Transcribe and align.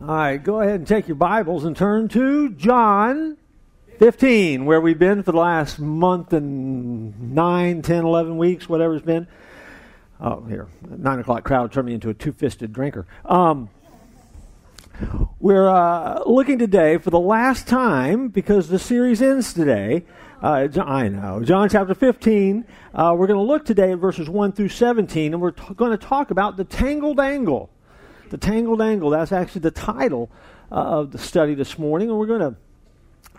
All 0.00 0.06
right, 0.06 0.36
go 0.36 0.60
ahead 0.60 0.76
and 0.76 0.86
take 0.86 1.08
your 1.08 1.16
Bibles 1.16 1.64
and 1.64 1.76
turn 1.76 2.06
to 2.10 2.50
John 2.50 3.36
15, 3.98 4.64
where 4.64 4.80
we've 4.80 4.96
been 4.98 5.24
for 5.24 5.32
the 5.32 5.38
last 5.38 5.80
month 5.80 6.32
and 6.32 7.34
9, 7.34 7.82
10, 7.82 8.04
11 8.04 8.38
weeks, 8.38 8.68
whatever 8.68 8.94
it's 8.94 9.04
been. 9.04 9.26
Oh, 10.20 10.44
here, 10.44 10.68
9 10.88 11.18
o'clock 11.18 11.42
crowd 11.42 11.72
turned 11.72 11.88
me 11.88 11.94
into 11.94 12.10
a 12.10 12.14
two 12.14 12.30
fisted 12.30 12.72
drinker. 12.72 13.08
Um, 13.24 13.70
we're 15.40 15.68
uh, 15.68 16.22
looking 16.26 16.60
today 16.60 16.98
for 16.98 17.10
the 17.10 17.18
last 17.18 17.66
time, 17.66 18.28
because 18.28 18.68
the 18.68 18.78
series 18.78 19.20
ends 19.20 19.52
today. 19.52 20.04
Uh, 20.40 20.68
I 20.80 21.08
know. 21.08 21.42
John 21.42 21.68
chapter 21.68 21.96
15. 21.96 22.64
Uh, 22.94 23.16
we're 23.18 23.26
going 23.26 23.36
to 23.36 23.42
look 23.44 23.64
today 23.64 23.90
at 23.90 23.98
verses 23.98 24.28
1 24.30 24.52
through 24.52 24.68
17, 24.68 25.32
and 25.32 25.42
we're 25.42 25.50
t- 25.50 25.74
going 25.74 25.90
to 25.90 25.98
talk 25.98 26.30
about 26.30 26.56
the 26.56 26.62
tangled 26.62 27.18
angle 27.18 27.68
the 28.30 28.38
Tangled 28.38 28.80
Angle. 28.80 29.10
That's 29.10 29.32
actually 29.32 29.62
the 29.62 29.70
title 29.70 30.30
uh, 30.70 30.74
of 30.74 31.12
the 31.12 31.18
study 31.18 31.54
this 31.54 31.78
morning. 31.78 32.10
And 32.10 32.18
we're 32.18 32.26
going 32.26 32.40
to 32.40 32.56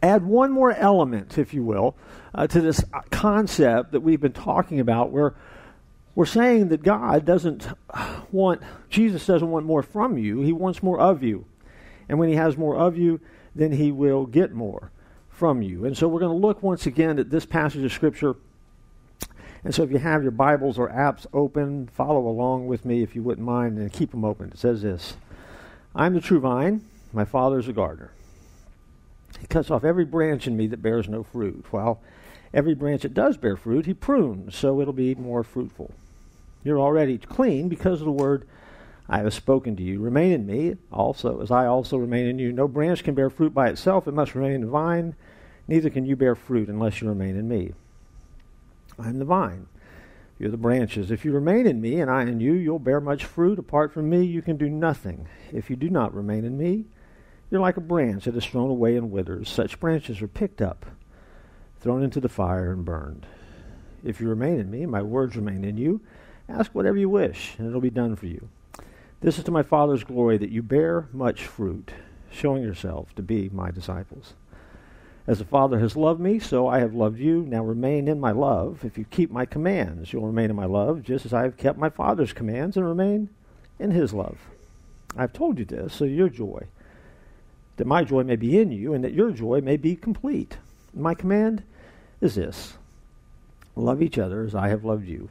add 0.01 0.25
one 0.25 0.51
more 0.51 0.73
element, 0.73 1.37
if 1.37 1.53
you 1.53 1.63
will, 1.63 1.95
uh, 2.33 2.47
to 2.47 2.61
this 2.61 2.83
concept 3.11 3.91
that 3.91 4.01
we've 4.01 4.21
been 4.21 4.33
talking 4.33 4.79
about 4.79 5.11
where 5.11 5.35
we're 6.15 6.25
saying 6.25 6.69
that 6.69 6.83
God 6.83 7.25
doesn't 7.25 7.67
want, 8.31 8.61
Jesus 8.89 9.25
doesn't 9.25 9.49
want 9.49 9.65
more 9.65 9.83
from 9.83 10.17
you, 10.17 10.41
He 10.41 10.51
wants 10.51 10.83
more 10.83 10.99
of 10.99 11.23
you. 11.23 11.45
And 12.07 12.19
when 12.19 12.29
He 12.29 12.35
has 12.35 12.57
more 12.57 12.75
of 12.75 12.97
you, 12.97 13.19
then 13.55 13.71
He 13.71 13.91
will 13.91 14.25
get 14.25 14.51
more 14.51 14.91
from 15.29 15.61
you. 15.61 15.85
And 15.85 15.97
so 15.97 16.07
we're 16.07 16.19
going 16.19 16.37
to 16.37 16.47
look 16.47 16.61
once 16.61 16.85
again 16.85 17.19
at 17.19 17.29
this 17.29 17.45
passage 17.45 17.83
of 17.83 17.93
Scripture 17.93 18.35
and 19.63 19.75
so 19.75 19.83
if 19.83 19.91
you 19.91 19.97
have 19.97 20.23
your 20.23 20.31
Bibles 20.31 20.77
or 20.77 20.89
apps 20.89 21.25
open, 21.33 21.87
follow 21.87 22.27
along 22.27 22.67
with 22.67 22.85
me 22.85 23.03
if 23.03 23.15
you 23.15 23.23
wouldn't 23.23 23.45
mind 23.45 23.77
and 23.77 23.91
keep 23.91 24.11
them 24.11 24.23
open. 24.23 24.49
It 24.49 24.57
says 24.57 24.81
this 24.81 25.15
I'm 25.95 26.13
the 26.13 26.21
true 26.21 26.39
vine, 26.39 26.83
my 27.11 27.25
Father 27.25 27.59
is 27.59 27.67
a 27.67 27.73
gardener. 27.73 28.11
He 29.39 29.47
cuts 29.47 29.71
off 29.71 29.83
every 29.83 30.05
branch 30.05 30.47
in 30.47 30.57
me 30.57 30.67
that 30.67 30.81
bears 30.81 31.07
no 31.07 31.23
fruit, 31.23 31.65
while 31.71 32.01
every 32.53 32.73
branch 32.73 33.03
that 33.03 33.13
does 33.13 33.37
bear 33.37 33.55
fruit, 33.55 33.85
he 33.85 33.93
prunes 33.93 34.55
so 34.55 34.81
it'll 34.81 34.93
be 34.93 35.15
more 35.15 35.43
fruitful. 35.43 35.91
You're 36.63 36.79
already 36.79 37.17
clean 37.17 37.69
because 37.69 38.01
of 38.01 38.05
the 38.05 38.11
word 38.11 38.47
I 39.07 39.19
have 39.19 39.33
spoken 39.33 39.75
to 39.77 39.83
you. 39.83 39.99
Remain 39.99 40.31
in 40.31 40.45
me 40.45 40.75
also, 40.91 41.41
as 41.41 41.51
I 41.51 41.65
also 41.65 41.97
remain 41.97 42.27
in 42.27 42.37
you. 42.37 42.51
No 42.51 42.67
branch 42.67 43.03
can 43.03 43.15
bear 43.15 43.29
fruit 43.29 43.53
by 43.53 43.69
itself, 43.69 44.07
it 44.07 44.13
must 44.13 44.35
remain 44.35 44.53
in 44.53 44.61
the 44.61 44.67
vine. 44.67 45.15
Neither 45.67 45.89
can 45.89 46.05
you 46.05 46.15
bear 46.15 46.35
fruit 46.35 46.67
unless 46.67 47.01
you 47.01 47.07
remain 47.07 47.35
in 47.35 47.47
me. 47.47 47.73
I'm 48.99 49.19
the 49.19 49.25
vine. 49.25 49.67
You're 50.37 50.51
the 50.51 50.57
branches. 50.57 51.11
If 51.11 51.25
you 51.25 51.31
remain 51.31 51.67
in 51.67 51.81
me 51.81 51.99
and 51.99 52.09
I 52.09 52.23
in 52.23 52.39
you, 52.39 52.53
you'll 52.53 52.79
bear 52.79 53.01
much 53.01 53.25
fruit. 53.25 53.59
Apart 53.59 53.93
from 53.93 54.09
me, 54.09 54.23
you 54.23 54.41
can 54.41 54.57
do 54.57 54.69
nothing. 54.69 55.27
If 55.51 55.69
you 55.69 55.75
do 55.75 55.89
not 55.89 56.13
remain 56.13 56.45
in 56.45 56.57
me, 56.57 56.85
you're 57.49 57.61
like 57.61 57.77
a 57.77 57.81
branch 57.81 58.25
that 58.25 58.35
is 58.35 58.45
thrown 58.45 58.69
away 58.69 58.95
and 58.95 59.11
withers. 59.11 59.49
Such 59.49 59.79
branches 59.79 60.21
are 60.21 60.27
picked 60.27 60.61
up, 60.61 60.85
thrown 61.81 62.03
into 62.03 62.19
the 62.19 62.29
fire, 62.29 62.71
and 62.71 62.85
burned. 62.85 63.25
If 64.03 64.21
you 64.21 64.29
remain 64.29 64.59
in 64.59 64.71
me, 64.71 64.85
my 64.85 65.01
words 65.01 65.35
remain 65.35 65.65
in 65.65 65.77
you, 65.77 66.01
ask 66.47 66.73
whatever 66.73 66.97
you 66.97 67.09
wish, 67.09 67.55
and 67.57 67.67
it'll 67.67 67.81
be 67.81 67.89
done 67.89 68.15
for 68.15 68.27
you. 68.27 68.47
This 69.21 69.37
is 69.37 69.43
to 69.45 69.51
my 69.51 69.63
Father's 69.63 70.05
glory 70.05 70.37
that 70.37 70.51
you 70.51 70.63
bear 70.63 71.09
much 71.11 71.43
fruit, 71.43 71.91
showing 72.31 72.63
yourself 72.63 73.13
to 73.15 73.21
be 73.21 73.49
my 73.49 73.71
disciples. 73.71 74.35
As 75.29 75.37
the 75.37 75.45
Father 75.45 75.77
has 75.77 75.95
loved 75.95 76.19
me, 76.19 76.39
so 76.39 76.67
I 76.67 76.79
have 76.79 76.95
loved 76.95 77.19
you. 77.19 77.45
Now 77.47 77.63
remain 77.63 78.07
in 78.07 78.19
my 78.19 78.31
love. 78.31 78.83
If 78.83 78.97
you 78.97 79.05
keep 79.05 79.29
my 79.29 79.45
commands, 79.45 80.11
you'll 80.11 80.25
remain 80.25 80.49
in 80.49 80.55
my 80.55 80.65
love, 80.65 81.03
just 81.03 81.23
as 81.23 81.33
I 81.33 81.43
have 81.43 81.55
kept 81.55 81.77
my 81.77 81.91
Father's 81.91 82.33
commands 82.33 82.75
and 82.75 82.83
remain 82.83 83.29
in 83.77 83.91
his 83.91 84.11
love. 84.11 84.39
I've 85.15 85.31
told 85.31 85.59
you 85.59 85.65
this, 85.65 85.93
so 85.93 86.05
your 86.05 86.29
joy, 86.29 86.63
that 87.77 87.85
my 87.85 88.03
joy 88.03 88.23
may 88.23 88.37
be 88.37 88.59
in 88.59 88.71
you, 88.71 88.95
and 88.95 89.03
that 89.03 89.13
your 89.13 89.29
joy 89.29 89.61
may 89.61 89.77
be 89.77 89.95
complete. 89.95 90.57
My 90.95 91.13
command 91.13 91.61
is 92.21 92.33
this 92.33 92.73
love 93.75 94.01
each 94.01 94.17
other 94.17 94.43
as 94.43 94.55
I 94.55 94.69
have 94.69 94.83
loved 94.83 95.07
you. 95.07 95.29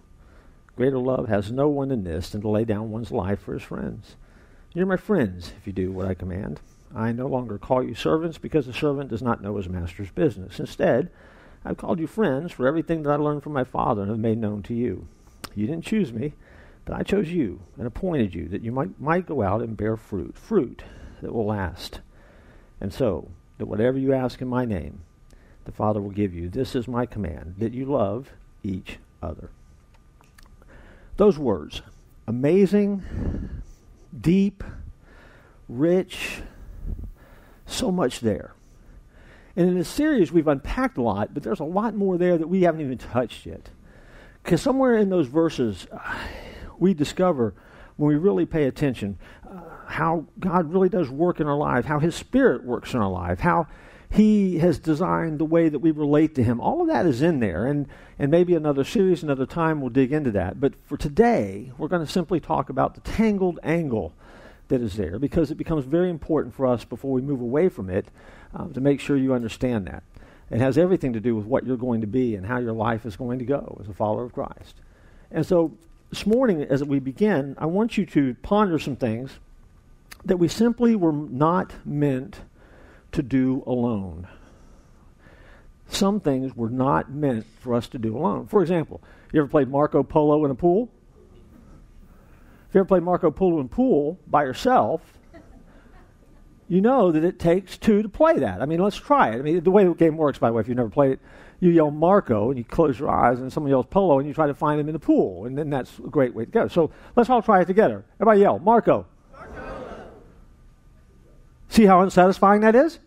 Greater 0.77 0.99
love 0.99 1.27
has 1.27 1.51
no 1.51 1.67
one 1.67 1.89
than 1.89 2.05
this 2.05 2.31
than 2.31 2.41
to 2.43 2.49
lay 2.49 2.65
down 2.65 2.93
one's 2.93 3.11
life 3.11 3.41
for 3.41 3.53
his 3.53 3.65
friends. 3.65 4.15
You're 4.73 4.87
my 4.87 4.97
friends 4.97 5.53
if 5.61 5.67
you 5.67 5.73
do 5.73 5.91
what 5.91 6.07
I 6.07 6.15
command. 6.15 6.61
I 6.95 7.13
no 7.13 7.27
longer 7.27 7.59
call 7.59 7.83
you 7.83 7.95
servants 7.95 8.39
because 8.39 8.67
the 8.67 8.73
servant 8.73 9.11
does 9.11 9.23
not 9.23 9.43
know 9.43 9.57
his 9.57 9.69
master's 9.69 10.11
business. 10.11 10.59
Instead, 10.59 11.11
I've 11.65 11.77
called 11.77 11.99
you 11.99 12.07
friends 12.07 12.53
for 12.53 12.67
everything 12.67 13.03
that 13.03 13.11
I 13.11 13.17
learned 13.17 13.43
from 13.43 13.53
my 13.53 13.65
Father 13.65 14.03
and 14.03 14.11
have 14.11 14.19
made 14.19 14.39
known 14.39 14.63
to 14.65 14.75
you. 14.75 15.07
You 15.55 15.67
didn't 15.67 15.85
choose 15.85 16.13
me, 16.13 16.35
but 16.85 16.97
I 16.97 17.03
chose 17.03 17.29
you 17.29 17.61
and 17.77 17.87
appointed 17.87 18.35
you 18.35 18.49
that 18.49 18.63
you 18.63 18.73
might, 18.73 19.01
might 19.01 19.27
go 19.27 19.43
out 19.43 19.61
and 19.61 19.77
bear 19.77 19.97
fruit, 19.97 20.37
fruit 20.37 20.83
that 21.21 21.35
will 21.35 21.47
last. 21.47 22.01
And 22.81 22.93
so, 22.93 23.31
that 23.59 23.67
whatever 23.67 23.99
you 23.99 24.15
ask 24.15 24.41
in 24.41 24.49
my 24.49 24.65
name, 24.65 25.01
the 25.65 25.73
Father 25.73 26.01
will 26.01 26.11
give 26.11 26.33
you. 26.33 26.49
This 26.49 26.75
is 26.75 26.89
my 26.89 27.05
command, 27.05 27.57
that 27.59 27.75
you 27.75 27.85
love 27.85 28.31
each 28.63 28.99
other. 29.23 29.51
Those 31.17 31.39
words, 31.39 31.83
amazing, 32.27 33.03
deep, 34.19 34.63
rich, 35.69 36.41
so 37.69 37.91
much 37.91 38.21
there. 38.21 38.55
And 39.57 39.69
in 39.69 39.75
this 39.77 39.89
series, 39.89 40.31
we've 40.31 40.47
unpacked 40.47 40.99
a 40.99 41.03
lot, 41.03 41.35
but 41.35 41.43
there's 41.43 41.61
a 41.61 41.65
lot 41.65 41.95
more 41.95 42.17
there 42.17 42.39
that 42.39 42.47
we 42.49 42.63
haven't 42.63 42.81
even 42.81 42.99
touched 42.99 43.45
yet. 43.45 43.71
Because 44.43 44.63
somewhere 44.63 44.97
in 44.97 45.11
those 45.11 45.27
verses, 45.27 45.87
uh, 45.91 46.17
we 46.79 46.95
discover 46.95 47.55
when 47.97 48.09
we 48.09 48.15
really 48.15 48.47
pay 48.47 48.65
attention 48.65 49.19
uh, 49.51 49.61
how 49.87 50.27
God 50.39 50.73
really 50.73 50.89
does 50.89 51.11
work 51.11 51.41
in 51.41 51.49
our 51.49 51.57
life, 51.57 51.87
how 51.87 51.99
His 51.99 52.15
Spirit 52.15 52.65
works 52.65 52.95
in 52.95 53.01
our 53.01 53.11
life, 53.11 53.41
how 53.41 53.67
He 54.11 54.59
has 54.59 54.79
designed 54.79 55.41
the 55.41 55.45
way 55.45 55.69
that 55.69 55.81
we 55.81 55.91
relate 55.91 56.37
to 56.37 56.45
Him. 56.45 56.61
All 56.61 56.81
of 56.81 56.87
that 56.87 57.05
is 57.05 57.21
in 57.21 57.41
there. 57.41 57.67
And, 57.67 57.89
and 58.17 58.31
maybe 58.31 58.55
another 58.55 58.85
series, 58.85 59.25
another 59.25 59.45
time, 59.45 59.81
we'll 59.81 59.91
dig 59.91 60.13
into 60.13 60.31
that. 60.31 60.61
But 60.61 60.75
for 60.87 60.97
today, 60.97 61.73
we're 61.77 61.89
going 61.89 62.07
to 62.07 62.13
simply 62.13 62.39
talk 62.39 62.71
about 62.71 62.95
the 62.95 63.01
tangled 63.01 63.59
angle 63.65 64.15
that 64.69 64.81
is 64.81 64.97
there 64.97 65.19
because 65.19 65.51
it 65.51 65.57
becomes 65.57 65.85
very 65.85 66.11
important 66.11 66.55
for 66.55 66.67
us 66.67 66.85
before 66.85 67.13
we 67.13 67.23
move 67.23 67.41
away 67.41 67.69
from 67.69 67.91
it 67.91 68.07
um, 68.55 68.73
to 68.73 68.81
make 68.81 69.01
sure 69.01 69.17
you 69.17 69.35
understand 69.35 69.87
that. 69.87 70.03
It 70.51 70.61
has 70.61 70.79
everything 70.79 71.13
to 71.13 71.21
do 71.21 71.37
with 71.37 71.47
what 71.47 71.67
you're 71.67 71.77
going 71.77 72.01
to 72.01 72.07
be 72.07 72.35
and 72.35 72.47
how 72.47 72.59
your 72.59 72.73
life 72.73 73.05
is 73.05 73.17
going 73.17 73.39
to 73.39 73.45
go 73.45 73.77
as 73.81 73.89
a 73.89 73.93
follower 73.93 74.25
of 74.25 74.33
Christ. 74.33 74.77
And 75.31 75.45
so 75.45 75.73
this 76.11 76.27
morning, 76.27 76.63
as 76.63 76.83
we 76.83 77.01
begin, 77.01 77.55
I 77.59 77.67
want 77.67 77.99
you 77.99 78.07
to 78.07 78.35
ponder 78.43 78.79
some 78.79 78.97
things 78.97 79.39
that 80.25 80.39
we 80.39 80.49
simply 80.49 80.97
were 80.97 81.13
not 81.13 81.75
meant 81.85 82.41
to 83.13 83.23
do 83.23 83.63
alone. 83.67 84.27
Some 85.91 86.21
things 86.21 86.57
were 86.57 86.71
not 86.71 87.11
meant 87.11 87.47
for 87.61 87.75
us 87.75 87.89
to 87.89 87.99
do 87.99 88.17
alone. 88.17 88.47
For 88.47 88.63
example, 88.63 89.03
you 89.33 89.41
ever 89.41 89.49
played 89.49 89.69
Marco 89.69 90.03
Polo 90.03 90.45
in 90.45 90.51
a 90.51 90.55
pool? 90.55 90.91
If 92.69 92.75
you 92.75 92.81
ever 92.81 92.87
played 92.87 93.03
Marco 93.03 93.31
Polo 93.31 93.61
in 93.61 93.69
pool 93.69 94.19
by 94.27 94.45
yourself, 94.45 95.01
you 96.69 96.83
know 96.83 97.11
that 97.11 97.25
it 97.25 97.39
takes 97.39 97.79
two 97.79 98.03
to 98.03 98.11
play 98.11 98.39
that. 98.41 98.61
I 98.61 98.67
mean, 98.67 98.81
let's 98.81 98.97
try 98.97 99.31
it. 99.31 99.39
I 99.39 99.43
mean, 99.43 99.63
the 99.63 99.71
way 99.71 99.85
the 99.85 99.95
game 99.95 100.19
works, 100.19 100.39
by 100.39 100.49
the 100.49 100.53
way, 100.53 100.61
if 100.61 100.69
you've 100.69 100.77
never 100.77 100.91
played 100.91 101.13
it, 101.13 101.21
you 101.61 101.71
yell 101.71 101.91
Marco 101.91 102.51
and 102.51 102.59
you 102.59 102.65
close 102.65 103.01
your 103.01 103.09
eyes, 103.11 103.41
and 103.41 103.51
someone 103.51 103.71
yells 103.71 103.87
Polo, 103.87 104.19
and 104.19 104.29
you 104.29 104.35
try 104.35 104.47
to 104.47 104.55
find 104.55 104.79
them 104.79 104.87
in 104.87 104.93
the 104.93 104.99
pool, 104.99 105.47
and 105.47 105.57
then 105.57 105.71
that's 105.71 105.99
a 105.99 106.03
great 106.03 106.35
way 106.35 106.45
to 106.45 106.51
go. 106.51 106.69
So 106.69 106.91
let's 107.17 107.31
all 107.31 107.41
try 107.41 107.63
it 107.63 107.65
together. 107.65 108.05
Everybody 108.21 108.41
yell 108.41 108.59
Marco. 108.59 109.07
Marco. 109.33 110.11
See 111.71 111.87
how 111.87 112.03
unsatisfying 112.03 112.61
that 112.61 112.75
is? 112.75 112.99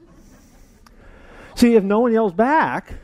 See, 1.55 1.75
if 1.75 1.83
no 1.83 1.99
one 1.99 2.11
yells 2.13 2.33
back, 2.33 2.95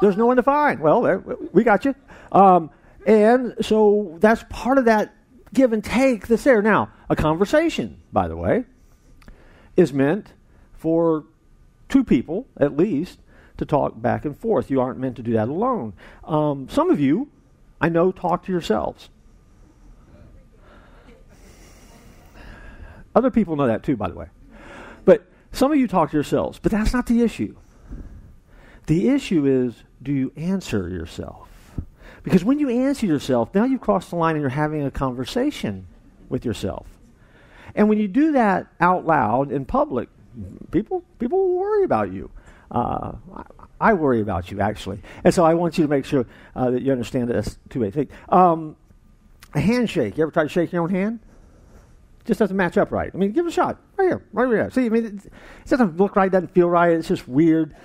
there's 0.00 0.16
no 0.16 0.26
one 0.26 0.36
to 0.36 0.42
find. 0.42 0.80
Well, 0.80 1.02
there, 1.02 1.18
we 1.52 1.62
got 1.62 1.84
you. 1.84 1.94
Um, 2.32 2.70
and 3.06 3.54
so 3.60 4.18
that's 4.20 4.44
part 4.50 4.78
of 4.78 4.84
that 4.86 5.14
give 5.54 5.72
and 5.72 5.82
take 5.82 6.26
that's 6.26 6.44
there. 6.44 6.60
Now, 6.60 6.90
a 7.08 7.16
conversation, 7.16 8.02
by 8.12 8.26
the 8.28 8.36
way, 8.36 8.64
is 9.76 9.92
meant 9.92 10.32
for 10.74 11.24
two 11.88 12.04
people 12.04 12.46
at 12.56 12.76
least 12.76 13.20
to 13.58 13.64
talk 13.64 14.00
back 14.02 14.24
and 14.24 14.36
forth. 14.36 14.70
You 14.70 14.80
aren't 14.80 14.98
meant 14.98 15.16
to 15.16 15.22
do 15.22 15.32
that 15.34 15.48
alone. 15.48 15.94
Um, 16.24 16.68
some 16.68 16.90
of 16.90 16.98
you, 17.00 17.30
I 17.80 17.88
know, 17.88 18.10
talk 18.10 18.44
to 18.46 18.52
yourselves. 18.52 19.08
Other 23.14 23.30
people 23.30 23.56
know 23.56 23.68
that 23.68 23.82
too, 23.82 23.96
by 23.96 24.08
the 24.08 24.14
way. 24.14 24.26
But 25.04 25.26
some 25.52 25.72
of 25.72 25.78
you 25.78 25.86
talk 25.86 26.10
to 26.10 26.16
yourselves, 26.16 26.58
but 26.58 26.72
that's 26.72 26.92
not 26.92 27.06
the 27.06 27.22
issue. 27.22 27.56
The 28.86 29.08
issue 29.08 29.46
is 29.46 29.84
do 30.02 30.12
you 30.12 30.32
answer 30.36 30.88
yourself? 30.88 31.48
Because 32.26 32.42
when 32.42 32.58
you 32.58 32.68
answer 32.68 33.06
yourself, 33.06 33.54
now 33.54 33.62
you've 33.62 33.80
crossed 33.80 34.10
the 34.10 34.16
line 34.16 34.34
and 34.34 34.40
you're 34.40 34.50
having 34.50 34.82
a 34.82 34.90
conversation 34.90 35.86
with 36.28 36.44
yourself. 36.44 36.84
And 37.76 37.88
when 37.88 37.98
you 37.98 38.08
do 38.08 38.32
that 38.32 38.66
out 38.80 39.06
loud 39.06 39.52
in 39.52 39.64
public, 39.64 40.08
people 40.72 41.04
people 41.20 41.38
will 41.38 41.56
worry 41.56 41.84
about 41.84 42.12
you. 42.12 42.28
Uh, 42.68 43.12
I, 43.80 43.92
worry 43.92 44.20
about 44.20 44.50
you 44.50 44.60
actually, 44.60 45.00
and 45.22 45.32
so 45.32 45.44
I 45.44 45.54
want 45.54 45.78
you 45.78 45.84
to 45.84 45.88
make 45.88 46.04
sure 46.04 46.26
uh, 46.56 46.72
that 46.72 46.82
you 46.82 46.90
understand 46.90 47.28
this 47.28 47.58
two-way 47.68 47.92
thing. 47.92 48.08
Um, 48.28 48.74
a 49.54 49.60
handshake. 49.60 50.18
You 50.18 50.24
ever 50.24 50.32
try 50.32 50.42
to 50.42 50.48
shake 50.48 50.72
your 50.72 50.82
own 50.82 50.90
hand? 50.90 51.20
just 52.24 52.40
doesn't 52.40 52.56
match 52.56 52.76
up 52.76 52.90
right. 52.90 53.12
I 53.14 53.16
mean, 53.16 53.30
give 53.30 53.46
it 53.46 53.50
a 53.50 53.52
shot. 53.52 53.78
Right 53.96 54.06
here, 54.06 54.24
right 54.32 54.48
here. 54.48 54.68
See, 54.72 54.86
I 54.86 54.88
mean, 54.88 55.06
it, 55.06 55.26
it 55.26 55.68
doesn't 55.68 55.96
look 55.96 56.16
right, 56.16 56.28
doesn't 56.28 56.52
feel 56.52 56.68
right. 56.68 56.90
It's 56.90 57.06
just 57.06 57.28
weird. 57.28 57.76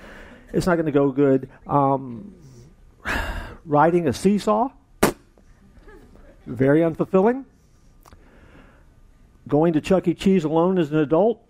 It's 0.52 0.66
not 0.66 0.74
going 0.74 0.86
to 0.86 0.90
go 0.90 1.12
good. 1.12 1.48
Um, 1.68 2.34
riding 3.64 4.08
a 4.08 4.12
seesaw, 4.12 4.70
very 6.46 6.80
unfulfilling. 6.80 7.44
Going 9.48 9.72
to 9.72 9.80
Chuck 9.80 10.06
E. 10.06 10.14
Cheese 10.14 10.44
alone 10.44 10.78
as 10.78 10.92
an 10.92 10.98
adult, 10.98 11.40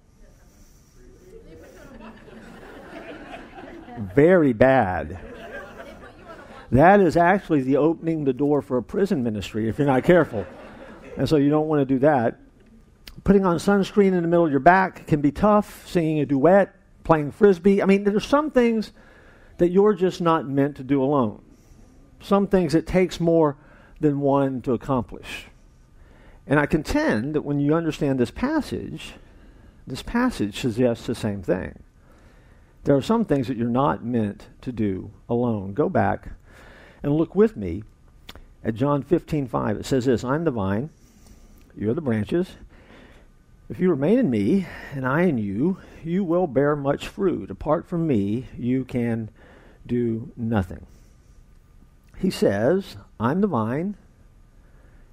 very 4.15 4.53
bad. 4.53 5.19
That 6.71 7.01
is 7.01 7.19
actually 7.19 7.61
the 7.63 7.77
opening 7.77 8.25
the 8.25 8.33
door 8.33 8.63
for 8.63 8.79
a 8.79 8.83
prison 8.83 9.23
ministry 9.23 9.69
if 9.69 9.79
you're 9.79 9.87
not 9.87 10.05
careful. 10.05 10.47
And 11.19 11.29
so 11.29 11.37
you 11.37 11.51
don't 11.51 11.69
want 11.69 11.81
to 11.81 11.85
do 11.85 11.99
that. 11.99 12.39
Putting 13.25 13.45
on 13.45 13.57
sunscreen 13.57 14.15
in 14.15 14.23
the 14.23 14.29
middle 14.29 14.47
of 14.47 14.51
your 14.51 14.61
back 14.61 15.07
can 15.07 15.21
be 15.21 15.31
tough. 15.31 15.87
Singing 15.87 16.21
a 16.21 16.27
duet, 16.27 16.75
playing 17.05 17.33
frisbee. 17.33 17.83
I 17.83 17.85
mean, 17.85 18.05
there's 18.05 18.25
some 18.25 18.51
things 18.51 18.93
that 19.59 19.69
you're 19.69 19.93
just 19.93 20.23
not 20.23 20.49
meant 20.49 20.77
to 20.77 20.83
do 20.83 21.03
alone. 21.03 21.43
Some 22.23 22.47
things 22.47 22.75
it 22.75 22.87
takes 22.87 23.21
more 23.21 23.57
than 24.01 24.21
one 24.21 24.63
to 24.63 24.73
accomplish. 24.73 25.47
And 26.47 26.59
I 26.59 26.67
contend 26.67 27.35
that 27.35 27.43
when 27.43 27.61
you 27.61 27.75
understand 27.75 28.19
this 28.19 28.31
passage, 28.31 29.15
this 29.87 30.03
passage 30.03 30.61
suggests 30.61 31.07
the 31.07 31.15
same 31.15 31.43
thing. 31.43 31.83
There 32.85 32.97
are 32.97 33.03
some 33.03 33.25
things 33.25 33.47
that 33.49 33.57
you're 33.57 33.69
not 33.69 34.05
meant 34.05 34.49
to 34.63 34.73
do 34.73 35.11
alone. 35.29 35.73
Go 35.73 35.89
back 35.89 36.31
and 37.03 37.15
look 37.15 37.35
with 37.35 37.57
me 37.57 37.85
at 38.65 38.75
John 38.75 39.03
15:5. 39.03 39.79
It 39.79 39.87
says 39.87 40.05
this, 40.05 40.25
I'm 40.25 40.45
the 40.45 40.51
vine, 40.51 40.91
you're 41.77 41.95
the 41.95 42.01
branches. 42.01 42.57
If 43.69 43.79
you 43.79 43.89
remain 43.89 44.19
in 44.19 44.31
me 44.31 44.67
and 44.93 45.07
I 45.07 45.23
in 45.23 45.39
you, 45.39 45.79
you 46.05 46.25
will 46.25 46.47
bear 46.47 46.77
much 46.77 47.09
fruit. 47.09 47.51
Apart 47.51 47.87
from 47.87 48.07
me, 48.07 48.47
you 48.59 48.85
can 48.85 49.31
do 49.87 50.33
nothing. 50.37 50.87
He 52.23 52.31
says, 52.31 52.97
I'm 53.19 53.41
the 53.41 53.49
vine 53.49 53.97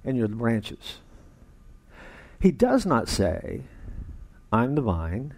and 0.04 0.16
you're 0.16 0.28
the 0.28 0.36
branches. 0.36 0.98
He 2.38 2.52
does 2.52 2.86
not 2.86 3.08
say, 3.08 3.62
I'm 4.52 4.76
the 4.76 4.80
vine 4.80 5.34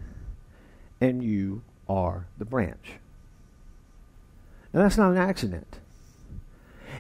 and 1.01 1.25
you 1.25 1.63
are 1.89 2.27
the 2.37 2.45
branch. 2.45 2.97
And 4.75 4.83
that's 4.83 4.99
not 4.99 5.13
an 5.13 5.17
accident. 5.17 5.79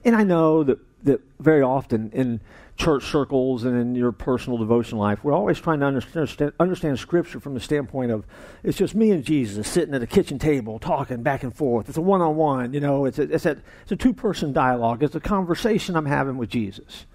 And 0.06 0.16
I 0.16 0.24
know 0.24 0.64
that, 0.64 0.78
that 1.04 1.20
very 1.38 1.60
often 1.60 2.10
in 2.14 2.40
church 2.76 3.04
circles 3.04 3.64
and 3.64 3.78
in 3.78 3.94
your 3.94 4.12
personal 4.12 4.58
devotion 4.58 4.98
life, 4.98 5.22
we're 5.22 5.32
always 5.32 5.60
trying 5.60 5.80
to 5.80 5.86
understand, 5.86 6.52
understand 6.58 6.98
Scripture 6.98 7.38
from 7.38 7.54
the 7.54 7.60
standpoint 7.60 8.10
of 8.10 8.24
it's 8.62 8.78
just 8.78 8.94
me 8.94 9.10
and 9.10 9.24
Jesus 9.24 9.68
sitting 9.68 9.94
at 9.94 10.02
a 10.02 10.06
kitchen 10.06 10.38
table 10.38 10.78
talking 10.78 11.22
back 11.22 11.42
and 11.42 11.54
forth. 11.54 11.88
It's 11.88 11.98
a 11.98 12.02
one 12.02 12.20
on 12.20 12.36
one, 12.36 12.72
you 12.72 12.80
know, 12.80 13.04
it's 13.04 13.18
a, 13.18 13.22
it's 13.22 13.46
a, 13.46 13.58
it's 13.82 13.92
a 13.92 13.96
two 13.96 14.12
person 14.12 14.52
dialogue, 14.52 15.02
it's 15.02 15.14
a 15.14 15.20
conversation 15.20 15.96
I'm 15.96 16.06
having 16.06 16.36
with 16.36 16.48
Jesus. 16.48 17.06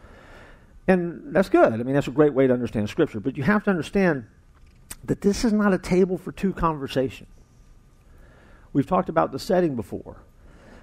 And 0.87 1.35
that's 1.35 1.49
good. 1.49 1.73
I 1.73 1.77
mean, 1.77 1.95
that's 1.95 2.07
a 2.07 2.11
great 2.11 2.33
way 2.33 2.47
to 2.47 2.53
understand 2.53 2.89
Scripture. 2.89 3.19
But 3.19 3.35
you 3.35 3.43
have 3.43 3.63
to 3.65 3.69
understand 3.69 4.25
that 5.03 5.21
this 5.21 5.43
is 5.43 5.51
not 5.51 5.73
a 5.73 5.77
table 5.77 6.17
for 6.17 6.31
two 6.31 6.53
conversation. 6.53 7.27
We've 8.71 8.87
talked 8.87 9.09
about 9.09 9.33
the 9.33 9.39
setting 9.39 9.75
before. 9.75 10.21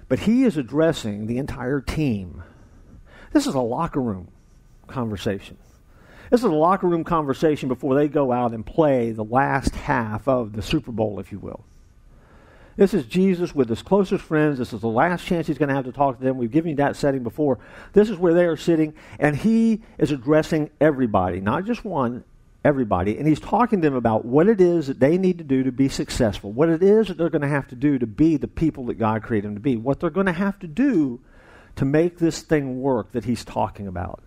But 0.07 0.19
he 0.19 0.43
is 0.43 0.57
addressing 0.57 1.25
the 1.25 1.39
entire 1.39 1.81
team. 1.81 2.43
This 3.33 3.47
is 3.47 3.55
a 3.55 3.61
locker 3.61 4.01
room 4.01 4.27
conversation. 4.87 5.57
This 6.31 6.41
is 6.41 6.45
a 6.45 6.49
locker 6.49 6.87
room 6.87 7.03
conversation 7.03 7.69
before 7.69 7.95
they 7.95 8.07
go 8.07 8.31
out 8.31 8.53
and 8.53 8.65
play 8.65 9.11
the 9.11 9.23
last 9.23 9.75
half 9.75 10.27
of 10.27 10.53
the 10.53 10.61
Super 10.61 10.91
Bowl, 10.91 11.19
if 11.19 11.31
you 11.31 11.39
will. 11.39 11.63
This 12.77 12.93
is 12.93 13.05
Jesus 13.05 13.55
with 13.55 13.69
his 13.69 13.81
closest 13.81 14.23
friends. 14.23 14.57
This 14.57 14.73
is 14.73 14.81
the 14.81 14.87
last 14.87 15.25
chance 15.25 15.47
he's 15.47 15.57
going 15.57 15.69
to 15.69 15.75
have 15.75 15.85
to 15.85 15.93
talk 15.93 16.17
to 16.17 16.23
them. 16.23 16.37
We've 16.37 16.51
given 16.51 16.71
you 16.71 16.75
that 16.77 16.97
setting 16.97 17.23
before. 17.23 17.59
This 17.93 18.09
is 18.09 18.17
where 18.17 18.33
they 18.33 18.45
are 18.45 18.57
sitting, 18.57 18.95
and 19.17 19.35
he 19.35 19.83
is 19.97 20.11
addressing 20.11 20.71
everybody, 20.81 21.39
not 21.39 21.65
just 21.65 21.85
one, 21.85 22.25
everybody. 22.65 23.17
And 23.17 23.27
he's 23.27 23.39
talking 23.39 23.81
to 23.81 23.87
them 23.87 23.95
about 23.95 24.25
what 24.25 24.49
it 24.49 24.59
is 24.59 24.87
that 24.87 24.99
they 24.99 25.17
need 25.17 25.37
to 25.37 25.43
do 25.45 25.63
to 25.63 25.71
be 25.71 25.87
successful, 25.87 26.51
what 26.51 26.67
it 26.67 26.83
is 26.83 27.07
that 27.07 27.17
they're 27.17 27.29
going 27.29 27.43
to 27.43 27.47
have 27.47 27.67
to 27.69 27.75
do 27.75 27.97
to 27.97 28.07
be 28.07 28.35
the 28.35 28.47
people 28.47 28.87
that 28.87 28.95
God 28.95 29.23
created 29.23 29.47
them 29.47 29.55
to 29.55 29.61
be, 29.61 29.77
what 29.77 30.01
they're 30.01 30.09
going 30.09 30.25
to 30.25 30.33
have 30.33 30.59
to 30.59 30.67
do 30.67 31.21
to 31.77 31.85
make 31.85 32.17
this 32.17 32.41
thing 32.41 32.81
work 32.81 33.13
that 33.13 33.23
he's 33.23 33.45
talking 33.45 33.87
about. 33.87 34.21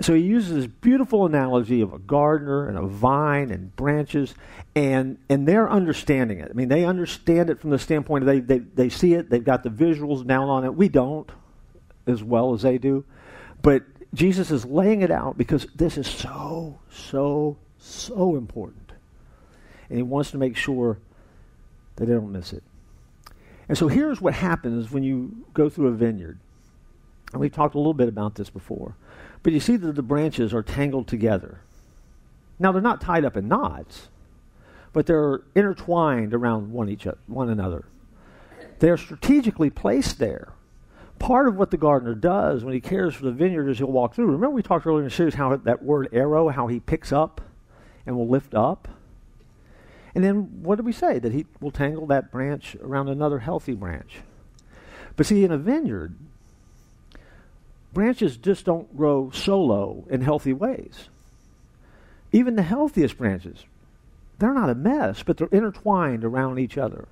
So 0.00 0.12
he 0.12 0.22
uses 0.22 0.54
this 0.54 0.66
beautiful 0.66 1.24
analogy 1.24 1.80
of 1.80 1.92
a 1.92 1.98
gardener 1.98 2.68
and 2.68 2.76
a 2.76 2.82
vine 2.82 3.50
and 3.50 3.74
branches, 3.76 4.34
and, 4.74 5.18
and 5.28 5.46
they're 5.46 5.70
understanding 5.70 6.40
it. 6.40 6.50
I 6.50 6.54
mean, 6.54 6.68
they 6.68 6.84
understand 6.84 7.48
it 7.48 7.60
from 7.60 7.70
the 7.70 7.78
standpoint 7.78 8.24
of 8.24 8.26
they, 8.26 8.40
they, 8.40 8.58
they 8.58 8.88
see 8.88 9.14
it, 9.14 9.30
they've 9.30 9.44
got 9.44 9.62
the 9.62 9.70
visuals 9.70 10.26
down 10.26 10.48
on 10.48 10.64
it. 10.64 10.74
We 10.74 10.88
don't 10.88 11.30
as 12.06 12.22
well 12.22 12.54
as 12.54 12.62
they 12.62 12.78
do. 12.78 13.04
But 13.62 13.84
Jesus 14.12 14.50
is 14.50 14.64
laying 14.64 15.02
it 15.02 15.10
out 15.10 15.38
because 15.38 15.66
this 15.74 15.96
is 15.96 16.06
so, 16.06 16.78
so, 16.90 17.56
so 17.78 18.36
important. 18.36 18.92
And 19.88 19.98
he 19.98 20.02
wants 20.02 20.32
to 20.32 20.38
make 20.38 20.56
sure 20.56 20.98
that 21.96 22.06
they 22.06 22.12
don't 22.12 22.32
miss 22.32 22.52
it. 22.52 22.62
And 23.68 23.78
so 23.78 23.88
here's 23.88 24.20
what 24.20 24.34
happens 24.34 24.90
when 24.90 25.02
you 25.02 25.44
go 25.54 25.68
through 25.68 25.88
a 25.88 25.92
vineyard. 25.92 26.38
And 27.32 27.40
we've 27.40 27.52
talked 27.52 27.74
a 27.74 27.78
little 27.78 27.94
bit 27.94 28.08
about 28.08 28.34
this 28.34 28.50
before. 28.50 28.96
But 29.44 29.52
you 29.52 29.60
see 29.60 29.76
that 29.76 29.94
the 29.94 30.02
branches 30.02 30.52
are 30.52 30.64
tangled 30.64 31.06
together. 31.06 31.60
Now, 32.58 32.72
they're 32.72 32.82
not 32.82 33.00
tied 33.00 33.24
up 33.24 33.36
in 33.36 33.46
knots, 33.46 34.08
but 34.92 35.06
they're 35.06 35.42
intertwined 35.54 36.34
around 36.34 36.72
one, 36.72 36.88
each, 36.88 37.06
one 37.28 37.48
another. 37.48 37.84
They're 38.80 38.96
strategically 38.96 39.70
placed 39.70 40.18
there 40.18 40.54
part 41.18 41.48
of 41.48 41.56
what 41.56 41.70
the 41.70 41.76
gardener 41.76 42.14
does 42.14 42.64
when 42.64 42.74
he 42.74 42.80
cares 42.80 43.14
for 43.14 43.24
the 43.24 43.32
vineyard 43.32 43.68
is 43.68 43.78
he'll 43.78 43.86
walk 43.86 44.14
through. 44.14 44.26
Remember 44.26 44.50
we 44.50 44.62
talked 44.62 44.86
earlier 44.86 45.00
in 45.00 45.04
the 45.04 45.10
series 45.10 45.34
how 45.34 45.56
that 45.56 45.82
word 45.82 46.08
airo, 46.12 46.52
how 46.52 46.66
he 46.66 46.80
picks 46.80 47.12
up 47.12 47.40
and 48.06 48.16
will 48.16 48.28
lift 48.28 48.54
up? 48.54 48.88
And 50.14 50.22
then 50.22 50.62
what 50.62 50.76
did 50.76 50.84
we 50.84 50.92
say? 50.92 51.18
That 51.18 51.32
he 51.32 51.46
will 51.60 51.70
tangle 51.70 52.06
that 52.06 52.30
branch 52.30 52.76
around 52.80 53.08
another 53.08 53.40
healthy 53.40 53.74
branch. 53.74 54.20
But 55.16 55.26
see, 55.26 55.44
in 55.44 55.50
a 55.50 55.58
vineyard, 55.58 56.16
branches 57.94 58.36
just 58.36 58.64
don't 58.64 58.94
grow 58.96 59.30
solo 59.30 60.04
in 60.10 60.20
healthy 60.20 60.52
ways. 60.52 61.08
Even 62.32 62.56
the 62.56 62.62
healthiest 62.62 63.16
branches, 63.16 63.64
they're 64.38 64.52
not 64.52 64.70
a 64.70 64.74
mess, 64.74 65.22
but 65.22 65.36
they're 65.36 65.48
intertwined 65.52 66.24
around 66.24 66.58
each 66.58 66.76
other. 66.76 67.06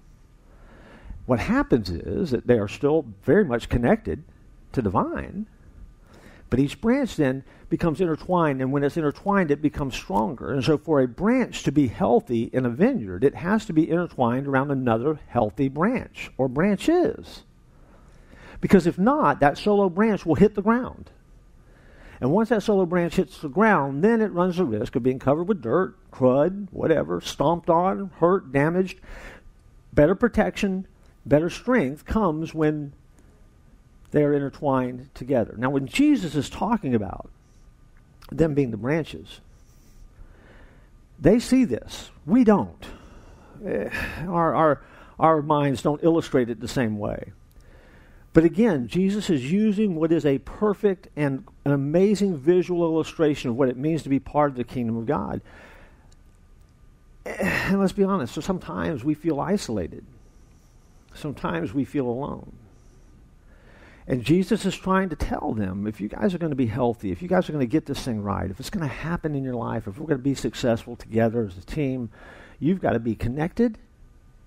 What 1.26 1.38
happens 1.38 1.88
is 1.88 2.32
that 2.32 2.46
they 2.46 2.58
are 2.58 2.68
still 2.68 3.06
very 3.22 3.44
much 3.44 3.68
connected 3.68 4.24
to 4.72 4.82
the 4.82 4.90
vine, 4.90 5.46
but 6.50 6.58
each 6.58 6.80
branch 6.80 7.16
then 7.16 7.44
becomes 7.70 8.00
intertwined, 8.00 8.60
and 8.60 8.72
when 8.72 8.84
it's 8.84 8.98
intertwined, 8.98 9.50
it 9.50 9.62
becomes 9.62 9.94
stronger. 9.94 10.52
And 10.52 10.62
so, 10.62 10.76
for 10.76 11.00
a 11.00 11.08
branch 11.08 11.62
to 11.62 11.72
be 11.72 11.86
healthy 11.86 12.50
in 12.52 12.66
a 12.66 12.70
vineyard, 12.70 13.24
it 13.24 13.36
has 13.36 13.64
to 13.64 13.72
be 13.72 13.88
intertwined 13.88 14.46
around 14.46 14.70
another 14.70 15.18
healthy 15.28 15.68
branch 15.68 16.30
or 16.36 16.48
branches. 16.48 17.44
Because 18.62 18.86
if 18.86 18.98
not, 18.98 19.40
that 19.40 19.58
solo 19.58 19.90
branch 19.90 20.24
will 20.24 20.36
hit 20.36 20.54
the 20.54 20.62
ground. 20.62 21.10
And 22.18 22.30
once 22.30 22.48
that 22.48 22.62
solo 22.62 22.86
branch 22.86 23.16
hits 23.16 23.38
the 23.40 23.48
ground, 23.48 24.02
then 24.02 24.22
it 24.22 24.32
runs 24.32 24.56
the 24.56 24.64
risk 24.64 24.96
of 24.96 25.02
being 25.02 25.18
covered 25.18 25.44
with 25.44 25.60
dirt, 25.60 25.96
crud, 26.10 26.68
whatever, 26.70 27.20
stomped 27.20 27.68
on, 27.68 28.10
hurt, 28.20 28.50
damaged. 28.52 28.98
Better 29.92 30.14
protection 30.14 30.86
Better 31.24 31.50
strength 31.50 32.04
comes 32.04 32.52
when 32.52 32.92
they 34.10 34.24
are 34.24 34.34
intertwined 34.34 35.10
together. 35.14 35.54
Now, 35.56 35.70
when 35.70 35.86
Jesus 35.86 36.34
is 36.34 36.50
talking 36.50 36.94
about 36.94 37.30
them 38.30 38.54
being 38.54 38.70
the 38.70 38.76
branches, 38.76 39.40
they 41.18 41.38
see 41.38 41.64
this. 41.64 42.10
We 42.26 42.44
don't. 42.44 42.86
Eh, 43.64 43.88
our, 44.26 44.54
our, 44.54 44.82
our 45.18 45.42
minds 45.42 45.82
don't 45.82 46.02
illustrate 46.02 46.50
it 46.50 46.60
the 46.60 46.68
same 46.68 46.98
way. 46.98 47.32
But 48.32 48.44
again, 48.44 48.88
Jesus 48.88 49.28
is 49.28 49.52
using 49.52 49.94
what 49.96 50.10
is 50.10 50.24
a 50.24 50.38
perfect 50.38 51.08
and 51.16 51.44
an 51.64 51.72
amazing 51.72 52.38
visual 52.38 52.82
illustration 52.84 53.50
of 53.50 53.56
what 53.56 53.68
it 53.68 53.76
means 53.76 54.02
to 54.04 54.08
be 54.08 54.18
part 54.18 54.50
of 54.50 54.56
the 54.56 54.64
kingdom 54.64 54.96
of 54.96 55.06
God. 55.06 55.42
And 57.26 57.78
let's 57.78 57.92
be 57.92 58.04
honest, 58.04 58.34
so 58.34 58.40
sometimes 58.40 59.04
we 59.04 59.14
feel 59.14 59.38
isolated 59.38 60.04
sometimes 61.14 61.72
we 61.72 61.84
feel 61.84 62.06
alone. 62.06 62.52
And 64.06 64.24
Jesus 64.24 64.64
is 64.64 64.74
trying 64.74 65.10
to 65.10 65.16
tell 65.16 65.52
them 65.52 65.86
if 65.86 66.00
you 66.00 66.08
guys 66.08 66.34
are 66.34 66.38
going 66.38 66.50
to 66.50 66.56
be 66.56 66.66
healthy, 66.66 67.12
if 67.12 67.22
you 67.22 67.28
guys 67.28 67.48
are 67.48 67.52
going 67.52 67.66
to 67.66 67.70
get 67.70 67.86
this 67.86 68.04
thing 68.04 68.22
right, 68.22 68.50
if 68.50 68.58
it's 68.58 68.70
going 68.70 68.86
to 68.86 68.92
happen 68.92 69.34
in 69.34 69.44
your 69.44 69.54
life, 69.54 69.86
if 69.86 69.98
we're 69.98 70.06
going 70.06 70.18
to 70.18 70.24
be 70.24 70.34
successful 70.34 70.96
together 70.96 71.46
as 71.46 71.56
a 71.56 71.64
team, 71.64 72.10
you've 72.58 72.80
got 72.80 72.92
to 72.92 72.98
be 72.98 73.14
connected 73.14 73.78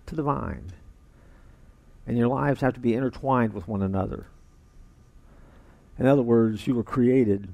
to 0.08 0.16
the 0.16 0.24
vine. 0.24 0.72
And 2.08 2.18
your 2.18 2.28
lives 2.28 2.62
have 2.62 2.74
to 2.74 2.80
be 2.80 2.94
intertwined 2.94 3.54
with 3.54 3.68
one 3.68 3.82
another. 3.82 4.28
In 5.98 6.06
other 6.06 6.22
words, 6.22 6.68
you 6.68 6.76
were 6.76 6.84
created 6.84 7.48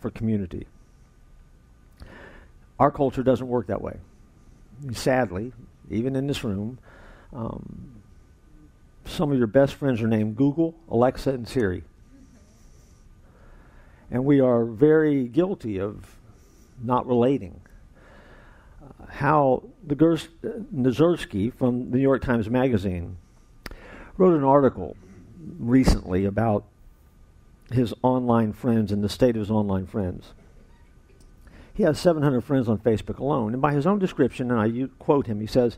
for 0.00 0.10
community. 0.10 0.66
Our 2.78 2.90
culture 2.90 3.22
doesn't 3.22 3.48
work 3.48 3.66
that 3.68 3.80
way. 3.80 3.98
Sadly, 4.92 5.52
even 5.90 6.16
in 6.16 6.26
this 6.26 6.44
room, 6.44 6.78
um, 7.32 8.02
some 9.04 9.32
of 9.32 9.38
your 9.38 9.46
best 9.46 9.74
friends 9.74 10.02
are 10.02 10.08
named 10.08 10.36
Google, 10.36 10.74
Alexa, 10.88 11.30
and 11.30 11.48
Siri. 11.48 11.84
And 14.10 14.24
we 14.24 14.40
are 14.40 14.64
very 14.64 15.26
guilty 15.26 15.80
of 15.80 16.16
not 16.82 17.06
relating. 17.06 17.60
Uh, 18.82 19.06
how 19.08 19.62
the 19.84 19.94
Gers- 19.94 20.28
Niedzierski 20.42 21.52
from 21.52 21.90
the 21.90 21.96
New 21.96 22.02
York 22.02 22.22
Times 22.22 22.48
Magazine 22.48 23.16
wrote 24.16 24.36
an 24.36 24.44
article 24.44 24.96
recently 25.58 26.24
about 26.24 26.64
his 27.70 27.92
online 28.02 28.52
friends 28.52 28.92
and 28.92 29.02
the 29.02 29.08
state 29.08 29.36
of 29.36 29.40
his 29.40 29.50
online 29.50 29.86
friends. 29.86 30.32
He 31.74 31.82
has 31.82 31.98
700 31.98 32.40
friends 32.42 32.68
on 32.68 32.78
Facebook 32.78 33.18
alone, 33.18 33.52
and 33.52 33.60
by 33.60 33.72
his 33.72 33.86
own 33.86 33.98
description, 33.98 34.50
and 34.50 34.60
I 34.60 34.88
quote 34.98 35.26
him, 35.26 35.40
he 35.40 35.46
says, 35.46 35.76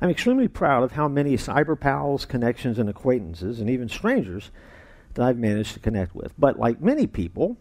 I'm 0.00 0.10
extremely 0.10 0.48
proud 0.48 0.82
of 0.82 0.92
how 0.92 1.08
many 1.08 1.36
cyber 1.36 1.78
pals, 1.78 2.24
connections, 2.24 2.78
and 2.78 2.88
acquaintances, 2.88 3.60
and 3.60 3.70
even 3.70 3.88
strangers, 3.88 4.50
that 5.14 5.24
I've 5.24 5.38
managed 5.38 5.74
to 5.74 5.80
connect 5.80 6.14
with. 6.14 6.32
But 6.38 6.58
like 6.58 6.80
many 6.80 7.06
people, 7.06 7.56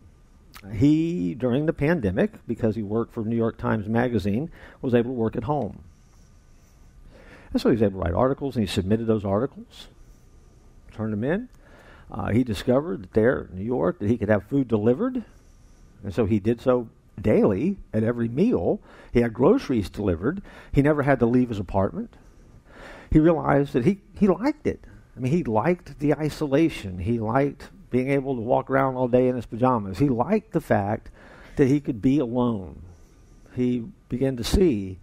he, 0.73 1.35
during 1.35 1.65
the 1.65 1.73
pandemic, 1.73 2.31
because 2.47 2.75
he 2.75 2.83
worked 2.83 3.13
for 3.13 3.23
New 3.23 3.35
York 3.35 3.57
Times 3.57 3.87
Magazine, 3.87 4.49
was 4.81 4.95
able 4.95 5.11
to 5.11 5.19
work 5.19 5.35
at 5.35 5.43
home. 5.43 5.83
And 7.53 7.61
so 7.61 7.69
he 7.69 7.73
was 7.73 7.83
able 7.83 7.99
to 7.99 8.05
write 8.05 8.13
articles, 8.13 8.55
and 8.55 8.67
he 8.67 8.71
submitted 8.71 9.05
those 9.05 9.25
articles, 9.25 9.87
turned 10.97 11.13
them 11.13 11.23
in. 11.23 11.49
Uh, 12.11 12.29
he 12.29 12.43
discovered 12.43 13.03
that 13.03 13.13
there 13.13 13.47
in 13.51 13.59
New 13.59 13.65
York 13.65 13.99
that 13.99 14.09
he 14.09 14.17
could 14.17 14.29
have 14.29 14.43
food 14.43 14.67
delivered, 14.67 15.23
and 16.03 16.13
so 16.13 16.25
he 16.25 16.39
did 16.39 16.61
so 16.61 16.89
daily 17.21 17.77
at 17.93 18.03
every 18.03 18.27
meal. 18.27 18.79
He 19.13 19.21
had 19.21 19.33
groceries 19.33 19.89
delivered. 19.89 20.41
He 20.71 20.81
never 20.81 21.03
had 21.03 21.19
to 21.19 21.25
leave 21.25 21.49
his 21.49 21.59
apartment 21.59 22.15
he 23.09 23.19
realized 23.19 23.73
that 23.73 23.85
he, 23.85 23.99
he 24.13 24.27
liked 24.27 24.67
it. 24.67 24.83
I 25.15 25.19
mean, 25.19 25.31
he 25.31 25.43
liked 25.43 25.99
the 25.99 26.13
isolation. 26.13 26.99
He 26.99 27.19
liked 27.19 27.69
being 27.89 28.11
able 28.11 28.35
to 28.35 28.41
walk 28.41 28.69
around 28.69 28.95
all 28.95 29.07
day 29.07 29.27
in 29.27 29.35
his 29.35 29.45
pajamas. 29.45 29.97
He 29.97 30.09
liked 30.09 30.51
the 30.51 30.61
fact 30.61 31.09
that 31.55 31.67
he 31.67 31.79
could 31.79 32.01
be 32.01 32.19
alone. 32.19 32.81
He 33.55 33.85
began 34.09 34.37
to 34.37 34.43
see 34.43 34.99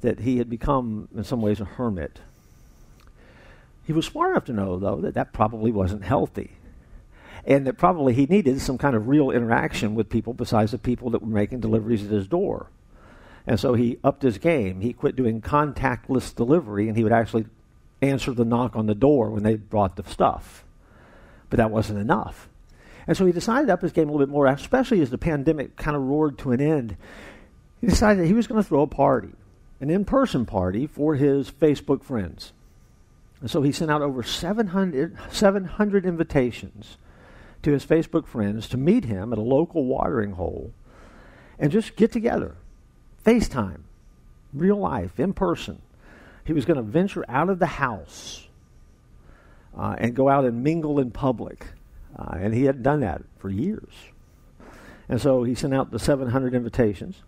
that 0.00 0.20
he 0.20 0.38
had 0.38 0.48
become, 0.48 1.08
in 1.14 1.24
some 1.24 1.42
ways, 1.42 1.60
a 1.60 1.64
hermit. 1.64 2.20
He 3.84 3.92
was 3.92 4.06
smart 4.06 4.30
enough 4.30 4.44
to 4.46 4.52
know, 4.52 4.78
though, 4.78 5.00
that 5.00 5.14
that 5.14 5.32
probably 5.32 5.72
wasn't 5.72 6.04
healthy. 6.04 6.52
And 7.44 7.66
that 7.66 7.78
probably 7.78 8.14
he 8.14 8.26
needed 8.26 8.60
some 8.60 8.78
kind 8.78 8.94
of 8.94 9.08
real 9.08 9.30
interaction 9.30 9.94
with 9.94 10.08
people 10.08 10.32
besides 10.32 10.70
the 10.70 10.78
people 10.78 11.10
that 11.10 11.22
were 11.22 11.28
making 11.28 11.60
deliveries 11.60 12.04
at 12.04 12.10
his 12.10 12.28
door. 12.28 12.70
And 13.46 13.58
so 13.58 13.74
he 13.74 13.98
upped 14.04 14.22
his 14.22 14.38
game. 14.38 14.80
He 14.80 14.92
quit 14.92 15.16
doing 15.16 15.40
contactless 15.40 16.34
delivery 16.34 16.86
and 16.86 16.96
he 16.96 17.02
would 17.02 17.12
actually 17.12 17.46
answer 18.00 18.32
the 18.32 18.44
knock 18.44 18.76
on 18.76 18.86
the 18.86 18.94
door 18.94 19.30
when 19.30 19.42
they 19.42 19.56
brought 19.56 19.96
the 19.96 20.04
stuff. 20.04 20.64
But 21.50 21.56
that 21.56 21.70
wasn't 21.70 21.98
enough. 21.98 22.48
And 23.06 23.16
so 23.16 23.26
he 23.26 23.32
decided 23.32 23.66
to 23.66 23.72
up 23.72 23.82
his 23.82 23.92
game 23.92 24.08
a 24.08 24.12
little 24.12 24.24
bit 24.24 24.32
more, 24.32 24.46
especially 24.46 25.00
as 25.00 25.10
the 25.10 25.18
pandemic 25.18 25.74
kind 25.76 25.96
of 25.96 26.02
roared 26.02 26.38
to 26.38 26.52
an 26.52 26.60
end. 26.60 26.96
He 27.80 27.88
decided 27.88 28.22
that 28.22 28.28
he 28.28 28.32
was 28.32 28.46
going 28.46 28.62
to 28.62 28.68
throw 28.68 28.82
a 28.82 28.86
party, 28.86 29.32
an 29.80 29.90
in 29.90 30.04
person 30.04 30.46
party 30.46 30.86
for 30.86 31.16
his 31.16 31.50
Facebook 31.50 32.04
friends. 32.04 32.52
And 33.42 33.50
so 33.50 33.60
he 33.60 33.72
sent 33.72 33.90
out 33.90 34.02
over 34.02 34.22
700, 34.22 35.18
700 35.32 36.06
invitations 36.06 36.96
to 37.64 37.72
his 37.72 37.84
Facebook 37.84 38.28
friends 38.28 38.68
to 38.68 38.76
meet 38.76 39.04
him 39.04 39.32
at 39.32 39.38
a 39.38 39.42
local 39.42 39.84
watering 39.84 40.32
hole 40.32 40.72
and 41.58 41.72
just 41.72 41.96
get 41.96 42.12
together 42.12 42.54
FaceTime, 43.24 43.80
real 44.54 44.76
life, 44.76 45.18
in 45.18 45.32
person. 45.32 45.82
He 46.44 46.52
was 46.52 46.64
going 46.64 46.76
to 46.76 46.82
venture 46.82 47.24
out 47.28 47.50
of 47.50 47.58
the 47.58 47.66
house 47.66 48.46
uh, 49.76 49.96
and 49.98 50.14
go 50.14 50.28
out 50.28 50.44
and 50.44 50.62
mingle 50.62 51.00
in 51.00 51.10
public. 51.10 51.66
Uh, 52.16 52.36
and 52.38 52.54
he 52.54 52.64
hadn't 52.64 52.84
done 52.84 53.00
that 53.00 53.22
for 53.38 53.48
years. 53.48 53.92
And 55.08 55.20
so 55.20 55.42
he 55.42 55.56
sent 55.56 55.74
out 55.74 55.90
the 55.90 55.98
700 55.98 56.54
invitations. 56.54 57.22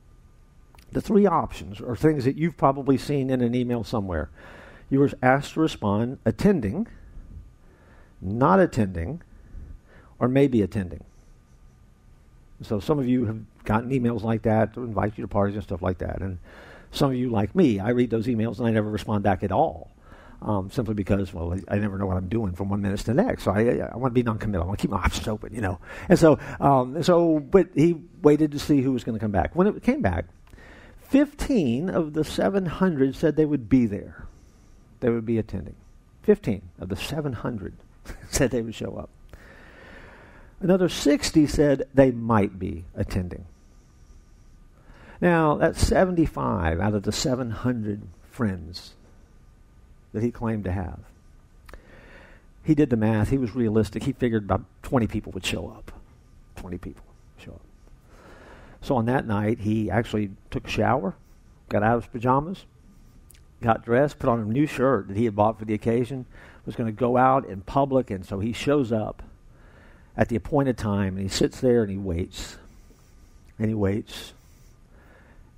The 0.92 1.00
three 1.00 1.26
options 1.26 1.80
are 1.80 1.97
things 1.97 2.25
that 2.25 2.37
you've 2.37 2.56
probably 2.56 2.99
seen 2.99 3.30
in 3.30 3.40
an 3.40 3.52
email 3.52 3.83
somewhere. 3.83 4.30
You 4.91 5.00
were 5.00 5.11
asked 5.23 5.55
to 5.55 5.61
respond 5.61 6.19
attending, 6.25 6.87
not 8.21 8.61
attending, 8.61 9.23
or 10.19 10.29
maybe 10.29 10.62
attending. 10.62 11.05
So 12.62 12.81
some 12.81 12.99
of 12.99 13.09
you 13.09 13.26
have 13.26 13.41
gotten 13.64 13.91
emails 13.91 14.23
like 14.23 14.43
that 14.43 14.75
to 14.75 14.85
invite 14.85 15.19
you 15.19 15.23
to 15.23 15.29
parties 15.29 15.57
and 15.57 15.64
stuff 15.64 15.83
like 15.83 15.99
that. 15.99 16.21
And 16.21 16.38
some 16.93 17.11
of 17.11 17.17
you, 17.17 17.31
like 17.31 17.55
me, 17.55 17.81
I 17.81 17.91
read 17.91 18.11
those 18.11 18.26
emails 18.26 18.59
and 18.59 18.67
I 18.67 18.71
never 18.71 18.88
respond 18.88 19.25
back 19.25 19.43
at 19.43 19.53
all. 19.53 19.91
Um, 20.43 20.71
simply 20.71 20.95
because, 20.95 21.33
well, 21.33 21.55
I, 21.55 21.76
I, 21.76 21.79
never 21.79 21.97
know 21.97 22.05
what 22.05 22.19
I'm 22.19 22.29
doing 22.29 22.55
from 22.55 22.69
one 22.69 22.83
minute 22.83 23.00
to 23.00 23.07
the 23.07 23.14
next. 23.14 23.45
So 23.45 23.50
I, 23.50 23.88
I, 23.91 23.97
want 23.97 24.11
to 24.11 24.14
be 24.14 24.23
non-committal. 24.23 24.64
I 24.64 24.67
want 24.67 24.79
to 24.79 24.83
keep 24.83 24.91
my 24.91 24.99
options 25.05 25.26
open, 25.26 25.55
you 25.55 25.62
know. 25.62 25.79
And 26.09 26.19
so, 26.19 26.38
um, 26.61 27.03
so, 27.03 27.38
but 27.38 27.69
he 27.75 27.97
waited 28.21 28.53
to 28.53 28.59
see 28.59 28.83
who 28.83 28.93
was 28.93 29.05
going 29.05 29.14
to 29.14 29.21
come 29.21 29.31
back. 29.31 29.57
When 29.57 29.67
it 29.67 29.83
came 29.83 30.03
back, 30.03 30.26
15 31.09 31.88
of 31.88 32.12
the 32.12 32.25
700 32.25 33.17
said 33.17 33.37
they 33.37 33.47
would 33.47 33.71
be 33.71 33.87
there. 33.87 34.26
They 35.04 35.11
would 35.11 35.26
be 35.26 35.37
attending. 35.37 35.75
15 36.23 36.62
of 36.78 36.88
the 36.88 36.96
700 36.96 37.75
said 38.30 38.50
they 38.50 38.62
would 38.62 38.75
show 38.75 38.96
up. 38.96 39.11
Another 40.61 40.88
60 40.88 41.46
said 41.46 41.87
they 41.92 42.11
might 42.11 42.58
be 42.58 42.87
attending. 42.94 43.44
Now, 45.20 45.56
that's 45.56 45.87
75 45.87 46.80
out 46.80 46.94
of 46.94 47.02
the 47.02 47.12
700 47.12 48.00
friends 48.30 48.94
that 50.14 50.23
he 50.23 50.30
claimed 50.30 50.64
to 50.64 50.73
have. 50.73 51.00
He 52.62 52.75
did 52.75 52.88
the 52.88 52.96
math. 52.96 53.28
He 53.28 53.37
was 53.37 53.54
realistic. 53.54 54.04
He 54.04 54.14
figured 54.14 54.44
about 54.44 54.64
20 54.84 55.06
people 55.06 55.32
would 55.32 55.44
show 55.44 55.68
up. 55.68 55.92
20 56.56 56.78
people 56.78 57.04
show 57.37 57.52
up. 57.52 57.61
So 58.80 58.96
on 58.96 59.04
that 59.04 59.26
night, 59.26 59.58
he 59.58 59.90
actually 59.90 60.30
took 60.50 60.66
a 60.66 60.70
shower, 60.70 61.14
got 61.68 61.82
out 61.82 61.99
of 61.99 62.04
his 62.04 62.11
pajamas, 62.11 62.64
got 63.64 63.85
dressed, 63.85 64.18
put 64.18 64.28
on 64.28 64.40
a 64.40 64.44
new 64.44 64.66
shirt 64.66 65.09
that 65.09 65.16
he 65.16 65.25
had 65.25 65.35
bought 65.35 65.59
for 65.59 65.64
the 65.64 65.75
occasion, 65.75 66.26
was 66.66 66.76
going 66.76 66.87
to 66.87 66.92
go 66.92 67.16
out 67.16 67.47
in 67.47 67.61
public, 67.62 68.11
and 68.11 68.25
so 68.25 68.38
he 68.38 68.52
shows 68.52 68.92
up 68.92 69.23
at 70.16 70.28
the 70.28 70.37
appointed 70.37 70.78
time, 70.78 71.16
and 71.16 71.23
he 71.23 71.28
sits 71.28 71.61
there 71.61 71.83
and 71.83 71.90
he 71.90 71.99
waits, 71.99 72.59
and 73.59 73.68
he 73.68 73.75
waits, 73.75 74.33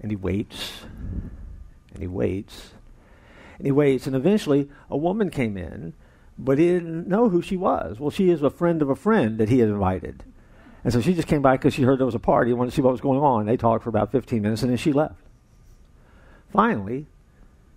and 0.00 0.10
he 0.10 0.16
waits, 0.16 0.82
and 1.92 2.02
he 2.02 2.06
waits, 2.06 2.70
and 3.58 3.66
he 3.66 3.72
waits, 3.72 4.06
and 4.06 4.16
eventually 4.16 4.68
a 4.90 4.96
woman 4.96 5.30
came 5.30 5.56
in, 5.56 5.92
but 6.38 6.58
he 6.58 6.66
didn't 6.66 7.08
know 7.08 7.28
who 7.28 7.40
she 7.40 7.56
was. 7.56 7.98
Well, 7.98 8.10
she 8.10 8.30
is 8.30 8.42
a 8.42 8.50
friend 8.50 8.82
of 8.82 8.90
a 8.90 8.96
friend 8.96 9.38
that 9.38 9.48
he 9.48 9.60
had 9.60 9.68
invited. 9.68 10.22
And 10.84 10.92
so 10.92 11.00
she 11.00 11.14
just 11.14 11.26
came 11.26 11.42
by 11.42 11.56
because 11.56 11.74
she 11.74 11.82
heard 11.82 11.98
there 11.98 12.06
was 12.06 12.14
a 12.14 12.20
party 12.20 12.50
and 12.50 12.58
wanted 12.58 12.70
to 12.70 12.76
see 12.76 12.82
what 12.82 12.92
was 12.92 13.00
going 13.00 13.18
on. 13.18 13.46
They 13.46 13.56
talked 13.56 13.82
for 13.82 13.90
about 13.90 14.12
15 14.12 14.42
minutes, 14.42 14.62
and 14.62 14.70
then 14.70 14.76
she 14.76 14.92
left. 14.92 15.16
Finally, 16.52 17.06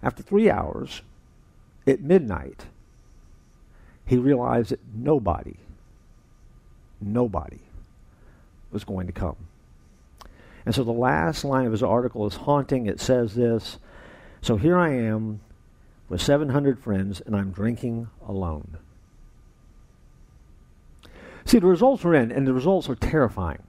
after 0.02 0.24
three 0.24 0.50
hours, 0.50 1.02
at 1.86 2.02
midnight, 2.02 2.66
he 4.06 4.18
realized 4.18 4.72
that 4.72 4.80
nobody 4.94 5.58
nobody 7.02 7.60
was 8.72 8.84
going 8.84 9.08
to 9.08 9.14
come. 9.14 9.36
And 10.66 10.76
so 10.76 10.84
the 10.84 10.92
last 10.92 11.44
line 11.44 11.66
of 11.66 11.72
his 11.72 11.84
article 11.84 12.28
is 12.28 12.36
haunting. 12.36 12.86
It 12.86 13.00
says 13.00 13.36
this 13.36 13.78
So 14.42 14.58
here 14.58 14.78
I 14.78 14.94
am 14.94 15.40
with 16.10 16.22
700 16.22 16.80
friends, 16.80 17.22
and 17.22 17.36
I'm 17.36 17.52
drinking 17.52 18.10
alone. 18.28 18.78
See, 21.46 21.60
the 21.60 21.68
results 21.68 22.04
are 22.06 22.14
in, 22.14 22.32
and 22.32 22.46
the 22.46 22.54
results 22.54 22.90
are 22.90 22.96
terrifying. 22.96 23.64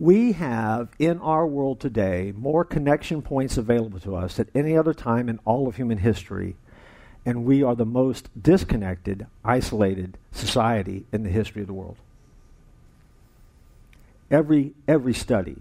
We 0.00 0.32
have 0.32 0.88
in 0.98 1.20
our 1.20 1.46
world 1.46 1.78
today 1.78 2.32
more 2.34 2.64
connection 2.64 3.20
points 3.20 3.58
available 3.58 4.00
to 4.00 4.16
us 4.16 4.38
than 4.38 4.48
any 4.54 4.74
other 4.76 4.94
time 4.94 5.28
in 5.28 5.38
all 5.44 5.68
of 5.68 5.76
human 5.76 5.98
history 5.98 6.56
and 7.26 7.44
we 7.44 7.62
are 7.62 7.74
the 7.74 7.84
most 7.84 8.30
disconnected, 8.40 9.26
isolated 9.44 10.16
society 10.32 11.04
in 11.12 11.22
the 11.22 11.28
history 11.28 11.60
of 11.60 11.66
the 11.66 11.74
world. 11.74 11.98
Every, 14.30 14.72
every 14.88 15.12
study 15.12 15.56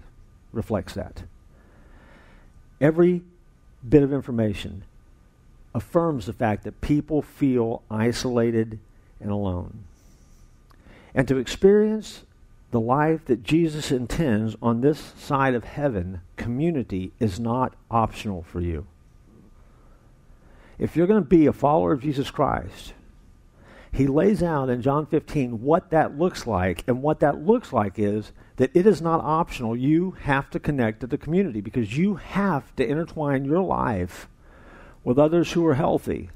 reflects 0.54 0.94
that. 0.94 1.24
Every 2.80 3.24
bit 3.88 4.04
of 4.04 4.14
information 4.14 4.84
affirms 5.76 6.28
the 6.28 6.34
fact 6.34 6.64
that 6.64 6.80
people 6.80 7.22
feel 7.22 7.82
isolated 7.92 8.80
and 9.20 9.32
alone. 9.32 9.84
And 11.14 11.28
to 11.28 11.38
experience 11.38 12.24
the 12.72 12.80
life 12.80 13.26
that 13.26 13.44
Jesus 13.44 13.92
intends 13.92 14.56
on 14.62 14.82
this 14.82 15.14
side 15.18 15.56
of 15.56 15.64
heaven, 15.64 16.22
community 16.38 17.12
is 17.20 17.40
not 17.40 17.76
optional 17.90 18.44
for 18.44 18.62
you 18.62 18.88
if 20.80 20.96
you're 20.96 21.08
going 21.08 21.22
to 21.22 21.30
be 21.30 21.46
a 21.46 21.54
follower 21.54 21.92
of 21.92 22.02
Jesus 22.02 22.32
Christ, 22.32 22.94
he 23.92 24.08
lays 24.08 24.42
out 24.42 24.70
in 24.70 24.82
John 24.82 25.06
15 25.06 25.62
what 25.62 25.90
that 25.90 26.18
looks 26.18 26.48
like. 26.48 26.84
And 26.88 27.04
what 27.04 27.20
that 27.20 27.46
looks 27.46 27.74
like 27.74 28.00
is 28.00 28.32
that 28.56 28.72
it 28.74 28.88
is 28.88 29.02
not 29.02 29.22
optional. 29.22 29.76
You 29.76 30.12
have 30.22 30.50
to 30.52 30.60
connect 30.60 31.02
to 31.02 31.08
the 31.08 31.18
community 31.18 31.60
because 31.60 31.98
you 31.98 32.16
have 32.16 32.74
to 32.78 32.88
intertwine 32.88 33.46
your 33.46 33.62
life 33.62 34.30
with 35.04 35.20
others 35.20 35.52
who 35.52 35.66
are 35.66 35.76
healthy 35.76 36.30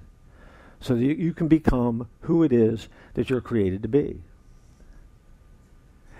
so 0.79 0.95
that 0.95 1.01
you 1.01 1.33
can 1.33 1.47
become 1.47 2.09
who 2.21 2.43
it 2.43 2.51
is 2.51 2.89
that 3.13 3.29
you're 3.29 3.39
created 3.39 3.81
to 3.83 3.87
be. 3.87 4.23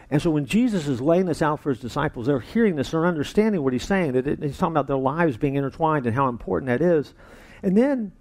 And 0.10 0.22
so 0.22 0.29
when 0.29 0.45
Jesus 0.45 0.88
is 0.88 1.01
laying 1.01 1.25
this 1.25 1.41
out 1.41 1.60
for 1.60 1.69
his 1.69 1.79
disciples, 1.79 2.27
they're 2.27 2.39
hearing 2.39 2.75
this, 2.75 2.91
they're 2.91 3.05
understanding 3.05 3.63
what 3.63 3.74
he's 3.74 3.86
saying, 3.86 4.13
that 4.13 4.27
it, 4.27 4.43
he's 4.43 4.57
talking 4.57 4.74
about 4.74 4.88
their 4.88 4.98
lives 4.98 5.38
being 5.38 5.55
intertwined 5.55 6.05
and 6.05 6.15
how 6.15 6.27
important 6.27 6.67
that 6.67 6.81
is. 6.81 7.13
And 7.62 7.77
then 7.77 8.12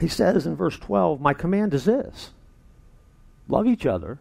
he 0.00 0.08
says 0.08 0.46
in 0.46 0.56
verse 0.56 0.78
12, 0.78 1.20
My 1.20 1.32
command 1.32 1.72
is 1.74 1.84
this 1.84 2.30
love 3.48 3.66
each 3.66 3.86
other 3.86 4.18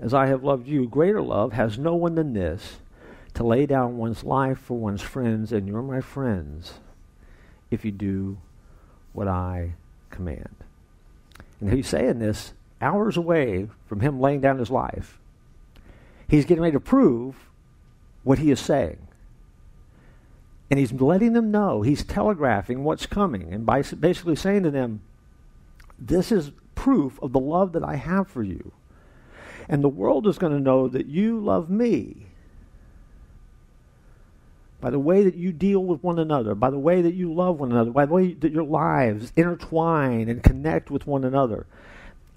as 0.00 0.12
I 0.12 0.26
have 0.26 0.42
loved 0.42 0.66
you. 0.66 0.88
Greater 0.88 1.22
love 1.22 1.52
has 1.52 1.78
no 1.78 1.94
one 1.94 2.14
than 2.14 2.32
this 2.32 2.78
to 3.34 3.44
lay 3.44 3.66
down 3.66 3.96
one's 3.96 4.24
life 4.24 4.58
for 4.58 4.76
one's 4.76 5.02
friends, 5.02 5.52
and 5.52 5.68
you're 5.68 5.82
my 5.82 6.00
friends 6.00 6.74
if 7.70 7.84
you 7.84 7.92
do 7.92 8.38
what 9.12 9.28
I 9.28 9.74
command. 10.10 10.56
And 11.60 11.72
he's 11.72 11.88
saying 11.88 12.18
this 12.18 12.52
hours 12.80 13.16
away 13.16 13.68
from 13.86 14.00
him 14.00 14.20
laying 14.20 14.40
down 14.40 14.58
his 14.58 14.70
life. 14.70 15.19
He's 16.30 16.44
getting 16.44 16.62
ready 16.62 16.74
to 16.74 16.80
prove 16.80 17.50
what 18.22 18.38
he 18.38 18.52
is 18.52 18.60
saying. 18.60 19.08
And 20.70 20.78
he's 20.78 20.92
letting 20.92 21.32
them 21.32 21.50
know, 21.50 21.82
he's 21.82 22.04
telegraphing 22.04 22.84
what's 22.84 23.04
coming, 23.04 23.52
and 23.52 23.66
by 23.66 23.82
basically 23.82 24.36
saying 24.36 24.62
to 24.62 24.70
them, 24.70 25.02
This 25.98 26.30
is 26.30 26.52
proof 26.76 27.20
of 27.20 27.32
the 27.32 27.40
love 27.40 27.72
that 27.72 27.82
I 27.82 27.96
have 27.96 28.28
for 28.28 28.44
you. 28.44 28.70
And 29.68 29.82
the 29.82 29.88
world 29.88 30.28
is 30.28 30.38
going 30.38 30.52
to 30.52 30.60
know 30.60 30.86
that 30.86 31.06
you 31.06 31.40
love 31.40 31.68
me 31.68 32.28
by 34.80 34.90
the 34.90 34.98
way 34.98 35.24
that 35.24 35.34
you 35.34 35.52
deal 35.52 35.84
with 35.84 36.02
one 36.02 36.18
another, 36.18 36.54
by 36.54 36.70
the 36.70 36.78
way 36.78 37.02
that 37.02 37.14
you 37.14 37.32
love 37.32 37.60
one 37.60 37.70
another, 37.70 37.90
by 37.90 38.06
the 38.06 38.14
way 38.14 38.32
that 38.32 38.52
your 38.52 38.64
lives 38.64 39.32
intertwine 39.36 40.28
and 40.28 40.42
connect 40.42 40.90
with 40.90 41.06
one 41.06 41.24
another. 41.24 41.66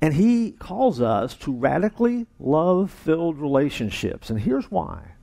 And 0.04 0.16
he 0.16 0.52
calls 0.52 1.00
us 1.00 1.34
to 1.36 1.54
radically 1.54 2.28
love 2.38 2.92
filled 2.92 3.38
relationships. 3.38 4.30
And 4.30 4.38
here's 4.38 4.70
why. 4.70 5.14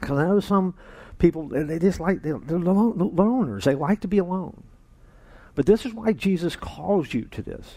Because 0.00 0.16
I 0.18 0.26
know 0.26 0.40
some 0.40 0.72
people, 1.18 1.46
they 1.48 1.78
just 1.78 2.00
like, 2.00 2.22
they're, 2.22 2.38
loners. 2.38 3.64
They 3.64 3.74
like 3.74 4.00
to 4.00 4.08
be 4.08 4.16
alone. 4.16 4.62
But 5.54 5.66
this 5.66 5.84
is 5.84 5.92
why 5.92 6.14
Jesus 6.14 6.56
calls 6.56 7.12
you 7.12 7.26
to 7.26 7.42
this. 7.42 7.74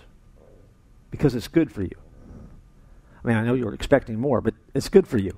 Because 1.11 1.35
it's 1.35 1.49
good 1.49 1.69
for 1.69 1.81
you. 1.81 1.97
I 3.25 3.27
mean, 3.27 3.35
I 3.35 3.43
know 3.43 3.55
you 3.55 3.65
were 3.65 3.73
expecting 3.73 4.21
more, 4.21 4.39
but 4.39 4.53
it's 4.73 4.87
good 4.87 5.05
for 5.05 5.17
you. 5.17 5.35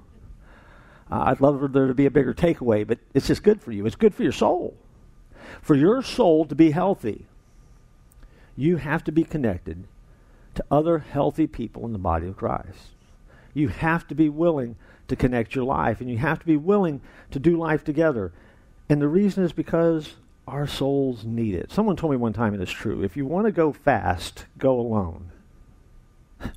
Uh, 1.12 1.24
I'd 1.26 1.42
love 1.42 1.60
for 1.60 1.68
there 1.68 1.88
to 1.88 1.96
be 1.96 2.06
a 2.06 2.12
bigger 2.12 2.36
takeaway, 2.36 2.86
but 2.86 3.00
it's 3.16 3.26
just 3.26 3.42
good 3.42 3.64
for 3.64 3.72
you. 3.72 3.88
It's 3.88 3.96
good 3.96 4.14
for 4.14 4.22
your 4.22 4.32
soul. 4.32 4.78
For 5.64 5.74
your 5.74 6.04
soul 6.04 6.46
to 6.46 6.54
be 6.54 6.70
healthy, 6.70 7.26
you 8.56 8.78
have 8.78 9.04
to 9.04 9.12
be 9.12 9.24
connected 9.24 9.86
to 10.56 10.66
other 10.72 11.00
healthy 11.00 11.48
people 11.48 11.86
in 11.86 11.92
the 11.92 12.00
body 12.00 12.28
of 12.28 12.38
Christ. 12.38 12.94
You 13.54 13.68
have 13.70 14.08
to 14.08 14.16
be 14.16 14.30
willing 14.30 14.76
to 15.08 15.16
connect 15.16 15.56
your 15.56 15.66
life, 15.66 16.02
and 16.02 16.10
you 16.10 16.18
have 16.18 16.40
to 16.40 16.46
be 16.46 16.58
willing 16.58 17.02
to 17.32 17.40
do 17.40 17.58
life 17.58 17.84
together. 17.84 18.32
And 18.90 19.02
the 19.02 19.08
reason 19.08 19.44
is 19.44 19.54
because 19.54 20.16
our 20.48 20.68
souls 20.68 21.26
need 21.26 21.56
it. 21.56 21.72
Someone 21.72 21.96
told 21.96 22.12
me 22.12 22.18
one 22.18 22.34
time, 22.34 22.54
and 22.54 22.62
it's 22.62 22.72
true 22.72 23.04
if 23.04 23.18
you 23.18 23.26
want 23.26 23.46
to 23.46 23.52
go 23.52 23.74
fast, 23.74 24.46
go 24.58 24.80
alone. 24.80 25.32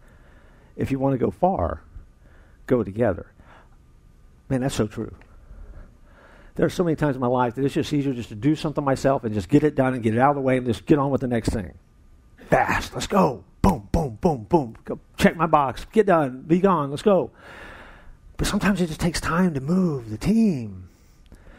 if 0.77 0.91
you 0.91 0.99
want 0.99 1.15
to 1.15 1.19
go 1.19 1.31
far, 1.31 1.83
go 2.67 2.83
together. 2.83 3.33
Man, 4.49 4.61
that's 4.61 4.75
so 4.75 4.87
true. 4.87 5.15
There 6.55 6.67
are 6.67 6.71
so 6.71 6.83
many 6.83 6.97
times 6.97 7.15
in 7.15 7.21
my 7.21 7.29
life 7.29 7.55
that 7.55 7.65
it's 7.65 7.75
just 7.75 7.93
easier 7.93 8.13
just 8.13 8.31
to 8.31 8.35
do 8.35 8.57
something 8.57 8.83
myself 8.83 9.23
and 9.25 9.33
just 9.33 9.49
get 9.49 9.63
it 9.63 9.75
done 9.75 9.95
and 9.95 10.03
get 10.03 10.15
it 10.15 10.19
out 10.19 10.31
of 10.31 10.37
the 10.37 10.43
way 10.43 10.57
and 10.57 10.67
just 10.67 10.87
get 10.87 10.99
on 10.99 11.11
with 11.11 11.21
the 11.21 11.29
next 11.29 11.51
thing. 11.51 11.75
Fast, 12.49 12.95
let's 12.95 13.07
go. 13.07 13.45
Boom, 13.61 13.89
boom, 13.93 14.19
boom, 14.21 14.45
boom. 14.45 14.77
Go 14.85 14.99
check 15.19 15.37
my 15.37 15.47
box. 15.47 15.85
Get 15.93 16.07
done. 16.07 16.43
Be 16.47 16.61
gone. 16.61 16.91
Let's 16.91 17.03
go. 17.03 17.31
But 18.39 18.47
sometimes 18.47 18.81
it 18.81 18.87
just 18.87 19.01
takes 19.01 19.21
time 19.21 19.55
to 19.55 19.61
move 19.61 20.11
the 20.11 20.17
team. 20.17 20.89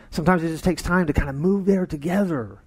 Sometimes 0.10 0.44
it 0.44 0.48
just 0.48 0.64
takes 0.64 0.82
time 0.82 1.06
to 1.08 1.14
kind 1.14 1.30
of 1.30 1.36
move 1.36 1.66
there 1.66 1.86
together. 1.86 2.58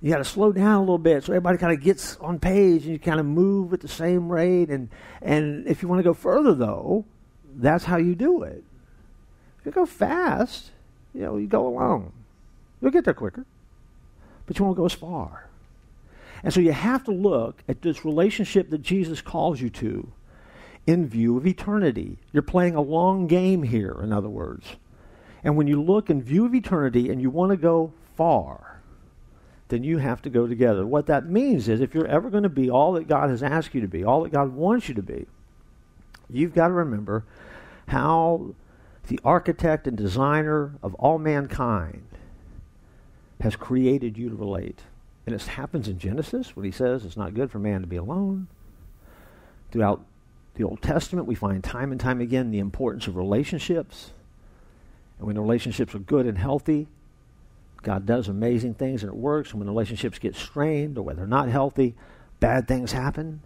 You 0.00 0.10
got 0.10 0.18
to 0.18 0.24
slow 0.24 0.52
down 0.52 0.76
a 0.76 0.80
little 0.80 0.98
bit 0.98 1.24
so 1.24 1.32
everybody 1.32 1.58
kind 1.58 1.72
of 1.72 1.82
gets 1.82 2.16
on 2.16 2.38
page 2.38 2.84
and 2.84 2.92
you 2.92 2.98
kind 2.98 3.18
of 3.18 3.26
move 3.26 3.72
at 3.72 3.80
the 3.80 3.88
same 3.88 4.30
rate. 4.30 4.68
And, 4.68 4.88
and 5.20 5.66
if 5.66 5.82
you 5.82 5.88
want 5.88 6.00
to 6.00 6.04
go 6.04 6.14
further, 6.14 6.54
though, 6.54 7.04
that's 7.56 7.84
how 7.84 7.96
you 7.96 8.14
do 8.14 8.42
it. 8.42 8.62
If 9.60 9.66
you 9.66 9.72
go 9.72 9.86
fast, 9.86 10.70
you 11.14 11.22
know, 11.22 11.36
you 11.36 11.46
go 11.46 11.66
alone. 11.66 12.12
You'll 12.80 12.90
get 12.90 13.04
there 13.04 13.14
quicker, 13.14 13.46
but 14.46 14.58
you 14.58 14.64
won't 14.64 14.76
go 14.76 14.84
as 14.84 14.92
far. 14.92 15.48
And 16.42 16.52
so 16.52 16.60
you 16.60 16.72
have 16.72 17.04
to 17.04 17.12
look 17.12 17.62
at 17.68 17.82
this 17.82 18.04
relationship 18.04 18.70
that 18.70 18.82
Jesus 18.82 19.20
calls 19.20 19.60
you 19.60 19.70
to 19.70 20.12
in 20.86 21.06
view 21.06 21.36
of 21.36 21.46
eternity. 21.46 22.18
You're 22.32 22.42
playing 22.42 22.74
a 22.74 22.80
long 22.80 23.26
game 23.26 23.62
here, 23.62 23.96
in 24.02 24.12
other 24.12 24.28
words. 24.28 24.76
And 25.44 25.56
when 25.56 25.66
you 25.66 25.80
look 25.80 26.10
in 26.10 26.22
view 26.22 26.44
of 26.44 26.54
eternity 26.54 27.10
and 27.10 27.20
you 27.20 27.30
want 27.30 27.50
to 27.50 27.56
go 27.56 27.92
far, 28.16 28.80
then 29.68 29.84
you 29.84 29.98
have 29.98 30.20
to 30.22 30.30
go 30.30 30.46
together. 30.46 30.86
What 30.86 31.06
that 31.06 31.26
means 31.26 31.68
is 31.68 31.80
if 31.80 31.94
you're 31.94 32.06
ever 32.06 32.30
going 32.30 32.42
to 32.42 32.48
be 32.48 32.68
all 32.68 32.92
that 32.92 33.08
God 33.08 33.30
has 33.30 33.42
asked 33.42 33.74
you 33.74 33.80
to 33.80 33.88
be, 33.88 34.04
all 34.04 34.22
that 34.24 34.32
God 34.32 34.52
wants 34.52 34.88
you 34.88 34.94
to 34.94 35.02
be, 35.02 35.26
you've 36.28 36.54
got 36.54 36.68
to 36.68 36.74
remember 36.74 37.24
how 37.88 38.54
the 39.08 39.20
architect 39.24 39.86
and 39.86 39.96
designer 39.96 40.74
of 40.82 40.94
all 40.94 41.18
mankind, 41.18 42.04
has 43.40 43.56
created 43.56 44.16
you 44.16 44.28
to 44.28 44.36
relate. 44.36 44.82
And 45.26 45.34
it 45.34 45.42
happens 45.42 45.88
in 45.88 45.98
Genesis 45.98 46.56
when 46.56 46.64
he 46.64 46.72
says 46.72 47.04
it's 47.04 47.16
not 47.16 47.34
good 47.34 47.50
for 47.50 47.58
man 47.58 47.80
to 47.80 47.86
be 47.86 47.96
alone. 47.96 48.48
Throughout 49.70 50.04
the 50.54 50.64
Old 50.64 50.82
Testament, 50.82 51.26
we 51.26 51.34
find 51.34 51.62
time 51.62 51.92
and 51.92 52.00
time 52.00 52.20
again 52.20 52.50
the 52.50 52.58
importance 52.58 53.06
of 53.06 53.16
relationships. 53.16 54.10
And 55.18 55.26
when 55.26 55.36
the 55.36 55.42
relationships 55.42 55.94
are 55.94 56.00
good 56.00 56.26
and 56.26 56.36
healthy, 56.36 56.88
God 57.82 58.06
does 58.06 58.28
amazing 58.28 58.74
things 58.74 59.02
and 59.02 59.10
it 59.10 59.16
works. 59.16 59.50
And 59.50 59.60
when 59.60 59.68
relationships 59.68 60.18
get 60.18 60.34
strained 60.34 60.98
or 60.98 61.02
when 61.02 61.16
they're 61.16 61.26
not 61.26 61.48
healthy, 61.48 61.94
bad 62.40 62.66
things 62.66 62.92
happen. 62.92 63.42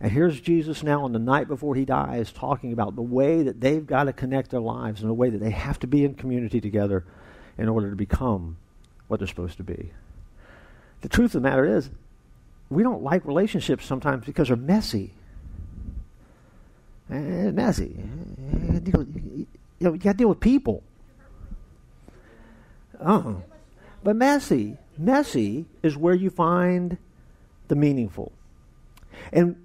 And 0.00 0.10
here's 0.10 0.40
Jesus 0.40 0.82
now 0.82 1.04
on 1.04 1.12
the 1.12 1.18
night 1.18 1.46
before 1.46 1.74
he 1.74 1.84
dies 1.84 2.32
talking 2.32 2.72
about 2.72 2.96
the 2.96 3.02
way 3.02 3.42
that 3.42 3.60
they've 3.60 3.86
got 3.86 4.04
to 4.04 4.14
connect 4.14 4.50
their 4.50 4.60
lives 4.60 5.02
and 5.02 5.10
the 5.10 5.14
way 5.14 5.28
that 5.28 5.38
they 5.38 5.50
have 5.50 5.78
to 5.80 5.86
be 5.86 6.04
in 6.04 6.14
community 6.14 6.60
together 6.60 7.04
in 7.58 7.68
order 7.68 7.90
to 7.90 7.96
become 7.96 8.56
what 9.08 9.20
they're 9.20 9.28
supposed 9.28 9.58
to 9.58 9.62
be. 9.62 9.92
The 11.00 11.08
truth 11.08 11.34
of 11.34 11.42
the 11.42 11.48
matter 11.48 11.64
is, 11.64 11.90
we 12.68 12.82
don't 12.82 13.02
like 13.02 13.26
relationships 13.26 13.84
sometimes 13.84 14.24
because 14.24 14.48
they're 14.48 14.56
messy. 14.56 15.12
Eh, 17.10 17.50
messy. 17.50 17.96
Eh, 18.74 18.80
you 18.86 19.46
know, 19.80 19.92
got 19.92 20.12
to 20.12 20.16
deal 20.16 20.28
with 20.28 20.40
people. 20.40 20.82
Uh-huh. 23.00 23.34
But 24.04 24.16
messy, 24.16 24.76
messy 24.96 25.66
is 25.82 25.96
where 25.96 26.14
you 26.14 26.30
find 26.30 26.98
the 27.68 27.74
meaningful. 27.74 28.32
And 29.32 29.56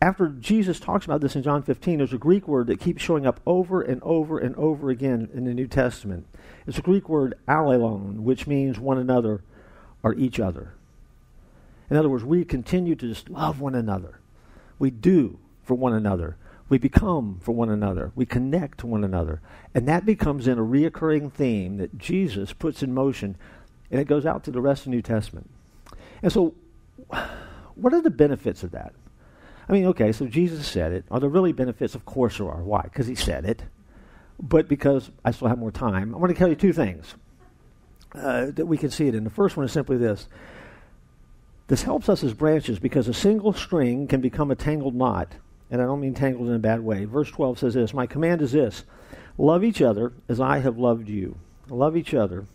after 0.00 0.28
Jesus 0.28 0.78
talks 0.78 1.04
about 1.04 1.20
this 1.20 1.34
in 1.34 1.42
John 1.42 1.62
15, 1.62 1.98
there's 1.98 2.12
a 2.12 2.18
Greek 2.18 2.46
word 2.46 2.68
that 2.68 2.80
keeps 2.80 3.02
showing 3.02 3.26
up 3.26 3.40
over 3.46 3.82
and 3.82 4.02
over 4.02 4.38
and 4.38 4.54
over 4.56 4.90
again 4.90 5.28
in 5.32 5.44
the 5.44 5.54
New 5.54 5.66
Testament. 5.66 6.26
It's 6.66 6.78
a 6.78 6.82
Greek 6.82 7.08
word 7.08 7.34
allelon, 7.48 8.20
which 8.20 8.46
means 8.46 8.78
one 8.78 8.98
another 8.98 9.42
or 10.02 10.14
each 10.14 10.40
other. 10.40 10.74
In 11.90 11.96
other 11.96 12.08
words, 12.08 12.24
we 12.24 12.44
continue 12.44 12.94
to 12.94 13.08
just 13.08 13.30
love 13.30 13.60
one 13.60 13.74
another. 13.74 14.20
We 14.78 14.90
do 14.90 15.38
for 15.62 15.74
one 15.74 15.94
another. 15.94 16.36
We 16.68 16.78
become 16.78 17.40
for 17.42 17.52
one 17.52 17.70
another. 17.70 18.12
We 18.14 18.26
connect 18.26 18.78
to 18.78 18.86
one 18.86 19.04
another. 19.04 19.40
And 19.74 19.88
that 19.88 20.04
becomes 20.04 20.46
in 20.46 20.58
a 20.58 20.62
reoccurring 20.62 21.32
theme 21.32 21.78
that 21.78 21.96
Jesus 21.96 22.52
puts 22.52 22.82
in 22.82 22.92
motion, 22.92 23.36
and 23.90 24.00
it 24.00 24.06
goes 24.06 24.26
out 24.26 24.44
to 24.44 24.50
the 24.50 24.60
rest 24.60 24.80
of 24.80 24.84
the 24.86 24.90
New 24.90 25.02
Testament. 25.02 25.48
And 26.22 26.30
so, 26.30 26.54
what 27.74 27.94
are 27.94 28.02
the 28.02 28.10
benefits 28.10 28.62
of 28.62 28.72
that? 28.72 28.92
I 29.68 29.72
mean, 29.72 29.86
okay, 29.86 30.12
so 30.12 30.26
Jesus 30.26 30.66
said 30.66 30.92
it. 30.92 31.04
Are 31.10 31.20
there 31.20 31.28
really 31.28 31.52
benefits? 31.52 31.94
Of 31.94 32.04
course 32.04 32.38
there 32.38 32.50
are. 32.50 32.62
Why? 32.62 32.82
Because 32.82 33.06
he 33.06 33.14
said 33.14 33.44
it. 33.44 33.62
But 34.40 34.68
because 34.68 35.10
I 35.24 35.30
still 35.30 35.48
have 35.48 35.58
more 35.58 35.70
time, 35.70 36.14
I 36.14 36.18
want 36.18 36.30
to 36.32 36.38
tell 36.38 36.48
you 36.48 36.54
two 36.54 36.72
things 36.72 37.14
uh, 38.14 38.46
that 38.52 38.66
we 38.66 38.78
can 38.78 38.90
see 38.90 39.08
it 39.08 39.14
in. 39.14 39.24
The 39.24 39.30
first 39.30 39.56
one 39.56 39.66
is 39.66 39.72
simply 39.72 39.96
this 39.96 40.28
this 41.68 41.82
helps 41.82 42.08
us 42.08 42.24
as 42.24 42.32
branches 42.32 42.78
because 42.78 43.08
a 43.08 43.14
single 43.14 43.52
string 43.52 44.08
can 44.08 44.20
become 44.20 44.50
a 44.50 44.56
tangled 44.56 44.94
knot. 44.94 45.34
And 45.70 45.82
I 45.82 45.84
don't 45.84 46.00
mean 46.00 46.14
tangled 46.14 46.48
in 46.48 46.54
a 46.54 46.58
bad 46.58 46.80
way. 46.80 47.04
Verse 47.04 47.30
12 47.30 47.58
says 47.58 47.74
this 47.74 47.92
My 47.92 48.06
command 48.06 48.40
is 48.40 48.52
this 48.52 48.84
love 49.36 49.62
each 49.62 49.82
other 49.82 50.12
as 50.28 50.40
I 50.40 50.58
have 50.58 50.78
loved 50.78 51.08
you. 51.08 51.36
Love 51.68 51.96
each 51.96 52.14
other 52.14 52.46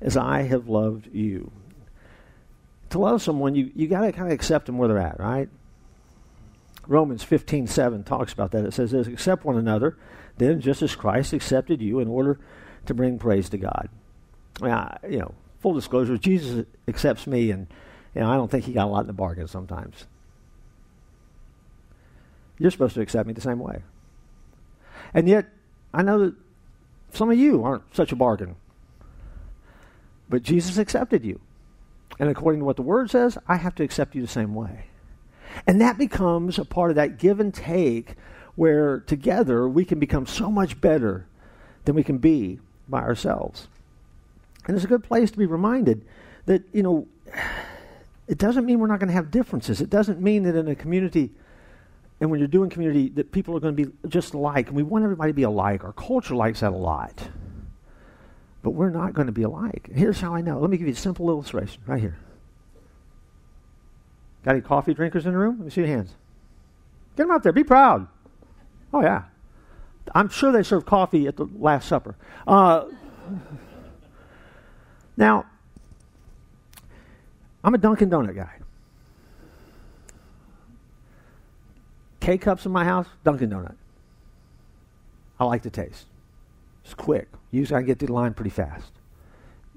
as 0.00 0.16
I 0.16 0.42
have 0.42 0.68
loved 0.68 1.08
you. 1.12 1.50
to 2.90 2.98
love 3.00 3.20
someone, 3.20 3.56
you, 3.56 3.72
you 3.74 3.88
got 3.88 4.02
to 4.02 4.12
kind 4.12 4.28
of 4.28 4.32
accept 4.32 4.66
them 4.66 4.78
where 4.78 4.88
they're 4.88 4.98
at, 4.98 5.18
right? 5.18 5.48
Romans 6.86 7.24
15 7.24 7.66
7 7.66 8.04
talks 8.04 8.32
about 8.32 8.52
that. 8.52 8.64
It 8.64 8.74
says 8.74 8.92
this 8.92 9.08
accept 9.08 9.44
one 9.44 9.56
another, 9.56 9.96
then 10.38 10.60
just 10.60 10.82
as 10.82 10.94
Christ 10.94 11.32
accepted 11.32 11.80
you 11.80 11.98
in 11.98 12.06
order 12.06 12.38
to 12.86 12.94
bring 12.94 13.18
praise 13.18 13.48
to 13.50 13.58
God. 13.58 13.88
Now, 14.60 14.98
you 15.08 15.18
know, 15.18 15.34
full 15.60 15.74
disclosure, 15.74 16.16
Jesus 16.18 16.66
accepts 16.86 17.26
me, 17.26 17.50
and 17.50 17.66
you 18.14 18.20
know, 18.20 18.30
I 18.30 18.36
don't 18.36 18.50
think 18.50 18.64
he 18.64 18.72
got 18.72 18.86
a 18.86 18.90
lot 18.90 19.00
in 19.00 19.06
the 19.06 19.12
bargain 19.12 19.48
sometimes. 19.48 20.06
You're 22.58 22.70
supposed 22.70 22.94
to 22.94 23.00
accept 23.00 23.26
me 23.26 23.32
the 23.32 23.40
same 23.40 23.58
way. 23.58 23.82
And 25.14 25.28
yet, 25.28 25.46
I 25.92 26.02
know 26.02 26.18
that 26.18 26.34
some 27.12 27.30
of 27.30 27.38
you 27.38 27.64
aren't 27.64 27.94
such 27.94 28.12
a 28.12 28.16
bargain. 28.16 28.56
But 30.28 30.42
Jesus 30.42 30.78
accepted 30.78 31.24
you. 31.24 31.40
And 32.18 32.28
according 32.30 32.60
to 32.60 32.64
what 32.64 32.76
the 32.76 32.82
Word 32.82 33.10
says, 33.10 33.36
I 33.48 33.56
have 33.56 33.74
to 33.76 33.82
accept 33.82 34.14
you 34.14 34.22
the 34.22 34.28
same 34.28 34.54
way. 34.54 34.86
And 35.66 35.80
that 35.80 35.98
becomes 35.98 36.58
a 36.58 36.64
part 36.64 36.90
of 36.90 36.96
that 36.96 37.18
give 37.18 37.40
and 37.40 37.52
take 37.52 38.14
where 38.54 39.00
together 39.00 39.68
we 39.68 39.84
can 39.84 39.98
become 39.98 40.26
so 40.26 40.50
much 40.50 40.80
better 40.80 41.26
than 41.84 41.94
we 41.94 42.02
can 42.02 42.18
be 42.18 42.60
by 42.88 43.00
ourselves. 43.00 43.68
And 44.66 44.76
it's 44.76 44.84
a 44.84 44.88
good 44.88 45.02
place 45.02 45.30
to 45.30 45.38
be 45.38 45.46
reminded 45.46 46.04
that, 46.46 46.62
you 46.72 46.82
know, 46.82 47.06
it 48.28 48.38
doesn't 48.38 48.64
mean 48.64 48.78
we're 48.78 48.86
not 48.86 49.00
going 49.00 49.08
to 49.08 49.14
have 49.14 49.30
differences. 49.30 49.80
It 49.80 49.90
doesn't 49.90 50.20
mean 50.20 50.44
that 50.44 50.54
in 50.54 50.68
a 50.68 50.74
community 50.74 51.30
and 52.22 52.30
when 52.30 52.38
you're 52.38 52.46
doing 52.46 52.70
community 52.70 53.08
that 53.16 53.32
people 53.32 53.56
are 53.56 53.60
going 53.60 53.76
to 53.76 53.84
be 53.84 53.92
just 54.08 54.32
alike. 54.32 54.68
And 54.68 54.76
we 54.76 54.84
want 54.84 55.02
everybody 55.02 55.32
to 55.32 55.34
be 55.34 55.42
alike. 55.42 55.82
Our 55.82 55.92
culture 55.92 56.36
likes 56.36 56.60
that 56.60 56.72
a 56.72 56.76
lot. 56.76 57.28
But 58.62 58.70
we're 58.70 58.90
not 58.90 59.12
going 59.12 59.26
to 59.26 59.32
be 59.32 59.42
alike. 59.42 59.90
Here's 59.92 60.20
how 60.20 60.32
I 60.32 60.40
know. 60.40 60.60
Let 60.60 60.70
me 60.70 60.76
give 60.76 60.86
you 60.86 60.92
a 60.92 60.96
simple 60.96 61.28
illustration 61.28 61.82
right 61.84 62.00
here. 62.00 62.16
Got 64.44 64.52
any 64.52 64.60
coffee 64.60 64.94
drinkers 64.94 65.26
in 65.26 65.32
the 65.32 65.38
room? 65.38 65.56
Let 65.58 65.64
me 65.64 65.70
see 65.70 65.80
your 65.80 65.88
hands. 65.88 66.14
Get 67.16 67.24
them 67.24 67.32
out 67.32 67.42
there. 67.42 67.52
Be 67.52 67.64
proud. 67.64 68.06
Oh, 68.92 69.02
yeah. 69.02 69.24
I'm 70.14 70.28
sure 70.28 70.52
they 70.52 70.62
served 70.62 70.86
coffee 70.86 71.26
at 71.26 71.36
the 71.36 71.48
Last 71.58 71.88
Supper. 71.88 72.14
Uh, 72.46 72.84
now, 75.16 75.46
I'm 77.64 77.74
a 77.74 77.78
Dunkin' 77.78 78.10
Donut 78.10 78.34
guy. 78.34 78.52
K 82.20 82.38
cups 82.38 82.66
in 82.66 82.72
my 82.72 82.84
house, 82.84 83.06
Dunkin' 83.24 83.50
Donut. 83.50 83.74
I 85.38 85.44
like 85.44 85.62
the 85.62 85.70
taste. 85.70 86.06
It's 86.84 86.94
quick. 86.94 87.28
Usually 87.50 87.76
I 87.76 87.80
can 87.80 87.86
get 87.86 87.98
through 87.98 88.08
the 88.08 88.14
line 88.14 88.34
pretty 88.34 88.50
fast. 88.50 88.92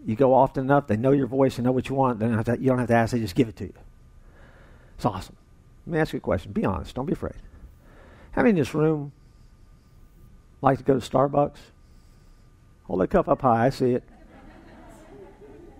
You 0.05 0.15
go 0.15 0.33
often 0.33 0.65
enough, 0.65 0.87
they 0.87 0.97
know 0.97 1.11
your 1.11 1.27
voice, 1.27 1.57
they 1.57 1.63
know 1.63 1.71
what 1.71 1.89
you 1.89 1.95
want, 1.95 2.19
then 2.19 2.29
you 2.29 2.67
don't 2.69 2.77
have 2.77 2.87
to 2.87 2.93
ask, 2.93 3.13
they 3.13 3.19
just 3.19 3.35
give 3.35 3.47
it 3.49 3.55
to 3.57 3.65
you. 3.65 3.73
It's 4.95 5.05
awesome. 5.05 5.35
Let 5.85 5.93
me 5.93 5.99
ask 5.99 6.13
you 6.13 6.17
a 6.17 6.21
question. 6.21 6.51
Be 6.51 6.65
honest. 6.65 6.95
Don't 6.95 7.05
be 7.05 7.13
afraid. 7.13 7.35
How 8.31 8.41
many 8.41 8.51
in 8.51 8.55
this 8.55 8.73
room 8.73 9.11
like 10.61 10.77
to 10.79 10.83
go 10.83 10.99
to 10.99 11.09
Starbucks? 11.09 11.57
Hold 12.85 13.01
that 13.01 13.09
cup 13.09 13.27
up 13.27 13.41
high. 13.41 13.65
I 13.65 13.69
see 13.69 13.91
it. 13.91 14.03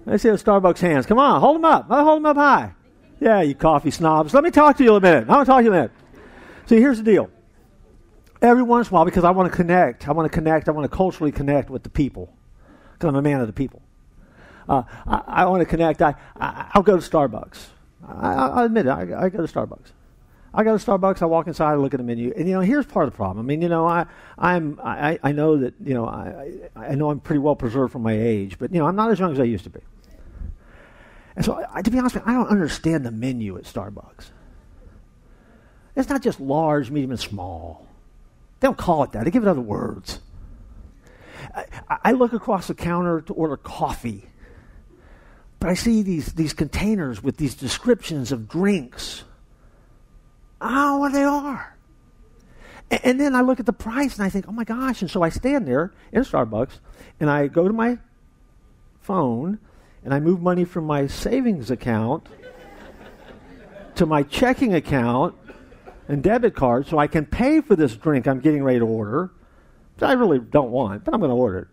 I 0.08 0.18
see 0.18 0.30
Starbucks 0.30 0.80
hands. 0.80 1.06
Come 1.06 1.20
on, 1.20 1.42
hold 1.42 1.56
them 1.56 1.66
up. 1.66 1.88
Hold 1.88 2.18
them 2.18 2.26
up 2.26 2.38
high. 2.38 2.74
Yeah, 3.20 3.42
you 3.42 3.56
coffee 3.56 3.92
snobs. 3.92 4.34
Let 4.34 4.44
me 4.44 4.52
talk 4.52 4.78
to 4.78 4.84
you 4.84 4.96
a 4.96 5.02
minute. 5.02 5.28
I 5.30 5.34
want 5.34 5.46
to 5.46 5.52
talk 5.52 5.60
to 5.60 5.64
you 5.64 5.72
a 5.72 5.76
minute. 5.76 5.92
See, 6.68 6.78
here's 6.78 6.98
the 6.98 7.04
deal. 7.04 7.30
Every 8.42 8.64
once 8.64 8.88
in 8.88 8.94
a 8.94 8.96
while, 8.96 9.06
because 9.06 9.24
I 9.24 9.32
want 9.32 9.52
to 9.52 9.56
connect, 9.56 10.08
I 10.08 10.12
want 10.12 10.32
to 10.32 10.36
connect, 10.36 10.68
I 10.68 10.72
want 10.72 10.90
to 10.90 10.96
culturally 10.96 11.32
connect 11.32 11.70
with 11.70 11.84
the 11.84 11.90
people, 11.90 12.32
because 12.94 13.08
I'm 13.08 13.16
a 13.16 13.22
man 13.22 13.40
of 13.40 13.48
the 13.48 13.54
people. 13.54 13.82
Uh, 14.68 14.84
I, 15.08 15.24
I, 15.28 15.46
want 15.46 15.62
to 15.62 15.66
connect. 15.66 16.02
I, 16.02 16.16
I, 16.36 16.72
will 16.76 16.84
go 16.84 17.00
to 17.00 17.10
Starbucks. 17.10 17.68
I, 18.08 18.34
I 18.34 18.66
admit 18.66 18.88
it. 18.88 18.90
I, 18.90 19.26
I, 19.26 19.30
go 19.30 19.46
to 19.46 19.52
Starbucks. 19.52 19.92
I 20.54 20.64
go 20.64 20.78
to 20.78 20.84
Starbucks. 20.84 21.22
I 21.22 21.26
walk 21.26 21.48
inside. 21.48 21.72
I 21.72 21.76
look 21.76 21.94
at 21.94 21.98
the 21.98 22.04
menu, 22.04 22.34
and 22.36 22.48
you 22.48 22.56
know, 22.56 22.62
here's 22.62 22.86
part 22.86 23.08
of 23.08 23.14
the 23.14 23.18
problem. 23.18 23.46
I 23.46 23.48
mean, 23.48 23.62
you 23.62 23.70
know, 23.70 23.86
I 23.86 24.06
I'm 24.38 24.80
I, 24.84 25.20
I 25.22 25.32
know 25.34 25.58
that 25.58 25.74
you 25.84 25.94
know 25.94 26.08
I 26.08 26.52
I 26.76 26.96
know 26.96 27.10
I'm 27.10 27.20
pretty 27.20 27.40
well 27.40 27.56
preserved 27.56 27.92
for 27.92 28.00
my 28.00 28.14
age, 28.14 28.58
but 28.58 28.74
you 28.74 28.80
know, 28.80 28.88
I'm 28.88 28.96
not 28.96 29.12
as 29.12 29.20
young 29.20 29.34
as 29.34 29.40
I 29.40 29.44
used 29.44 29.66
to 29.66 29.70
be. 29.70 29.82
And 31.36 31.44
so, 31.44 31.66
I, 31.74 31.82
to 31.82 31.92
be 31.92 32.00
honest, 32.00 32.16
with 32.16 32.26
you, 32.26 32.32
I 32.32 32.36
don't 32.36 32.48
understand 32.48 33.06
the 33.06 33.12
menu 33.12 33.58
at 33.58 33.64
Starbucks. 33.64 34.26
It's 35.96 36.10
not 36.10 36.22
just 36.22 36.40
large, 36.40 36.90
medium, 36.92 37.12
and 37.12 37.20
small. 37.20 37.88
They 38.60 38.68
don't 38.68 38.78
call 38.78 39.04
it 39.04 39.12
that. 39.14 39.26
They 39.26 39.32
give 39.32 39.44
it 39.44 39.50
other 39.50 39.62
words. 39.62 40.20
I, 41.54 41.66
I 42.06 42.12
look 42.14 42.34
across 42.34 42.68
the 42.68 42.74
counter 42.74 43.22
to 43.22 43.34
order 43.34 43.58
coffee 43.58 44.28
but 45.66 45.72
I 45.72 45.74
see 45.74 46.04
these, 46.04 46.34
these 46.34 46.54
containers 46.54 47.24
with 47.24 47.38
these 47.38 47.56
descriptions 47.56 48.32
of 48.32 48.48
drinks. 48.48 49.24
I 50.62 50.70
don't 50.70 50.76
know 50.76 50.98
what 50.98 51.14
they 51.14 51.24
are. 51.24 51.76
And, 52.92 53.02
and 53.04 53.20
then 53.20 53.36
I 53.36 53.42
look 53.42 53.60
at 53.60 53.66
the 53.66 53.74
price 53.74 54.16
and 54.16 54.24
I 54.24 54.30
think, 54.30 54.46
oh 54.48 54.52
my 54.52 54.64
gosh. 54.64 55.02
And 55.02 55.10
so 55.10 55.24
I 55.24 55.30
stand 55.30 55.68
there 55.68 55.92
in 56.12 56.24
Starbucks 56.24 56.80
and 57.20 57.32
I 57.32 57.48
go 57.48 57.68
to 57.68 57.74
my 57.74 57.98
phone 59.02 59.60
and 60.06 60.14
I 60.14 60.20
move 60.20 60.40
money 60.40 60.64
from 60.64 60.86
my 60.86 61.08
savings 61.08 61.72
account 61.72 62.28
to 63.96 64.06
my 64.06 64.22
checking 64.24 64.76
account 64.76 65.36
and 66.08 66.22
debit 66.22 66.56
card 66.56 66.86
so 66.86 67.00
I 67.00 67.08
can 67.08 67.26
pay 67.26 67.60
for 67.60 67.76
this 67.76 67.96
drink 67.96 68.28
I'm 68.28 68.40
getting 68.40 68.64
ready 68.64 68.80
to 68.80 68.86
order. 68.86 69.32
That 69.98 70.12
I 70.12 70.14
really 70.14 70.40
don't 70.40 70.70
want, 70.70 71.04
but 71.04 71.14
I'm 71.14 71.20
going 71.20 71.32
to 71.32 71.36
order 71.36 71.60
it. 71.60 71.68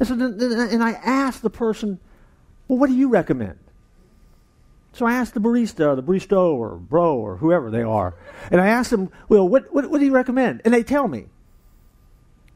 And 0.00 0.08
so, 0.08 0.14
and 0.14 0.82
I 0.82 0.92
ask 0.92 1.40
the 1.40 1.50
person 1.50 2.00
well, 2.66 2.78
what 2.78 2.88
do 2.88 2.94
you 2.94 3.08
recommend? 3.08 3.58
So 4.94 5.06
I 5.06 5.14
asked 5.14 5.34
the 5.34 5.40
barista, 5.40 5.86
or 5.86 5.96
the 5.96 6.02
baristo, 6.02 6.54
or 6.54 6.76
bro, 6.76 7.16
or 7.16 7.36
whoever 7.36 7.70
they 7.70 7.82
are, 7.82 8.14
and 8.50 8.60
I 8.60 8.68
asked 8.68 8.90
them, 8.90 9.10
well, 9.28 9.48
what, 9.48 9.72
what, 9.72 9.90
what 9.90 9.98
do 9.98 10.04
you 10.04 10.12
recommend? 10.12 10.62
And 10.64 10.74
they 10.74 10.82
tell 10.82 11.06
me. 11.06 11.26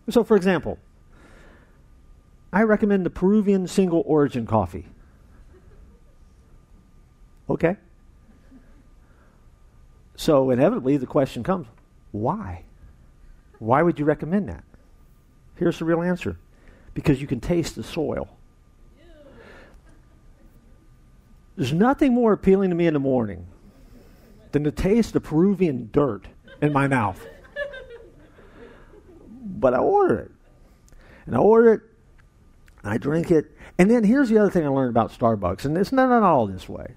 So, 0.09 0.25
for 0.25 0.37
example, 0.37 0.79
I 2.53 2.63
recommend 2.63 3.05
the 3.05 3.11
Peruvian 3.11 3.67
single 3.67 4.03
origin 4.07 4.47
coffee. 4.47 4.87
Okay. 7.49 7.77
So, 10.17 10.51
inevitably, 10.51 10.97
the 10.97 11.07
question 11.07 11.43
comes 11.43 11.67
why? 12.13 12.63
Why 13.59 13.83
would 13.83 13.99
you 13.99 14.05
recommend 14.05 14.49
that? 14.49 14.65
Here's 15.57 15.79
the 15.79 15.85
real 15.85 16.03
answer 16.03 16.37
because 16.95 17.21
you 17.21 17.27
can 17.27 17.41
taste 17.41 17.77
the 17.77 17.83
soil. 17.83 18.29
There's 21.57 21.73
nothing 21.73 22.15
more 22.15 22.33
appealing 22.33 22.71
to 22.71 22.77
me 22.77 22.87
in 22.87 22.95
the 22.95 23.01
morning 23.01 23.47
than 24.53 24.65
to 24.65 24.71
taste 24.71 25.17
of 25.17 25.23
Peruvian 25.23 25.89
dirt 25.93 26.27
in 26.61 26.73
my 26.73 26.87
mouth. 26.87 27.25
But 29.43 29.75
I 29.75 29.79
order 29.79 30.19
it. 30.19 30.31
And 31.25 31.35
I 31.35 31.39
order 31.39 31.73
it, 31.75 31.81
I 32.89 32.99
drink 32.99 33.31
it. 33.31 33.53
And 33.79 33.91
then 33.91 34.05
here's 34.05 34.29
the 34.29 34.39
other 34.39 34.51
thing 34.51 34.65
I 34.65 34.69
learned 34.69 34.91
about 34.91 35.13
Starbucks, 35.13 35.65
and 35.65 35.77
it's 35.77 35.93
not 35.93 36.11
at 36.11 36.23
all 36.23 36.47
this 36.47 36.69
way. 36.69 36.95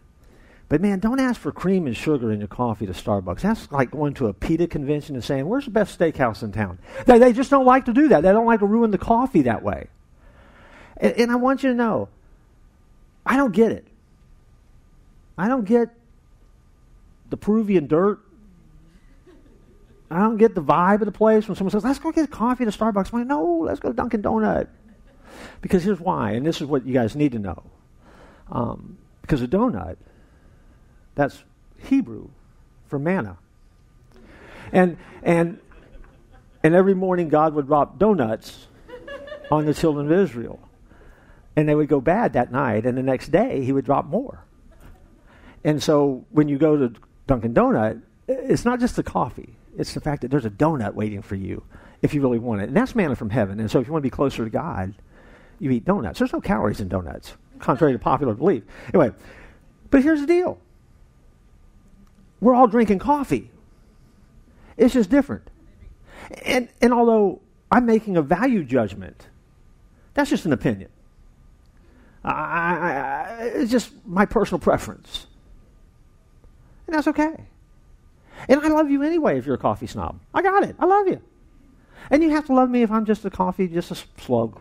But 0.70 0.82
man, 0.82 1.00
don't 1.00 1.20
ask 1.20 1.42
for 1.42 1.52
cream 1.52 1.88
and 1.88 1.98
sugar 1.98 2.32
in 2.32 2.40
your 2.40 2.48
coffee 2.48 2.86
to 2.86 2.94
Starbucks. 2.94 3.42
That's 3.42 3.72
like 3.72 3.92
going 3.92 4.14
to 4.16 4.28
a 4.28 4.34
PETA 4.34 4.68
convention 4.68 5.16
and 5.16 5.24
saying, 5.24 5.48
Where's 5.48 5.66
the 5.66 5.72
best 5.72 5.98
steakhouse 5.98 6.44
in 6.44 6.52
town? 6.52 6.78
They, 7.06 7.18
they 7.18 7.34
just 7.34 7.50
don't 7.50 7.66
like 7.66 7.86
to 7.86 7.94
do 7.94 8.08
that. 8.10 8.22
They 8.22 8.32
don't 8.32 8.46
like 8.46 8.60
to 8.60 8.68
ruin 8.68 8.92
the 8.92 9.00
coffee 9.00 9.42
that 9.44 9.64
way. 9.64 9.88
And, 10.98 11.14
and 11.14 11.32
I 11.32 11.36
want 11.38 11.64
you 11.64 11.70
to 11.70 11.76
know, 11.76 12.10
I 13.26 13.36
don't 13.36 13.52
get 13.52 13.72
it. 13.72 13.88
I 15.40 15.48
don't 15.48 15.66
get 15.66 15.90
the 17.32 17.38
Peruvian 17.38 17.88
dirt. 17.88 18.20
I 20.12 20.20
don't 20.20 20.38
get 20.38 20.54
the 20.54 20.62
vibe 20.62 21.02
of 21.02 21.06
the 21.06 21.12
place 21.12 21.48
when 21.48 21.56
someone 21.56 21.72
says, 21.72 21.84
let's 21.84 22.00
go 22.00 22.12
get 22.12 22.30
coffee 22.30 22.64
a 22.64 22.68
Starbucks. 22.68 23.14
I'm 23.14 23.20
like, 23.20 23.28
no, 23.28 23.60
let's 23.64 23.80
go 23.80 23.90
to 23.90 23.96
Dunkin' 23.96 24.22
Donut. 24.22 24.68
Because 25.62 25.84
here's 25.84 26.00
why, 26.00 26.32
and 26.32 26.46
this 26.46 26.62
is 26.62 26.68
what 26.68 26.86
you 26.86 26.94
guys 26.94 27.16
need 27.16 27.32
to 27.34 27.40
know. 27.40 27.64
Um, 28.52 28.98
because 29.22 29.42
a 29.42 29.48
donut, 29.48 29.98
that's 31.16 31.44
Hebrew 31.78 32.30
for 32.88 32.98
manna. 32.98 33.38
And, 34.72 34.98
and, 35.24 35.60
and 36.64 36.76
every 36.76 36.96
morning 36.96 37.30
God 37.30 37.54
would 37.54 37.68
drop 37.68 38.00
donuts 38.00 38.68
on 39.52 39.66
the 39.66 39.74
children 39.74 40.12
of 40.12 40.20
Israel. 40.20 40.60
And 41.56 41.68
they 41.68 41.76
would 41.76 41.90
go 41.90 42.00
bad 42.00 42.34
that 42.34 42.52
night, 42.52 42.86
and 42.86 42.98
the 42.98 43.04
next 43.04 43.30
day 43.30 43.64
he 43.64 43.72
would 43.72 43.86
drop 43.86 44.06
more. 44.06 44.46
And 45.64 45.84
so 45.84 46.26
when 46.32 46.48
you 46.48 46.58
go 46.58 46.78
to 46.78 46.94
Dunkin' 47.28 47.54
Donut, 47.54 48.02
it's 48.28 48.66
not 48.66 48.80
just 48.80 48.96
the 48.96 49.04
coffee. 49.04 49.56
It's 49.78 49.94
the 49.94 50.02
fact 50.02 50.22
that 50.22 50.32
there's 50.32 50.46
a 50.46 50.50
donut 50.50 50.94
waiting 50.94 51.22
for 51.22 51.36
you 51.36 51.64
if 52.02 52.14
you 52.14 52.22
really 52.22 52.40
want 52.40 52.62
it. 52.62 52.70
And 52.70 52.78
that's 52.78 52.96
manna 52.96 53.16
from 53.16 53.30
heaven. 53.30 53.60
And 53.60 53.70
so 53.70 53.80
if 53.80 53.88
you 53.88 53.94
want 53.94 54.04
to 54.04 54.08
be 54.08 54.16
closer 54.16 54.44
to 54.44 54.50
God, 54.50 54.94
you 55.60 55.72
eat 55.72 55.86
donuts. 55.86 56.20
There's 56.20 56.34
no 56.34 56.42
calories 56.42 56.80
in 56.80 56.88
donuts, 56.88 57.34
contrary 57.60 57.94
to 57.94 58.00
popular 58.00 58.34
belief. 58.34 58.64
Anyway, 58.94 59.12
but 59.90 60.04
here's 60.04 60.22
the 60.22 60.28
deal. 60.28 60.60
We're 62.42 62.56
all 62.56 62.68
drinking 62.68 63.00
coffee. 63.00 63.52
It's 64.78 64.94
just 64.94 65.10
different. 65.10 65.50
And, 66.46 66.70
and 66.82 66.94
although 66.94 67.42
I'm 67.72 67.86
making 67.86 68.18
a 68.18 68.22
value 68.22 68.64
judgment, 68.64 69.28
that's 70.14 70.30
just 70.30 70.46
an 70.46 70.54
opinion. 70.54 70.90
I, 72.24 72.32
I, 72.32 73.44
it's 73.56 73.72
just 73.72 73.92
my 74.06 74.26
personal 74.26 74.60
preference. 74.60 75.28
And 76.88 76.96
that's 76.96 77.08
okay. 77.08 77.46
And 78.48 78.62
I 78.62 78.68
love 78.70 78.90
you 78.90 79.04
anyway 79.04 79.38
if 79.38 79.46
you're 79.46 79.56
a 79.56 79.60
coffee 79.60 79.88
snob. 79.88 80.20
I 80.34 80.42
got 80.42 80.64
it. 80.64 80.76
I 80.80 80.86
love 80.86 81.08
you. 81.08 81.22
And 82.10 82.24
you 82.24 82.30
have 82.32 82.46
to 82.46 82.54
love 82.54 82.70
me 82.70 82.82
if 82.82 82.92
I'm 82.92 83.06
just 83.06 83.26
a 83.26 83.30
coffee, 83.30 83.68
just 83.68 83.92
a 83.92 83.98
slug. 84.18 84.60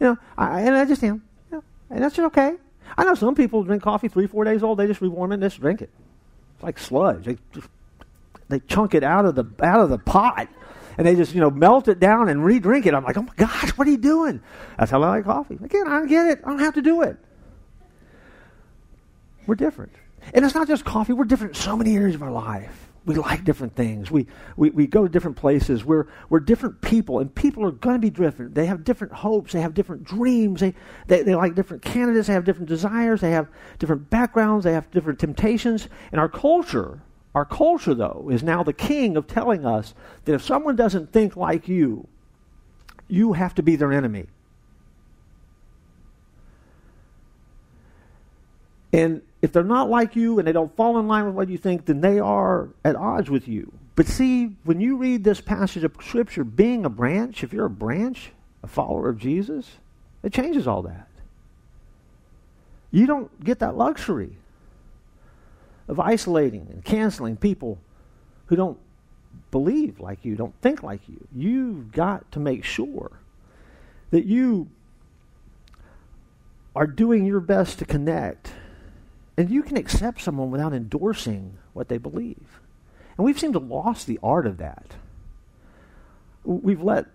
You 0.00 0.06
know, 0.06 0.18
I, 0.36 0.62
and 0.62 0.74
I 0.74 0.84
just 0.86 1.04
am. 1.04 1.22
You 1.50 1.58
know, 1.58 1.64
and 1.90 2.02
that's 2.02 2.16
just 2.16 2.26
okay. 2.28 2.56
I 2.96 3.04
know 3.04 3.14
some 3.14 3.34
people 3.34 3.62
drink 3.62 3.82
coffee 3.82 4.08
three, 4.08 4.26
four 4.26 4.44
days 4.44 4.62
old. 4.62 4.78
They 4.78 4.86
just 4.86 5.00
rewarm 5.00 5.32
it 5.32 5.34
and 5.34 5.42
just 5.42 5.60
drink 5.60 5.82
it. 5.82 5.90
It's 6.54 6.64
like 6.64 6.78
sludge. 6.78 7.26
They 7.26 7.36
just, 7.52 7.68
they 8.48 8.60
chunk 8.60 8.94
it 8.94 9.04
out 9.04 9.26
of 9.26 9.34
the 9.34 9.44
out 9.62 9.80
of 9.80 9.90
the 9.90 9.98
pot, 9.98 10.48
and 10.98 11.06
they 11.06 11.14
just 11.14 11.34
you 11.34 11.40
know 11.40 11.50
melt 11.50 11.86
it 11.86 12.00
down 12.00 12.28
and 12.28 12.44
re-drink 12.44 12.86
it. 12.86 12.94
I'm 12.94 13.04
like, 13.04 13.16
oh 13.16 13.22
my 13.22 13.34
gosh, 13.36 13.70
what 13.70 13.86
are 13.86 13.90
you 13.90 13.98
doing? 13.98 14.42
That's 14.78 14.90
how 14.90 15.02
I 15.02 15.08
like 15.08 15.24
coffee. 15.24 15.58
Again, 15.62 15.86
I 15.86 15.98
don't 15.98 16.08
get 16.08 16.26
it. 16.26 16.40
I 16.44 16.48
don't 16.48 16.58
have 16.60 16.74
to 16.74 16.82
do 16.82 17.02
it. 17.02 17.16
We're 19.46 19.54
different, 19.54 19.92
and 20.32 20.44
it's 20.44 20.54
not 20.54 20.66
just 20.66 20.84
coffee. 20.84 21.12
We're 21.12 21.24
different 21.24 21.56
in 21.56 21.62
so 21.62 21.76
many 21.76 21.94
areas 21.94 22.14
of 22.14 22.22
our 22.22 22.32
life 22.32 22.89
we 23.06 23.14
like 23.14 23.44
different 23.44 23.74
things. 23.74 24.10
We, 24.10 24.26
we, 24.56 24.70
we 24.70 24.86
go 24.86 25.02
to 25.02 25.08
different 25.08 25.36
places. 25.36 25.84
We're, 25.84 26.06
we're 26.28 26.40
different 26.40 26.80
people, 26.82 27.18
and 27.18 27.34
people 27.34 27.64
are 27.64 27.70
going 27.70 27.96
to 27.96 28.00
be 28.00 28.10
different. 28.10 28.54
They 28.54 28.66
have 28.66 28.84
different 28.84 29.12
hopes. 29.12 29.52
They 29.52 29.60
have 29.62 29.72
different 29.72 30.04
dreams. 30.04 30.60
They, 30.60 30.74
they, 31.06 31.22
they 31.22 31.34
like 31.34 31.54
different 31.54 31.82
candidates. 31.82 32.26
They 32.26 32.34
have 32.34 32.44
different 32.44 32.68
desires. 32.68 33.22
They 33.22 33.30
have 33.30 33.48
different 33.78 34.10
backgrounds. 34.10 34.64
They 34.64 34.74
have 34.74 34.90
different 34.90 35.18
temptations. 35.18 35.88
And 36.12 36.20
our 36.20 36.28
culture, 36.28 37.00
our 37.34 37.46
culture, 37.46 37.94
though, 37.94 38.28
is 38.30 38.42
now 38.42 38.62
the 38.62 38.74
king 38.74 39.16
of 39.16 39.26
telling 39.26 39.64
us 39.64 39.94
that 40.26 40.34
if 40.34 40.44
someone 40.44 40.76
doesn't 40.76 41.10
think 41.10 41.36
like 41.36 41.68
you, 41.68 42.06
you 43.08 43.32
have 43.32 43.54
to 43.54 43.62
be 43.62 43.76
their 43.76 43.92
enemy. 43.92 44.26
And 48.92 49.22
if 49.42 49.52
they're 49.52 49.64
not 49.64 49.88
like 49.88 50.16
you 50.16 50.38
and 50.38 50.46
they 50.46 50.52
don't 50.52 50.74
fall 50.76 50.98
in 50.98 51.08
line 51.08 51.26
with 51.26 51.34
what 51.34 51.48
you 51.48 51.58
think, 51.58 51.86
then 51.86 52.00
they 52.00 52.18
are 52.18 52.68
at 52.84 52.96
odds 52.96 53.30
with 53.30 53.48
you. 53.48 53.72
But 53.96 54.06
see, 54.06 54.56
when 54.64 54.80
you 54.80 54.96
read 54.96 55.24
this 55.24 55.40
passage 55.40 55.84
of 55.84 55.94
Scripture, 56.00 56.44
being 56.44 56.84
a 56.84 56.90
branch, 56.90 57.42
if 57.42 57.52
you're 57.52 57.66
a 57.66 57.70
branch, 57.70 58.32
a 58.62 58.66
follower 58.66 59.08
of 59.08 59.18
Jesus, 59.18 59.78
it 60.22 60.32
changes 60.32 60.66
all 60.66 60.82
that. 60.82 61.08
You 62.90 63.06
don't 63.06 63.42
get 63.42 63.60
that 63.60 63.76
luxury 63.76 64.36
of 65.88 65.98
isolating 65.98 66.66
and 66.70 66.84
canceling 66.84 67.36
people 67.36 67.78
who 68.46 68.56
don't 68.56 68.78
believe 69.50 70.00
like 70.00 70.24
you, 70.24 70.36
don't 70.36 70.54
think 70.60 70.82
like 70.82 71.08
you. 71.08 71.26
You've 71.34 71.92
got 71.92 72.30
to 72.32 72.40
make 72.40 72.64
sure 72.64 73.10
that 74.10 74.24
you 74.24 74.68
are 76.74 76.86
doing 76.86 77.24
your 77.24 77.40
best 77.40 77.78
to 77.80 77.84
connect 77.84 78.52
and 79.40 79.50
you 79.50 79.62
can 79.62 79.78
accept 79.78 80.20
someone 80.20 80.50
without 80.50 80.74
endorsing 80.74 81.56
what 81.72 81.88
they 81.88 81.96
believe. 81.96 82.60
And 83.16 83.24
we've 83.24 83.40
seemed 83.40 83.54
to 83.54 83.58
lost 83.58 84.06
the 84.06 84.20
art 84.22 84.46
of 84.46 84.58
that. 84.58 84.96
We've 86.44 86.82
let 86.82 87.06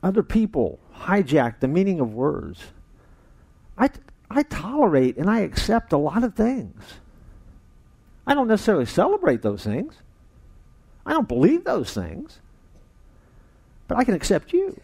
other 0.00 0.22
people 0.22 0.78
hijack 0.94 1.58
the 1.58 1.66
meaning 1.66 1.98
of 1.98 2.14
words. 2.14 2.62
I, 3.76 3.90
I 4.30 4.44
tolerate 4.44 5.16
and 5.16 5.28
I 5.28 5.40
accept 5.40 5.92
a 5.92 5.96
lot 5.96 6.22
of 6.22 6.36
things. 6.36 6.84
I 8.28 8.34
don't 8.34 8.46
necessarily 8.46 8.86
celebrate 8.86 9.42
those 9.42 9.64
things. 9.64 9.96
I 11.04 11.12
don't 11.12 11.26
believe 11.26 11.64
those 11.64 11.92
things. 11.92 12.38
But 13.88 13.98
I 13.98 14.04
can 14.04 14.14
accept 14.14 14.52
you. 14.52 14.80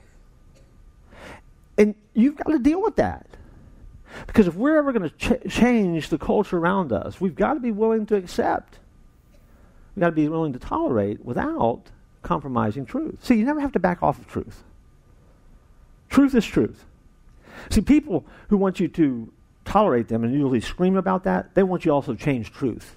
And 1.79 1.95
you've 2.13 2.35
got 2.35 2.51
to 2.51 2.59
deal 2.59 2.83
with 2.83 2.97
that. 2.97 3.38
Because 4.27 4.47
if 4.47 4.55
we're 4.55 4.79
ever 4.79 4.93
going 4.93 5.09
to 5.09 5.17
ch- 5.17 5.53
change 5.53 6.09
the 6.09 6.19
culture 6.19 6.59
around 6.59 6.93
us, 6.93 7.21
we've 7.21 7.35
got 7.35 7.55
to 7.55 7.61
be 7.61 7.73
willing 7.73 8.07
to 8.07 8.17
accept. 8.17 8.79
We've 9.95 10.01
got 10.01 10.11
to 10.11 10.17
be 10.17 10.29
willing 10.29 10.53
to 10.53 10.59
tolerate 10.59 11.25
without 11.25 11.83
compromising 12.23 12.87
truth. 12.87 13.25
See, 13.25 13.37
you 13.37 13.45
never 13.45 13.61
have 13.61 13.73
to 13.73 13.79
back 13.79 14.03
off 14.03 14.19
of 14.19 14.27
truth. 14.27 14.63
Truth 16.09 16.35
is 16.35 16.47
truth. 16.47 16.85
See, 17.71 17.81
people 17.81 18.25
who 18.49 18.57
want 18.57 18.81
you 18.81 18.89
to 18.89 19.33
tolerate 19.65 20.09
them 20.09 20.25
and 20.25 20.33
usually 20.33 20.61
scream 20.61 20.97
about 20.97 21.25
that, 21.25 21.55
they 21.55 21.63
want 21.63 21.85
you 21.85 21.93
also 21.93 22.15
to 22.15 22.19
change 22.19 22.53
truth. 22.53 22.97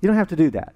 You 0.00 0.08
don't 0.08 0.16
have 0.16 0.28
to 0.28 0.36
do 0.36 0.50
that. 0.50 0.74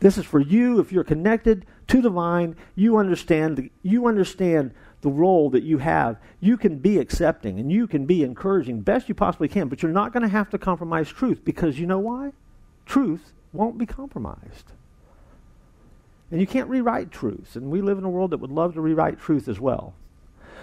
This 0.00 0.18
is 0.18 0.24
for 0.24 0.40
you 0.40 0.80
if 0.80 0.92
you're 0.92 1.04
connected 1.04 1.64
to 1.88 2.02
the 2.02 2.10
vine, 2.10 2.56
you 2.74 2.96
understand 2.96 3.56
the, 3.56 3.70
you 3.82 4.06
understand 4.06 4.72
the 5.04 5.10
role 5.10 5.50
that 5.50 5.62
you 5.62 5.78
have, 5.78 6.16
you 6.40 6.56
can 6.56 6.78
be 6.78 6.98
accepting 6.98 7.60
and 7.60 7.70
you 7.70 7.86
can 7.86 8.06
be 8.06 8.24
encouraging 8.24 8.80
best 8.80 9.06
you 9.06 9.14
possibly 9.14 9.48
can, 9.48 9.68
but 9.68 9.82
you're 9.82 9.92
not 9.92 10.12
going 10.14 10.22
to 10.22 10.28
have 10.28 10.48
to 10.50 10.58
compromise 10.58 11.10
truth 11.10 11.44
because 11.44 11.78
you 11.78 11.86
know 11.86 11.98
why? 11.98 12.32
Truth 12.86 13.32
won't 13.52 13.76
be 13.76 13.84
compromised. 13.84 14.72
And 16.30 16.40
you 16.40 16.46
can't 16.46 16.70
rewrite 16.70 17.10
truth. 17.10 17.54
And 17.54 17.70
we 17.70 17.82
live 17.82 17.98
in 17.98 18.04
a 18.04 18.08
world 18.08 18.30
that 18.30 18.38
would 18.38 18.50
love 18.50 18.74
to 18.74 18.80
rewrite 18.80 19.20
truth 19.20 19.46
as 19.46 19.60
well. 19.60 19.92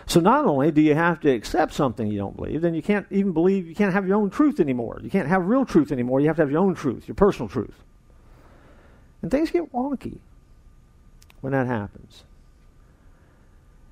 So 0.08 0.19
not 0.19 0.45
only 0.45 0.71
do 0.71 0.82
you 0.82 0.95
have 0.95 1.19
to 1.19 1.30
accept 1.30 1.73
something 1.73 2.08
you 2.08 2.17
don't 2.17 2.36
believe, 2.36 2.62
then 2.62 2.73
you 2.73 2.82
can't 2.82 3.06
even 3.12 3.32
believe 3.32 3.67
you 3.67 3.75
can't 3.75 3.93
have 3.93 4.08
your 4.08 4.17
own 4.17 4.32
truth 4.32 4.60
anymore. 4.60 4.99
You 5.04 5.12
can't 5.12 5.27
have 5.27 5.45
real 5.45 5.65
truth 5.65 5.91
anymore. 5.91 6.19
You 6.19 6.27
have 6.27 6.38
to 6.38 6.41
have 6.41 6.51
your 6.51 6.62
own 6.62 6.73
truth, 6.73 7.08
your 7.08 7.15
personal 7.15 7.47
truth. 7.47 7.84
And 9.21 9.30
things 9.30 9.51
get 9.51 9.71
wonky 9.71 10.17
when 11.41 11.54
that 11.54 11.67
happens. 11.67 12.23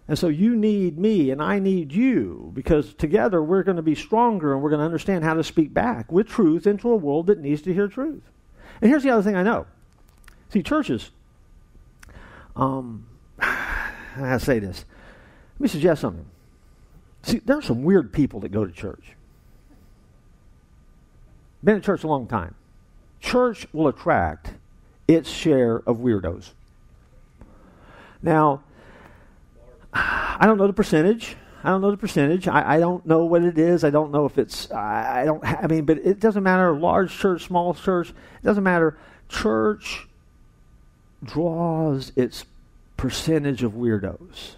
And 0.09 0.17
so 0.17 0.27
you 0.27 0.55
need 0.55 0.97
me 0.97 1.29
and 1.29 1.39
I 1.39 1.59
need 1.59 1.93
you 1.93 2.51
because 2.55 2.95
together 2.95 3.43
we're 3.43 3.61
going 3.61 3.77
to 3.77 3.83
be 3.83 3.93
stronger 3.93 4.53
and 4.53 4.63
we're 4.63 4.71
going 4.71 4.79
to 4.79 4.85
understand 4.85 5.23
how 5.23 5.35
to 5.35 5.43
speak 5.43 5.71
back 5.71 6.11
with 6.11 6.27
truth 6.27 6.65
into 6.65 6.89
a 6.89 6.95
world 6.95 7.27
that 7.27 7.37
needs 7.37 7.61
to 7.61 7.73
hear 7.75 7.87
truth. 7.87 8.23
And 8.81 8.89
here's 8.89 9.03
the 9.03 9.11
other 9.11 9.21
thing 9.21 9.35
I 9.35 9.43
know. 9.43 9.67
See, 10.49 10.63
churches, 10.63 11.11
um, 12.55 13.05
I 13.39 14.39
say 14.39 14.57
this. 14.57 14.83
Let 15.59 15.61
me 15.61 15.67
suggest 15.67 16.01
something. 16.01 16.25
See, 17.21 17.37
there 17.45 17.59
are 17.59 17.61
some 17.61 17.83
weird 17.83 18.11
people 18.11 18.39
that 18.39 18.49
go 18.49 18.65
to 18.65 18.71
church. 18.71 19.13
Been 21.63 21.75
in 21.75 21.81
church 21.83 22.03
a 22.03 22.07
long 22.07 22.25
time. 22.25 22.55
Church 23.19 23.67
will 23.71 23.87
attract 23.87 24.53
its 25.07 25.29
share 25.29 25.83
of 25.87 25.97
weirdos. 25.97 26.49
Now, 28.23 28.63
I 29.93 30.45
don't 30.45 30.57
know 30.57 30.67
the 30.67 30.73
percentage. 30.73 31.35
I 31.63 31.69
don't 31.69 31.81
know 31.81 31.91
the 31.91 31.97
percentage. 31.97 32.47
I, 32.47 32.75
I, 32.75 32.79
don't 32.79 33.05
know 33.05 33.25
what 33.25 33.43
it 33.43 33.57
is. 33.57 33.83
I 33.83 33.89
don't 33.89 34.11
know 34.11 34.25
if 34.25 34.37
it's. 34.37 34.71
I, 34.71 35.21
I 35.21 35.25
don't. 35.25 35.43
I 35.43 35.67
mean, 35.67 35.85
but 35.85 35.97
it 35.97 36.19
doesn't 36.19 36.43
matter. 36.43 36.73
Large 36.73 37.17
church, 37.17 37.45
small 37.45 37.73
church. 37.73 38.09
It 38.09 38.45
doesn't 38.45 38.63
matter. 38.63 38.97
Church 39.27 40.07
draws 41.23 42.13
its 42.15 42.45
percentage 42.95 43.63
of 43.63 43.73
weirdos, 43.73 44.55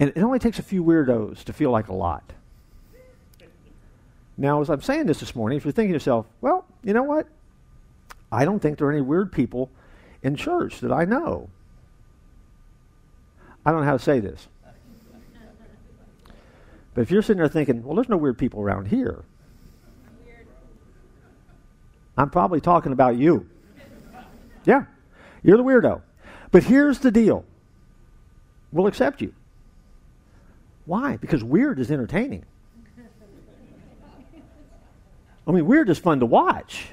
and 0.00 0.10
it 0.10 0.22
only 0.22 0.38
takes 0.38 0.58
a 0.58 0.62
few 0.62 0.82
weirdos 0.82 1.44
to 1.44 1.52
feel 1.52 1.70
like 1.70 1.88
a 1.88 1.94
lot. 1.94 2.32
Now, 4.36 4.60
as 4.60 4.70
I'm 4.70 4.82
saying 4.82 5.06
this 5.06 5.20
this 5.20 5.36
morning, 5.36 5.58
if 5.58 5.64
you're 5.64 5.72
thinking 5.72 5.92
to 5.92 5.96
yourself, 5.96 6.26
well, 6.40 6.64
you 6.82 6.92
know 6.92 7.04
what? 7.04 7.28
I 8.32 8.44
don't 8.44 8.58
think 8.58 8.78
there 8.78 8.88
are 8.88 8.92
any 8.92 9.00
weird 9.00 9.30
people 9.30 9.70
in 10.22 10.34
church 10.34 10.80
that 10.80 10.90
I 10.90 11.04
know. 11.04 11.50
I 13.64 13.70
don't 13.70 13.80
know 13.80 13.86
how 13.86 13.96
to 13.96 14.02
say 14.02 14.20
this. 14.20 14.48
But 16.94 17.02
if 17.02 17.10
you're 17.10 17.22
sitting 17.22 17.38
there 17.38 17.48
thinking, 17.48 17.82
well, 17.82 17.96
there's 17.96 18.08
no 18.08 18.16
weird 18.16 18.38
people 18.38 18.60
around 18.60 18.86
here, 18.86 19.24
I'm 22.16 22.30
probably 22.30 22.60
talking 22.60 22.92
about 22.92 23.16
you. 23.16 23.48
Yeah, 24.64 24.84
you're 25.42 25.56
the 25.56 25.64
weirdo. 25.64 26.00
But 26.52 26.62
here's 26.62 27.00
the 27.00 27.10
deal 27.10 27.44
we'll 28.72 28.86
accept 28.86 29.20
you. 29.20 29.34
Why? 30.86 31.16
Because 31.16 31.42
weird 31.42 31.80
is 31.80 31.90
entertaining. 31.90 32.44
I 35.46 35.50
mean, 35.50 35.66
weird 35.66 35.90
is 35.90 35.98
fun 35.98 36.20
to 36.20 36.26
watch. 36.26 36.86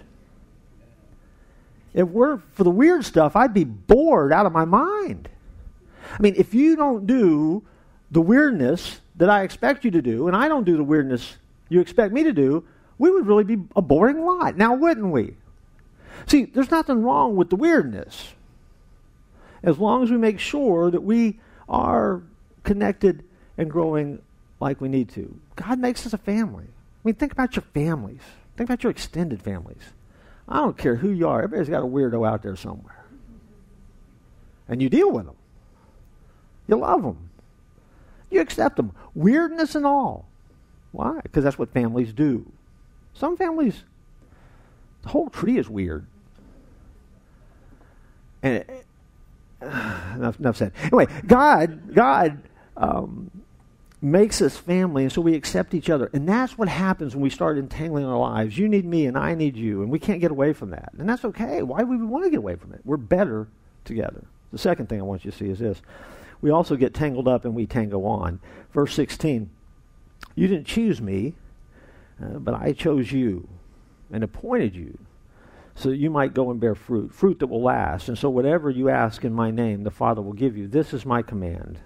If 1.94 2.08
we're 2.08 2.38
for 2.54 2.64
the 2.64 2.72
weird 2.72 3.06
stuff, 3.06 3.36
I'd 3.36 3.54
be 3.54 3.64
bored 3.64 4.34
out 4.34 4.46
of 4.46 4.52
my 4.52 4.66
mind. 4.66 5.30
I 6.18 6.22
mean, 6.22 6.36
if 6.38 6.54
you 6.54 6.76
don't 6.76 7.08
do 7.08 7.64
the 8.12 8.22
weirdness 8.22 9.00
that 9.16 9.30
I 9.30 9.44
expect 9.44 9.86
you 9.86 9.92
to 9.92 10.02
do, 10.02 10.28
and 10.28 10.36
I 10.36 10.48
don't 10.48 10.64
do 10.64 10.78
the 10.78 10.84
weirdness 10.84 11.38
you 11.70 11.80
expect 11.80 12.14
me 12.14 12.24
to 12.24 12.34
do, 12.34 12.66
we 12.98 13.10
would 13.10 13.26
really 13.26 13.44
be 13.44 13.58
a 13.76 13.82
boring 13.82 14.26
lot. 14.26 14.58
Now, 14.58 14.76
wouldn't 14.76 15.12
we? 15.12 15.36
See, 16.28 16.46
there's 16.46 16.72
nothing 16.72 17.02
wrong 17.02 17.36
with 17.36 17.50
the 17.50 17.56
weirdness. 17.56 18.34
As 19.64 19.80
long 19.80 20.04
as 20.04 20.12
we 20.12 20.18
make 20.18 20.40
sure 20.40 20.92
that 20.92 21.02
we 21.02 21.40
are 21.70 22.22
connected 22.64 23.24
and 23.58 23.70
growing 23.70 24.22
like 24.60 24.82
we 24.82 24.90
need 24.90 25.10
to. 25.10 25.40
God 25.56 25.80
makes 25.80 26.06
us 26.06 26.14
a 26.14 26.18
family. 26.18 26.66
I 26.66 27.02
mean, 27.04 27.16
think 27.16 27.32
about 27.32 27.56
your 27.56 27.64
families. 27.74 28.22
Think 28.58 28.70
about 28.70 28.84
your 28.84 28.92
extended 28.92 29.42
families. 29.42 29.82
I 30.48 30.58
don't 30.58 30.78
care 30.78 30.96
who 30.96 31.10
you 31.10 31.28
are. 31.28 31.44
Everybody's 31.44 31.70
got 31.70 31.84
a 31.84 31.88
weirdo 31.88 32.28
out 32.28 32.44
there 32.44 32.56
somewhere. 32.56 33.06
And 34.68 34.82
you 34.82 34.90
deal 34.90 35.12
with 35.12 35.26
them. 35.26 35.36
You 36.72 36.78
love 36.78 37.04
them. 37.04 37.30
You 38.32 38.40
accept 38.40 38.78
them. 38.78 38.94
Weirdness 39.14 39.76
and 39.76 39.86
all. 39.86 40.26
Why? 40.94 41.20
Because 41.22 41.44
that's 41.44 41.60
what 41.60 41.74
families 41.74 42.14
do. 42.14 42.50
Some 43.14 43.36
families, 43.36 43.84
the 45.04 45.10
whole 45.10 45.30
tree 45.30 45.58
is 45.58 45.70
weird. 45.70 46.06
And 48.42 48.56
it, 48.56 48.86
enough, 49.62 50.40
enough 50.40 50.56
said. 50.56 50.72
Anyway, 50.84 51.08
God, 51.28 51.94
God 51.94 52.42
um, 52.78 53.30
makes 54.02 54.42
us 54.42 54.56
family, 54.56 55.04
and 55.04 55.12
so 55.12 55.20
we 55.20 55.36
accept 55.36 55.74
each 55.74 55.90
other. 55.90 56.10
And 56.14 56.28
that's 56.28 56.58
what 56.58 56.70
happens 56.70 57.16
when 57.16 57.22
we 57.22 57.30
start 57.30 57.58
entangling 57.58 58.06
our 58.06 58.18
lives. 58.18 58.58
You 58.58 58.70
need 58.70 58.86
me, 58.86 59.08
and 59.08 59.18
I 59.18 59.36
need 59.36 59.58
you, 59.58 59.82
and 59.82 59.92
we 59.92 60.00
can't 60.00 60.22
get 60.22 60.32
away 60.32 60.54
from 60.54 60.70
that. 60.70 60.94
And 60.98 61.08
that's 61.08 61.26
okay. 61.26 61.64
Why 61.64 61.84
would 61.84 62.00
we 62.00 62.06
want 62.06 62.24
to 62.24 62.30
get 62.30 62.40
away 62.40 62.56
from 62.56 62.72
it? 62.72 62.80
We're 62.86 62.96
better 62.96 63.50
together. 63.84 64.24
The 64.54 64.58
second 64.58 64.88
thing 64.88 65.00
I 65.00 65.04
want 65.04 65.26
you 65.26 65.32
to 65.32 65.38
see 65.38 65.50
is 65.50 65.60
this 65.60 65.82
we 66.42 66.50
also 66.50 66.76
get 66.76 66.94
tangled 66.94 67.28
up 67.28 67.46
and 67.46 67.56
we 67.56 67.66
tango 67.66 68.06
on. 68.06 68.40
Verse 68.74 68.94
16 68.94 69.50
You 70.36 70.48
didn't 70.48 70.68
choose 70.68 71.02
me, 71.02 71.36
uh, 72.22 72.40
but 72.40 72.54
I 72.54 72.74
chose 72.74 73.12
you 73.12 73.48
and 74.12 74.24
appointed 74.24 74.76
you 74.76 74.98
so 75.76 75.90
that 75.90 75.98
you 75.98 76.10
might 76.10 76.34
go 76.34 76.52
and 76.52 76.60
bear 76.60 76.76
fruit, 76.76 77.14
fruit 77.14 77.40
that 77.40 77.48
will 77.48 77.64
last. 77.64 78.08
And 78.08 78.18
so, 78.18 78.30
whatever 78.30 78.70
you 78.70 78.90
ask 78.90 79.24
in 79.24 79.34
my 79.34 79.52
name, 79.52 79.84
the 79.84 79.92
Father 79.92 80.22
will 80.22 80.34
give 80.34 80.58
you. 80.58 80.68
This 80.68 80.94
is 80.94 81.06
my 81.06 81.22
command 81.22 81.80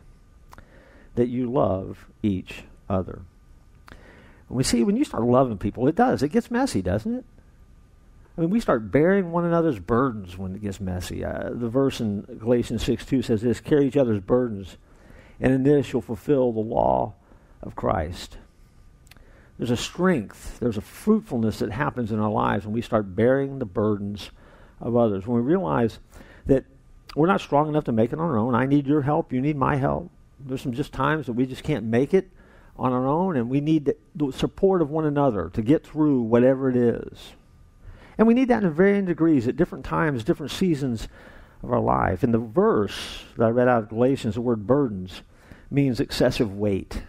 that 1.15 1.27
you 1.27 1.51
love 1.51 2.07
each 2.21 2.63
other. 2.89 3.21
And 3.89 4.57
we 4.57 4.63
see 4.63 4.83
when 4.83 4.97
you 4.97 5.05
start 5.05 5.23
loving 5.23 5.57
people, 5.57 5.87
it 5.87 5.95
does. 5.95 6.23
It 6.23 6.29
gets 6.29 6.51
messy, 6.51 6.81
doesn't 6.81 7.13
it? 7.13 7.25
I 8.37 8.41
mean, 8.41 8.49
we 8.49 8.59
start 8.59 8.91
bearing 8.91 9.31
one 9.31 9.45
another's 9.45 9.79
burdens 9.79 10.37
when 10.37 10.55
it 10.55 10.61
gets 10.61 10.81
messy. 10.81 11.23
Uh, 11.23 11.49
the 11.51 11.69
verse 11.69 12.01
in 12.01 12.21
Galatians 12.21 12.83
6 12.83 13.05
2 13.05 13.21
says 13.21 13.41
this 13.41 13.61
Carry 13.61 13.87
each 13.87 13.97
other's 13.97 14.19
burdens, 14.19 14.77
and 15.39 15.53
in 15.53 15.63
this 15.63 15.93
you'll 15.93 16.01
fulfill 16.01 16.51
the 16.51 16.59
law 16.59 17.13
of 17.61 17.75
Christ. 17.75 18.37
There's 19.57 19.71
a 19.71 19.77
strength, 19.77 20.59
there's 20.59 20.77
a 20.77 20.81
fruitfulness 20.81 21.59
that 21.59 21.71
happens 21.71 22.11
in 22.11 22.19
our 22.19 22.29
lives 22.29 22.65
when 22.65 22.73
we 22.73 22.81
start 22.81 23.15
bearing 23.15 23.59
the 23.59 23.65
burdens 23.65 24.31
of 24.81 24.97
others. 24.97 25.25
When 25.25 25.41
we 25.41 25.49
realize 25.49 25.99
that 26.45 26.65
we're 27.15 27.27
not 27.27 27.39
strong 27.39 27.69
enough 27.69 27.85
to 27.85 27.93
make 27.93 28.11
it 28.11 28.19
on 28.19 28.25
our 28.29 28.37
own. 28.37 28.53
I 28.53 28.65
need 28.65 28.85
your 28.85 29.03
help, 29.03 29.31
you 29.31 29.39
need 29.39 29.55
my 29.55 29.77
help. 29.77 30.11
There's 30.39 30.61
some 30.61 30.73
just 30.73 30.91
times 30.91 31.27
that 31.27 31.33
we 31.33 31.45
just 31.45 31.63
can't 31.63 31.85
make 31.85 32.13
it 32.13 32.29
on 32.77 32.91
our 32.91 33.07
own, 33.07 33.37
and 33.37 33.49
we 33.49 33.61
need 33.61 33.85
the, 33.85 33.95
the 34.13 34.33
support 34.33 34.81
of 34.81 34.89
one 34.89 35.05
another 35.05 35.49
to 35.53 35.61
get 35.61 35.85
through 35.85 36.21
whatever 36.23 36.69
it 36.69 36.75
is. 36.75 37.31
And 38.17 38.27
we 38.27 38.33
need 38.33 38.47
that 38.47 38.63
in 38.63 38.73
varying 38.73 39.05
degrees 39.05 39.47
at 39.47 39.57
different 39.57 39.85
times, 39.85 40.23
different 40.23 40.51
seasons 40.51 41.07
of 41.63 41.71
our 41.71 41.79
life. 41.79 42.23
In 42.23 42.31
the 42.31 42.39
verse 42.39 43.23
that 43.37 43.45
I 43.45 43.49
read 43.49 43.67
out 43.67 43.83
of 43.83 43.89
Galatians, 43.89 44.35
the 44.35 44.41
word 44.41 44.65
burdens 44.65 45.21
means 45.69 45.99
excessive 45.99 46.55
weight. 46.55 47.03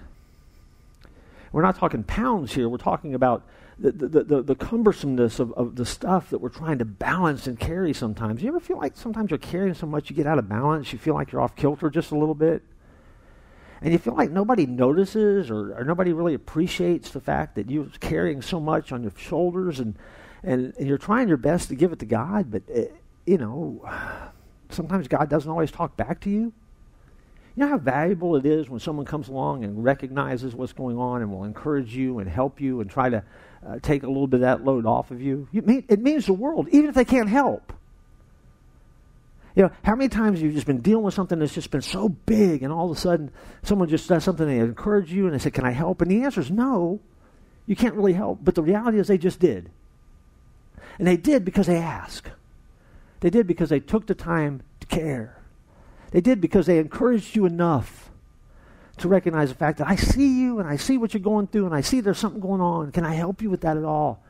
We're 1.52 1.62
not 1.62 1.78
talking 1.78 2.02
pounds 2.02 2.54
here, 2.54 2.68
we're 2.68 2.78
talking 2.78 3.14
about 3.14 3.42
the, 3.78 3.92
the, 3.92 4.24
the, 4.24 4.42
the 4.42 4.56
cumbersomeness 4.56 5.38
of, 5.38 5.52
of 5.52 5.76
the 5.76 5.84
stuff 5.84 6.30
that 6.30 6.38
we're 6.38 6.48
trying 6.48 6.78
to 6.78 6.84
balance 6.84 7.46
and 7.46 7.58
carry 7.58 7.92
sometimes. 7.92 8.42
You 8.42 8.48
ever 8.48 8.60
feel 8.60 8.78
like 8.78 8.96
sometimes 8.96 9.30
you're 9.30 9.38
carrying 9.38 9.74
so 9.74 9.86
much 9.86 10.08
you 10.08 10.16
get 10.16 10.26
out 10.26 10.38
of 10.38 10.48
balance? 10.48 10.92
You 10.92 10.98
feel 10.98 11.14
like 11.14 11.32
you're 11.32 11.42
off 11.42 11.54
kilter 11.56 11.90
just 11.90 12.10
a 12.10 12.16
little 12.16 12.34
bit? 12.34 12.62
And 13.82 13.92
you 13.92 13.98
feel 13.98 14.14
like 14.14 14.30
nobody 14.30 14.64
notices 14.64 15.50
or, 15.50 15.74
or 15.78 15.84
nobody 15.84 16.14
really 16.14 16.32
appreciates 16.32 17.10
the 17.10 17.20
fact 17.20 17.54
that 17.56 17.70
you're 17.70 17.88
carrying 18.00 18.40
so 18.40 18.58
much 18.58 18.90
on 18.90 19.02
your 19.02 19.12
shoulders 19.16 19.78
and 19.78 19.94
and, 20.46 20.72
and 20.78 20.86
you're 20.86 20.96
trying 20.96 21.28
your 21.28 21.36
best 21.36 21.68
to 21.68 21.74
give 21.74 21.92
it 21.92 21.98
to 21.98 22.06
God, 22.06 22.50
but 22.50 22.62
it, 22.68 22.92
uh, 22.92 22.96
you 23.26 23.36
know, 23.36 23.84
sometimes 24.70 25.08
God 25.08 25.28
doesn't 25.28 25.50
always 25.50 25.72
talk 25.72 25.96
back 25.96 26.20
to 26.20 26.30
you. 26.30 26.52
You 27.56 27.64
know 27.64 27.68
how 27.68 27.78
valuable 27.78 28.36
it 28.36 28.46
is 28.46 28.68
when 28.68 28.80
someone 28.80 29.06
comes 29.06 29.28
along 29.28 29.64
and 29.64 29.82
recognizes 29.82 30.54
what's 30.54 30.72
going 30.72 30.98
on 30.98 31.22
and 31.22 31.32
will 31.32 31.44
encourage 31.44 31.96
you 31.96 32.20
and 32.20 32.28
help 32.28 32.60
you 32.60 32.80
and 32.80 32.88
try 32.88 33.08
to 33.08 33.24
uh, 33.66 33.78
take 33.82 34.04
a 34.04 34.06
little 34.06 34.26
bit 34.26 34.36
of 34.36 34.40
that 34.42 34.64
load 34.64 34.86
off 34.86 35.10
of 35.10 35.20
you. 35.20 35.48
mean, 35.52 35.84
it 35.88 36.00
means 36.00 36.26
the 36.26 36.34
world, 36.34 36.68
even 36.70 36.88
if 36.90 36.94
they 36.94 37.04
can't 37.04 37.28
help. 37.28 37.72
You 39.56 39.64
know, 39.64 39.70
how 39.82 39.96
many 39.96 40.10
times 40.10 40.40
you've 40.40 40.52
you 40.52 40.56
just 40.56 40.66
been 40.66 40.82
dealing 40.82 41.02
with 41.02 41.14
something 41.14 41.38
that's 41.38 41.54
just 41.54 41.70
been 41.70 41.80
so 41.80 42.10
big 42.10 42.62
and 42.62 42.70
all 42.70 42.90
of 42.90 42.96
a 42.96 43.00
sudden 43.00 43.30
someone 43.62 43.88
just 43.88 44.06
does 44.06 44.22
something, 44.22 44.48
and 44.48 44.60
they 44.60 44.62
encourage 44.62 45.10
you 45.10 45.24
and 45.24 45.34
they 45.34 45.38
say, 45.38 45.50
Can 45.50 45.64
I 45.64 45.70
help? 45.70 46.02
And 46.02 46.10
the 46.10 46.22
answer 46.22 46.42
is 46.42 46.50
no, 46.50 47.00
you 47.66 47.74
can't 47.74 47.94
really 47.94 48.12
help. 48.12 48.40
But 48.44 48.54
the 48.54 48.62
reality 48.62 49.00
is 49.00 49.08
they 49.08 49.18
just 49.18 49.40
did. 49.40 49.70
And 50.98 51.06
they 51.06 51.16
did 51.16 51.44
because 51.44 51.66
they 51.66 51.78
asked. 51.78 52.30
They 53.20 53.30
did 53.30 53.46
because 53.46 53.70
they 53.70 53.80
took 53.80 54.06
the 54.06 54.14
time 54.14 54.62
to 54.80 54.86
care. 54.86 55.42
They 56.10 56.20
did 56.20 56.40
because 56.40 56.66
they 56.66 56.78
encouraged 56.78 57.34
you 57.34 57.46
enough 57.46 58.10
to 58.98 59.08
recognize 59.08 59.50
the 59.50 59.54
fact 59.54 59.78
that 59.78 59.88
I 59.88 59.96
see 59.96 60.40
you 60.40 60.58
and 60.58 60.68
I 60.68 60.76
see 60.76 60.96
what 60.96 61.12
you're 61.12 61.20
going 61.20 61.48
through 61.48 61.66
and 61.66 61.74
I 61.74 61.82
see 61.82 62.00
there's 62.00 62.18
something 62.18 62.40
going 62.40 62.60
on. 62.60 62.92
Can 62.92 63.04
I 63.04 63.14
help 63.14 63.42
you 63.42 63.50
with 63.50 63.60
that 63.62 63.76
at 63.76 63.84
all? 63.84 64.22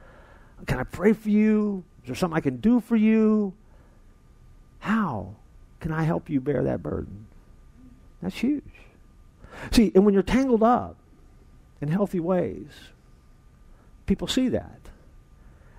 Can 0.67 0.79
I 0.79 0.85
pray 0.85 1.13
for 1.13 1.29
you? 1.29 1.85
Is 2.03 2.09
there 2.09 2.17
something 2.17 2.37
I 2.37 2.41
can 2.41 2.57
do 2.57 2.81
for 2.81 2.97
you? 2.97 3.53
How 4.81 5.37
can 5.81 5.93
I 5.93 6.03
help 6.03 6.29
you 6.31 6.41
bear 6.41 6.65
that 6.65 6.83
burden? 6.83 7.27
That's 8.23 8.37
huge. 8.37 8.65
See, 9.71 9.93
and 9.95 10.05
when 10.05 10.15
you're 10.15 10.23
tangled 10.23 10.63
up 10.63 10.97
in 11.81 11.89
healthy 11.89 12.21
ways, 12.21 12.71
people 14.07 14.27
see 14.27 14.49
that 14.49 14.81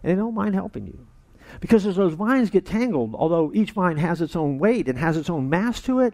and 0.08 0.18
they 0.18 0.22
don't 0.22 0.34
mind 0.34 0.56
helping 0.56 0.88
you. 0.88 1.06
Because 1.60 1.86
as 1.86 1.98
those 1.98 2.14
vines 2.14 2.50
get 2.50 2.66
tangled, 2.66 3.14
although 3.14 3.52
each 3.54 3.72
vine 3.72 3.98
has 3.98 4.22
its 4.22 4.38
own 4.38 4.58
weight 4.58 4.88
and 4.88 4.98
has 4.98 5.18
its 5.18 5.30
own 5.30 5.50
mass 5.50 5.82
to 5.82 6.00
it, 6.00 6.14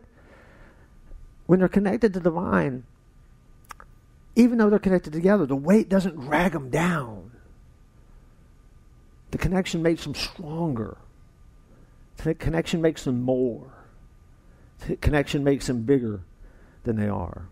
when 1.45 1.59
they're 1.59 1.67
connected 1.67 2.11
to 2.13 2.19
the 2.19 2.31
vine, 2.31 2.85
even 4.35 4.57
though 4.57 4.71
they're 4.71 4.79
connected 4.79 5.13
together, 5.13 5.45
the 5.45 5.55
weight 5.55 5.89
doesn't 5.89 6.19
drag 6.19 6.53
them 6.53 6.71
down. 6.71 7.31
The 9.29 9.37
connection 9.37 9.83
makes 9.83 10.03
them 10.03 10.15
stronger. 10.15 10.97
The 12.17 12.33
connection 12.33 12.81
makes 12.81 13.03
them 13.03 13.21
more. 13.21 13.71
The 14.87 14.95
connection 14.95 15.43
makes 15.43 15.67
them 15.67 15.83
bigger 15.83 16.21
than 16.83 16.95
they 16.95 17.09
are. 17.09 17.47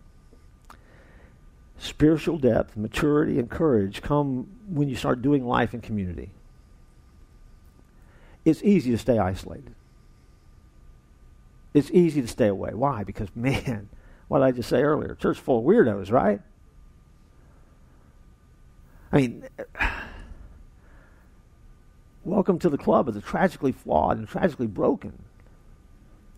Spiritual 1.92 2.38
depth, 2.38 2.74
maturity, 2.74 3.38
and 3.38 3.50
courage 3.50 4.00
come 4.00 4.48
when 4.66 4.88
you 4.88 4.96
start 4.96 5.20
doing 5.20 5.46
life 5.46 5.74
in 5.74 5.82
community. 5.82 6.30
It's 8.46 8.62
easy 8.62 8.90
to 8.92 8.98
stay 8.98 9.18
isolated. 9.18 9.74
It's 11.74 11.90
easy 11.90 12.22
to 12.22 12.28
stay 12.28 12.48
away. 12.48 12.70
Why? 12.72 13.04
Because, 13.04 13.28
man, 13.34 13.90
what 14.28 14.38
did 14.38 14.46
I 14.46 14.52
just 14.52 14.70
say 14.70 14.82
earlier? 14.82 15.14
Church 15.14 15.38
full 15.38 15.58
of 15.58 15.64
weirdos, 15.66 16.10
right? 16.10 16.40
I 19.12 19.16
mean, 19.18 19.44
welcome 22.24 22.58
to 22.60 22.70
the 22.70 22.78
club 22.78 23.06
of 23.06 23.12
the 23.12 23.20
tragically 23.20 23.72
flawed 23.72 24.16
and 24.16 24.26
tragically 24.26 24.66
broken. 24.66 25.24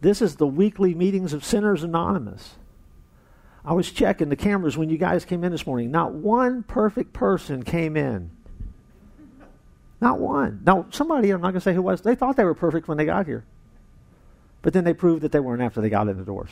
This 0.01 0.21
is 0.21 0.35
the 0.35 0.49
weekly 0.49 0.97
meetings 0.97 1.33
of 1.33 1.45
Sinners 1.45 1.85
Anonymous. 1.85 2.57
I 3.65 3.73
was 3.73 3.91
checking 3.91 4.29
the 4.29 4.37
cameras 4.37 4.77
when 4.77 4.91
you 4.91 4.99
guys 4.99 5.25
came 5.25 5.43
in 5.43 5.51
this 5.51 5.67
morning. 5.67 5.91
Not 5.91 6.13
one 6.13 6.63
perfect 6.65 7.13
person 7.13 7.63
came 7.63 7.97
in. 7.97 8.31
Not 10.01 10.19
one. 10.19 10.61
Now, 10.67 10.87
somebody, 10.91 11.31
I'm 11.31 11.41
not 11.41 11.49
going 11.49 11.55
to 11.55 11.61
say 11.63 11.73
who 11.73 11.81
was, 11.81 12.03
they 12.03 12.15
thought 12.15 12.37
they 12.37 12.45
were 12.45 12.55
perfect 12.55 12.89
when 12.89 12.99
they 12.99 13.07
got 13.07 13.27
here. 13.27 13.45
But 14.61 14.75
then 14.75 14.85
they 14.85 14.93
proved 14.93 15.23
that 15.23 15.33
they 15.33 15.41
weren't 15.41 15.63
after 15.63 15.81
they 15.81 15.89
got 15.89 16.09
in 16.09 16.19
the 16.19 16.25
doors. 16.25 16.51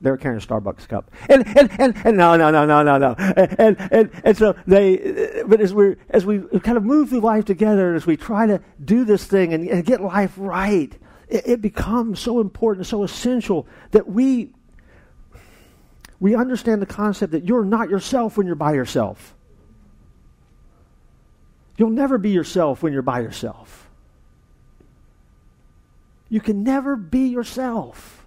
They 0.00 0.10
were 0.10 0.16
carrying 0.16 0.42
a 0.42 0.46
Starbucks 0.46 0.88
cup. 0.88 1.10
And, 1.28 1.46
and, 1.46 1.70
and, 1.78 1.96
and 2.04 2.16
no, 2.16 2.36
no, 2.36 2.50
no, 2.50 2.66
no, 2.66 2.82
no, 2.82 2.98
no. 2.98 3.14
And, 3.18 3.76
and, 3.90 4.10
and 4.24 4.36
so 4.36 4.54
they, 4.66 5.42
but 5.46 5.60
as 5.60 5.72
we 5.72 5.96
as 6.10 6.26
we 6.26 6.40
kind 6.60 6.76
of 6.76 6.84
move 6.84 7.10
through 7.10 7.20
life 7.20 7.44
together, 7.44 7.94
as 7.94 8.04
we 8.04 8.16
try 8.16 8.46
to 8.46 8.60
do 8.84 9.04
this 9.04 9.24
thing 9.24 9.54
and, 9.54 9.66
and 9.68 9.84
get 9.84 10.02
life 10.02 10.34
right, 10.36 10.92
it, 11.28 11.46
it 11.46 11.62
becomes 11.62 12.20
so 12.20 12.40
important, 12.40 12.86
so 12.86 13.02
essential 13.02 13.66
that 13.92 14.08
we 14.08 14.52
we 16.24 16.34
understand 16.34 16.80
the 16.80 16.86
concept 16.86 17.32
that 17.32 17.44
you're 17.44 17.66
not 17.66 17.90
yourself 17.90 18.38
when 18.38 18.46
you're 18.46 18.56
by 18.56 18.72
yourself. 18.72 19.34
You'll 21.76 21.90
never 21.90 22.16
be 22.16 22.30
yourself 22.30 22.82
when 22.82 22.94
you're 22.94 23.02
by 23.02 23.20
yourself. 23.20 23.90
You 26.30 26.40
can 26.40 26.64
never 26.64 26.96
be 26.96 27.26
yourself 27.26 28.24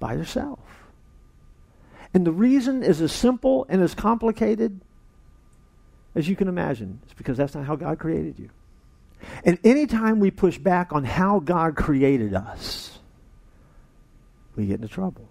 by 0.00 0.12
yourself. 0.12 0.58
And 2.12 2.26
the 2.26 2.32
reason 2.32 2.82
is 2.82 3.00
as 3.00 3.10
simple 3.10 3.64
and 3.70 3.80
as 3.80 3.94
complicated 3.94 4.82
as 6.14 6.28
you 6.28 6.36
can 6.36 6.46
imagine. 6.46 7.00
It's 7.04 7.14
because 7.14 7.38
that's 7.38 7.54
not 7.54 7.64
how 7.64 7.76
God 7.76 7.98
created 7.98 8.38
you. 8.38 8.50
And 9.46 9.58
anytime 9.64 10.20
we 10.20 10.30
push 10.30 10.58
back 10.58 10.92
on 10.92 11.04
how 11.04 11.40
God 11.40 11.74
created 11.74 12.34
us, 12.34 12.85
we 14.56 14.66
get 14.66 14.80
into 14.80 14.88
trouble. 14.88 15.28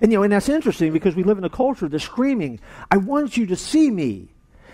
And 0.00 0.12
you 0.12 0.18
know, 0.18 0.24
and 0.24 0.32
that's 0.32 0.48
interesting 0.48 0.92
because 0.92 1.14
we 1.14 1.22
live 1.22 1.38
in 1.38 1.44
a 1.44 1.50
culture 1.50 1.88
that's 1.88 2.04
screaming, 2.04 2.60
I 2.90 2.96
want 2.96 3.36
you 3.36 3.46
to 3.46 3.56
see 3.56 3.90
me. 3.90 4.28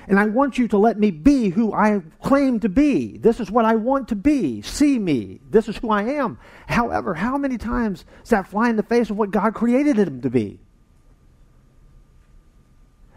And 0.09 0.19
I 0.19 0.27
want 0.27 0.59
you 0.59 0.67
to 0.69 0.79
let 0.79 0.99
me 0.99 1.13
be 1.13 1.51
who 1.51 1.73
I 1.73 2.03
claim 2.25 2.59
to 2.61 2.69
be. 2.69 3.19
This 3.19 3.39
is 3.39 3.53
what 3.53 3.65
I 3.65 3.77
want 3.77 4.09
to 4.09 4.17
be. 4.17 4.61
See 4.63 4.99
me. 4.99 5.39
This 5.49 5.69
is 5.69 5.77
who 5.77 5.91
I 5.91 6.03
am. 6.03 6.39
However, 6.67 7.15
how 7.15 7.39
many 7.39 7.57
times 7.57 8.05
does 8.23 8.31
that 8.31 8.49
fly 8.49 8.69
in 8.69 8.75
the 8.75 8.83
face 8.83 9.11
of 9.11 9.17
what 9.17 9.31
God 9.31 9.55
created 9.55 9.97
him 9.97 10.21
to 10.23 10.31
be? 10.31 10.59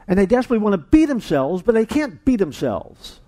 And 0.07 0.20
they 0.20 0.28
desperately 0.28 0.63
want 0.63 0.74
to 0.74 0.78
be 0.78 1.05
themselves, 1.05 1.63
but 1.63 1.74
they 1.74 1.88
can't 1.88 2.24
be 2.24 2.36
themselves 2.36 3.20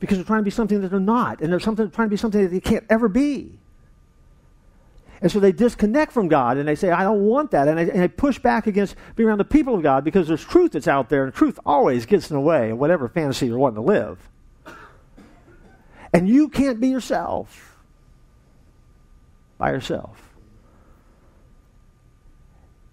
because 0.00 0.16
they're 0.16 0.24
trying 0.24 0.40
to 0.40 0.44
be 0.44 0.50
something 0.50 0.80
that 0.80 0.88
they're 0.88 1.00
not, 1.00 1.40
and 1.40 1.52
they're 1.52 1.60
something, 1.60 1.90
trying 1.90 2.06
to 2.06 2.10
be 2.10 2.16
something 2.16 2.42
that 2.42 2.48
they 2.48 2.60
can't 2.60 2.84
ever 2.88 3.08
be. 3.08 3.58
And 5.20 5.30
so 5.32 5.40
they 5.40 5.52
disconnect 5.52 6.12
from 6.12 6.28
God 6.28 6.56
and 6.58 6.68
they 6.68 6.74
say, 6.74 6.90
I 6.90 7.02
don't 7.02 7.22
want 7.22 7.50
that. 7.50 7.66
And 7.66 7.78
they, 7.78 7.90
and 7.90 8.16
push 8.16 8.38
back 8.38 8.66
against 8.66 8.94
being 9.16 9.28
around 9.28 9.38
the 9.38 9.44
people 9.44 9.74
of 9.74 9.82
God 9.82 10.04
because 10.04 10.28
there's 10.28 10.44
truth 10.44 10.72
that's 10.72 10.88
out 10.88 11.08
there, 11.08 11.24
and 11.24 11.34
truth 11.34 11.58
always 11.66 12.06
gets 12.06 12.30
in 12.30 12.34
the 12.34 12.40
way 12.40 12.70
of 12.70 12.78
whatever 12.78 13.08
fantasy 13.08 13.46
you're 13.46 13.58
wanting 13.58 13.76
to 13.76 13.82
live. 13.82 14.28
And 16.12 16.28
you 16.28 16.48
can't 16.48 16.80
be 16.80 16.88
yourself 16.88 17.76
by 19.58 19.72
yourself. 19.72 20.34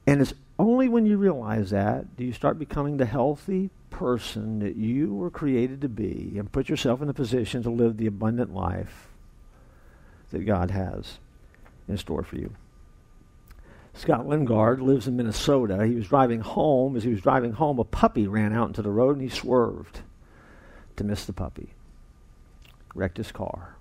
And 0.08 0.22
it's 0.22 0.34
only 0.58 0.88
when 0.88 1.06
you 1.06 1.18
realize 1.18 1.70
that 1.70 2.16
do 2.18 2.24
you 2.24 2.34
start 2.34 2.60
becoming 2.60 2.98
the 2.98 3.06
healthy 3.06 3.70
person 3.90 4.60
that 4.60 4.76
you 4.76 5.14
were 5.14 5.30
created 5.30 5.82
to 5.82 5.90
be 5.90 6.34
and 6.38 6.52
put 6.52 6.70
yourself 6.70 7.02
in 7.02 7.10
a 7.10 7.14
position 7.14 7.64
to 7.64 7.70
live 7.70 7.98
the 7.98 8.08
abundant 8.08 8.54
life 8.54 9.08
that 10.32 10.46
God 10.46 10.72
has 10.72 11.20
in 11.88 11.98
store 11.98 12.24
for 12.24 12.38
you. 12.38 12.54
Scott 13.94 14.28
Lingard 14.28 14.82
lives 14.82 15.08
in 15.08 15.16
Minnesota. 15.16 15.86
He 15.86 15.96
was 15.96 16.08
driving 16.08 16.42
home. 16.42 16.98
As 16.98 17.04
he 17.04 17.12
was 17.12 17.22
driving 17.22 17.54
home, 17.54 17.80
a 17.80 17.86
puppy 17.86 18.28
ran 18.28 18.54
out 18.54 18.68
into 18.68 18.82
the 18.82 18.92
road 18.92 19.18
and 19.18 19.22
he 19.22 19.30
swerved 19.30 20.02
to 20.98 21.04
miss 21.04 21.26
the 21.26 21.34
puppy. 21.34 21.70
Wrecked 22.94 23.18
his 23.18 23.32
car. 23.32 23.76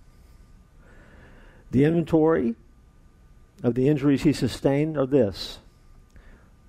The 1.70 1.84
inventory 1.84 2.54
of 3.62 3.74
the 3.74 3.88
injuries 3.88 4.22
he 4.22 4.32
sustained 4.32 4.96
are 4.96 5.06
this 5.06 5.58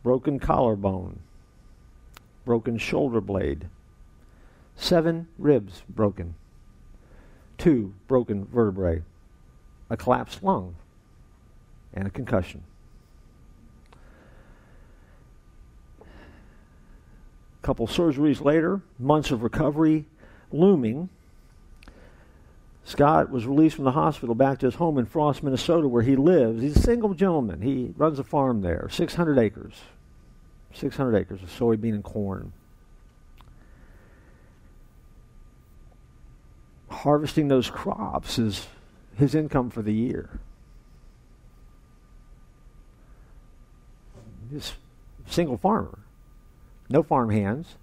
broken 0.01 0.39
collarbone, 0.39 1.19
broken 2.45 2.77
shoulder 2.77 3.21
blade, 3.21 3.67
seven 4.75 5.27
ribs 5.37 5.83
broken, 5.87 6.35
two 7.57 7.93
broken 8.07 8.45
vertebrae, 8.45 9.03
a 9.89 9.97
collapsed 9.97 10.43
lung, 10.43 10.75
and 11.95 12.07
a 12.07 12.11
concussion. 12.11 12.63
A 16.01 16.05
couple 17.65 17.87
surgeries 17.87 18.43
later, 18.43 18.81
months 18.99 19.31
of 19.31 19.41
recovery 19.41 20.05
looming. 20.51 21.09
Scott 22.83 23.31
was 23.31 23.47
released 23.47 23.75
from 23.75 23.85
the 23.85 23.91
hospital 23.91 24.35
back 24.35 24.59
to 24.59 24.67
his 24.67 24.75
home 24.75 24.99
in 24.99 25.05
Frost, 25.05 25.41
Minnesota, 25.41 25.87
where 25.87 26.03
he 26.03 26.15
lives. 26.15 26.61
He's 26.61 26.77
a 26.77 26.81
single 26.81 27.15
gentleman. 27.15 27.61
He 27.61 27.93
runs 27.97 28.19
a 28.19 28.23
farm 28.23 28.61
there, 28.61 28.87
600 28.91 29.39
acres. 29.39 29.73
600 30.73 31.15
acres 31.15 31.41
of 31.41 31.49
soybean 31.49 31.95
and 31.95 32.03
corn. 32.03 32.51
Harvesting 36.89 37.47
those 37.47 37.69
crops 37.69 38.37
is 38.37 38.67
his 39.15 39.33
income 39.33 39.69
for 39.69 39.81
the 39.81 39.93
year. 39.93 40.39
He's 44.41 44.44
a 44.44 44.44
single 45.27 45.57
farmer, 45.57 45.99
no 46.89 47.03
farm 47.03 47.29
hands. 47.29 47.75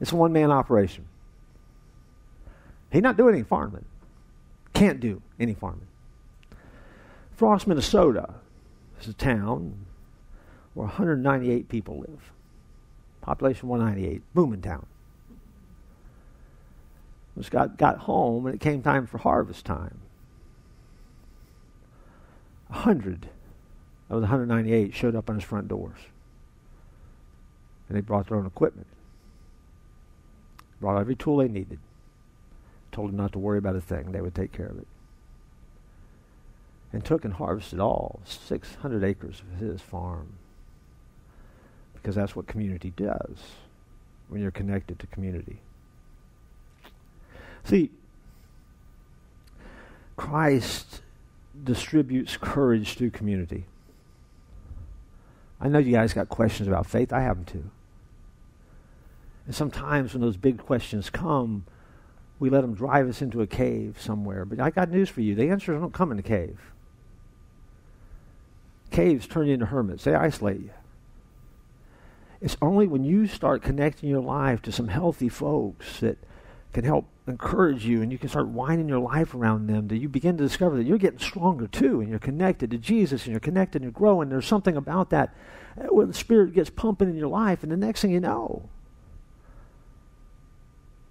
It's 0.00 0.12
a 0.12 0.16
one 0.16 0.32
man 0.32 0.50
operation. 0.50 1.06
He's 2.90 3.02
not 3.02 3.16
doing 3.16 3.34
any 3.34 3.44
farming. 3.44 3.84
Can't 4.74 5.00
do 5.00 5.22
any 5.38 5.54
farming. 5.54 5.86
Frost, 7.34 7.66
Minnesota 7.66 8.34
is 9.00 9.08
a 9.08 9.12
town 9.12 9.86
where 10.74 10.86
198 10.86 11.68
people 11.68 11.98
live. 12.00 12.32
Population 13.20 13.68
198, 13.68 14.22
booming 14.34 14.60
town. 14.60 14.86
When 17.34 17.44
Scott 17.44 17.78
got 17.78 17.98
home 17.98 18.46
and 18.46 18.54
it 18.54 18.60
came 18.60 18.82
time 18.82 19.06
for 19.06 19.18
harvest 19.18 19.64
time, 19.64 20.00
100 22.68 23.28
of 24.12 24.20
the 24.20 24.26
198 24.26 24.94
showed 24.94 25.16
up 25.16 25.30
on 25.30 25.36
his 25.36 25.44
front 25.44 25.68
doors. 25.68 25.98
And 27.88 27.96
they 27.96 28.02
brought 28.02 28.28
their 28.28 28.36
own 28.36 28.46
equipment. 28.46 28.86
Brought 30.80 31.00
every 31.00 31.16
tool 31.16 31.38
they 31.38 31.48
needed. 31.48 31.78
Told 32.92 33.08
them 33.08 33.16
not 33.16 33.32
to 33.32 33.38
worry 33.38 33.56
about 33.56 33.74
a 33.74 33.80
thing. 33.80 34.12
They 34.12 34.20
would 34.20 34.34
take 34.34 34.52
care 34.52 34.66
of 34.66 34.78
it. 34.78 34.86
And 36.92 37.02
took 37.02 37.24
and 37.24 37.32
harvested 37.32 37.80
all 37.80 38.20
600 38.26 39.02
acres 39.02 39.40
of 39.40 39.58
his 39.58 39.80
farm 39.80 40.34
because 41.94 42.14
that's 42.14 42.36
what 42.36 42.46
community 42.46 42.92
does 42.94 43.38
when 44.28 44.42
you're 44.42 44.50
connected 44.50 44.98
to 44.98 45.06
community. 45.06 45.60
See, 47.64 47.90
Christ 50.16 51.00
distributes 51.64 52.36
courage 52.36 52.94
through 52.94 53.10
community. 53.10 53.64
I 55.62 55.68
know 55.68 55.78
you 55.78 55.92
guys 55.92 56.12
got 56.12 56.28
questions 56.28 56.68
about 56.68 56.86
faith. 56.86 57.12
I 57.12 57.20
have 57.20 57.36
them 57.36 57.44
too. 57.44 57.70
And 59.46 59.54
sometimes 59.54 60.12
when 60.12 60.20
those 60.20 60.36
big 60.36 60.58
questions 60.58 61.08
come, 61.08 61.64
we 62.40 62.50
let 62.50 62.62
them 62.62 62.74
drive 62.74 63.08
us 63.08 63.22
into 63.22 63.40
a 63.40 63.46
cave 63.46 63.96
somewhere. 64.00 64.44
But 64.44 64.58
I 64.58 64.70
got 64.70 64.90
news 64.90 65.08
for 65.08 65.20
you. 65.20 65.36
The 65.36 65.48
answers 65.50 65.80
don't 65.80 65.94
come 65.94 66.10
in 66.10 66.18
a 66.18 66.22
cave. 66.22 66.58
Caves 68.90 69.28
turn 69.28 69.46
you 69.46 69.54
into 69.54 69.66
hermits. 69.66 70.02
They 70.02 70.14
isolate 70.14 70.60
you. 70.60 70.70
It's 72.40 72.56
only 72.60 72.88
when 72.88 73.04
you 73.04 73.28
start 73.28 73.62
connecting 73.62 74.10
your 74.10 74.20
life 74.20 74.62
to 74.62 74.72
some 74.72 74.88
healthy 74.88 75.28
folks 75.28 76.00
that 76.00 76.18
can 76.72 76.84
help 76.84 77.06
encourage 77.26 77.84
you 77.84 78.02
and 78.02 78.10
you 78.10 78.18
can 78.18 78.28
start 78.28 78.48
winding 78.48 78.88
your 78.88 78.98
life 78.98 79.34
around 79.34 79.66
them 79.66 79.88
that 79.88 79.98
you 79.98 80.08
begin 80.08 80.36
to 80.38 80.42
discover 80.42 80.76
that 80.76 80.84
you're 80.84 80.98
getting 80.98 81.18
stronger 81.18 81.66
too 81.66 82.00
and 82.00 82.08
you're 82.08 82.18
connected 82.18 82.70
to 82.70 82.78
Jesus 82.78 83.24
and 83.24 83.32
you're 83.32 83.40
connected 83.40 83.82
and 83.82 83.84
you're 83.84 83.92
growing. 83.92 84.28
There's 84.28 84.46
something 84.46 84.76
about 84.76 85.10
that 85.10 85.34
uh, 85.78 85.84
where 85.86 86.06
the 86.06 86.14
Spirit 86.14 86.54
gets 86.54 86.70
pumping 86.70 87.08
in 87.08 87.16
your 87.16 87.28
life 87.28 87.62
and 87.62 87.70
the 87.70 87.76
next 87.76 88.00
thing 88.00 88.10
you 88.10 88.20
know, 88.20 88.68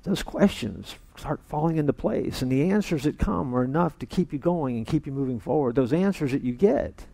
those 0.04 0.24
questions 0.24 0.96
start 1.16 1.40
falling 1.48 1.78
into 1.78 1.94
place 1.94 2.42
and 2.42 2.52
the 2.52 2.70
answers 2.72 3.04
that 3.04 3.20
come 3.20 3.56
are 3.56 3.64
enough 3.64 4.00
to 4.00 4.08
keep 4.08 4.34
you 4.34 4.40
going 4.40 4.78
and 4.78 4.88
keep 4.88 5.06
you 5.06 5.12
moving 5.12 5.40
forward. 5.40 5.76
Those 5.76 5.94
answers 5.94 6.32
that 6.32 6.42
you 6.42 6.54
get 6.54 7.06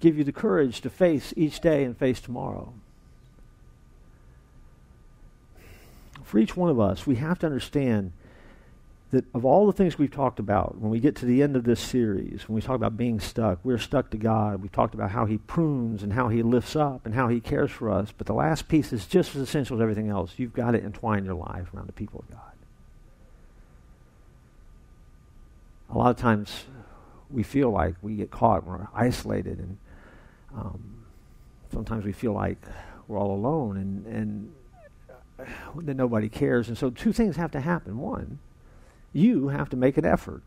give 0.00 0.16
you 0.16 0.22
the 0.22 0.32
courage 0.32 0.80
to 0.82 0.90
face 0.90 1.34
each 1.36 1.60
day 1.60 1.82
and 1.82 1.96
face 1.96 2.20
tomorrow. 2.20 2.72
For 6.28 6.38
each 6.38 6.54
one 6.54 6.68
of 6.68 6.78
us, 6.78 7.06
we 7.06 7.16
have 7.16 7.38
to 7.38 7.46
understand 7.46 8.12
that 9.12 9.24
of 9.32 9.46
all 9.46 9.66
the 9.66 9.72
things 9.72 9.98
we've 9.98 10.10
talked 10.10 10.38
about, 10.38 10.76
when 10.76 10.90
we 10.90 11.00
get 11.00 11.16
to 11.16 11.24
the 11.24 11.42
end 11.42 11.56
of 11.56 11.64
this 11.64 11.80
series, 11.80 12.46
when 12.46 12.54
we 12.54 12.60
talk 12.60 12.76
about 12.76 12.98
being 12.98 13.18
stuck, 13.18 13.58
we're 13.64 13.78
stuck 13.78 14.10
to 14.10 14.18
God. 14.18 14.60
We've 14.60 14.70
talked 14.70 14.92
about 14.92 15.10
how 15.10 15.24
He 15.24 15.38
prunes 15.38 16.02
and 16.02 16.12
how 16.12 16.28
He 16.28 16.42
lifts 16.42 16.76
up 16.76 17.06
and 17.06 17.14
how 17.14 17.28
He 17.28 17.40
cares 17.40 17.70
for 17.70 17.90
us. 17.90 18.12
But 18.16 18.26
the 18.26 18.34
last 18.34 18.68
piece 18.68 18.92
is 18.92 19.06
just 19.06 19.34
as 19.34 19.40
essential 19.40 19.78
as 19.78 19.80
everything 19.80 20.10
else. 20.10 20.34
You've 20.36 20.52
got 20.52 20.72
to 20.72 20.84
entwine 20.84 21.24
your 21.24 21.32
life 21.32 21.72
around 21.72 21.86
the 21.86 21.94
people 21.94 22.20
of 22.20 22.30
God. 22.30 22.52
A 25.88 25.96
lot 25.96 26.10
of 26.10 26.18
times 26.18 26.64
we 27.30 27.42
feel 27.42 27.70
like 27.70 27.94
we 28.02 28.16
get 28.16 28.30
caught, 28.30 28.64
and 28.64 28.72
we're 28.72 28.88
isolated, 28.94 29.60
and 29.60 29.78
um, 30.54 31.04
sometimes 31.72 32.04
we 32.04 32.12
feel 32.12 32.34
like 32.34 32.58
we're 33.06 33.18
all 33.18 33.34
alone 33.34 33.78
and, 33.78 34.06
and 34.06 34.52
that 35.76 35.96
nobody 35.96 36.28
cares. 36.28 36.68
And 36.68 36.76
so 36.76 36.90
two 36.90 37.12
things 37.12 37.36
have 37.36 37.52
to 37.52 37.60
happen. 37.60 37.98
One, 37.98 38.38
you 39.12 39.48
have 39.48 39.70
to 39.70 39.76
make 39.76 39.96
an 39.96 40.04
effort. 40.04 40.42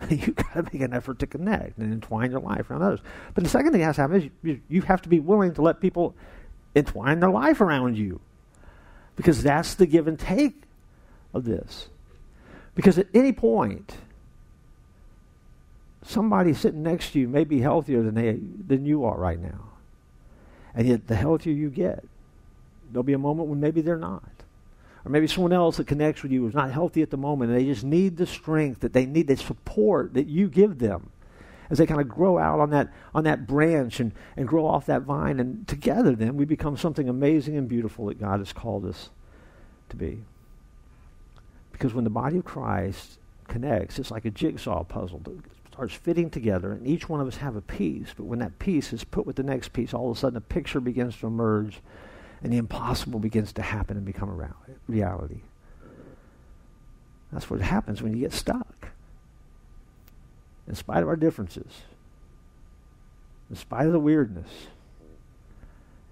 You've 0.10 0.36
got 0.36 0.54
to 0.54 0.62
make 0.62 0.80
an 0.80 0.94
effort 0.94 1.18
to 1.20 1.26
connect 1.26 1.78
and 1.78 1.92
entwine 1.92 2.30
your 2.30 2.40
life 2.40 2.70
around 2.70 2.82
others. 2.82 3.00
But 3.34 3.44
the 3.44 3.50
second 3.50 3.72
thing 3.72 3.80
that 3.80 3.86
has 3.86 3.96
to 3.96 4.02
happen 4.02 4.22
is 4.22 4.30
you, 4.42 4.60
you 4.68 4.82
have 4.82 5.02
to 5.02 5.08
be 5.08 5.20
willing 5.20 5.54
to 5.54 5.62
let 5.62 5.80
people 5.80 6.14
entwine 6.76 7.20
their 7.20 7.30
life 7.30 7.60
around 7.60 7.98
you. 7.98 8.20
Because 9.16 9.42
that's 9.42 9.74
the 9.74 9.86
give 9.86 10.06
and 10.06 10.18
take 10.18 10.62
of 11.34 11.44
this. 11.44 11.88
Because 12.76 12.96
at 12.98 13.08
any 13.12 13.32
point, 13.32 13.96
somebody 16.04 16.54
sitting 16.54 16.84
next 16.84 17.10
to 17.12 17.18
you 17.18 17.28
may 17.28 17.42
be 17.42 17.60
healthier 17.60 18.02
than, 18.02 18.14
they, 18.14 18.34
than 18.34 18.86
you 18.86 19.04
are 19.04 19.18
right 19.18 19.40
now. 19.40 19.72
And 20.74 20.86
yet, 20.86 21.08
the 21.08 21.16
healthier 21.16 21.52
you 21.52 21.70
get, 21.70 22.04
there'll 22.90 23.02
be 23.02 23.12
a 23.12 23.18
moment 23.18 23.48
when 23.48 23.60
maybe 23.60 23.80
they're 23.80 23.96
not. 23.96 24.30
Or 25.04 25.10
maybe 25.10 25.26
someone 25.26 25.52
else 25.52 25.76
that 25.76 25.86
connects 25.86 26.22
with 26.22 26.32
you 26.32 26.46
is 26.46 26.54
not 26.54 26.70
healthy 26.70 27.02
at 27.02 27.10
the 27.10 27.16
moment, 27.16 27.50
and 27.50 27.58
they 27.58 27.64
just 27.64 27.84
need 27.84 28.16
the 28.16 28.26
strength 28.26 28.80
that 28.80 28.92
they 28.92 29.06
need, 29.06 29.28
the 29.28 29.36
support 29.36 30.14
that 30.14 30.26
you 30.26 30.48
give 30.48 30.78
them 30.78 31.10
as 31.70 31.78
they 31.78 31.86
kind 31.86 32.00
of 32.00 32.08
grow 32.08 32.38
out 32.38 32.60
on 32.60 32.70
that, 32.70 32.92
on 33.14 33.24
that 33.24 33.46
branch 33.46 34.00
and, 34.00 34.12
and 34.36 34.48
grow 34.48 34.66
off 34.66 34.86
that 34.86 35.02
vine. 35.02 35.38
And 35.38 35.66
together, 35.68 36.14
then, 36.14 36.36
we 36.36 36.44
become 36.44 36.76
something 36.76 37.08
amazing 37.08 37.56
and 37.56 37.68
beautiful 37.68 38.06
that 38.06 38.18
God 38.18 38.40
has 38.40 38.52
called 38.52 38.84
us 38.86 39.10
to 39.90 39.96
be. 39.96 40.22
Because 41.72 41.94
when 41.94 42.04
the 42.04 42.10
body 42.10 42.38
of 42.38 42.44
Christ 42.44 43.18
connects, 43.46 43.98
it's 43.98 44.10
like 44.10 44.24
a 44.24 44.30
jigsaw 44.30 44.82
puzzle 44.82 45.20
that 45.24 45.38
starts 45.72 45.94
fitting 45.94 46.30
together, 46.30 46.72
and 46.72 46.86
each 46.86 47.08
one 47.08 47.20
of 47.20 47.28
us 47.28 47.36
have 47.36 47.54
a 47.54 47.60
piece. 47.60 48.08
But 48.16 48.24
when 48.24 48.40
that 48.40 48.58
piece 48.58 48.92
is 48.92 49.04
put 49.04 49.26
with 49.26 49.36
the 49.36 49.42
next 49.42 49.72
piece, 49.72 49.94
all 49.94 50.10
of 50.10 50.16
a 50.16 50.20
sudden 50.20 50.36
a 50.36 50.40
picture 50.40 50.80
begins 50.80 51.16
to 51.18 51.26
emerge, 51.26 51.80
and 52.42 52.52
the 52.52 52.56
impossible 52.56 53.18
begins 53.18 53.52
to 53.54 53.62
happen 53.62 53.96
and 53.96 54.06
become 54.06 54.28
a 54.28 54.50
reality. 54.86 55.40
That's 57.32 57.50
what 57.50 57.60
happens 57.60 58.02
when 58.02 58.14
you 58.14 58.20
get 58.20 58.32
stuck. 58.32 58.88
In 60.66 60.74
spite 60.74 61.02
of 61.02 61.08
our 61.08 61.16
differences, 61.16 61.82
in 63.50 63.56
spite 63.56 63.86
of 63.86 63.92
the 63.92 64.00
weirdness, 64.00 64.50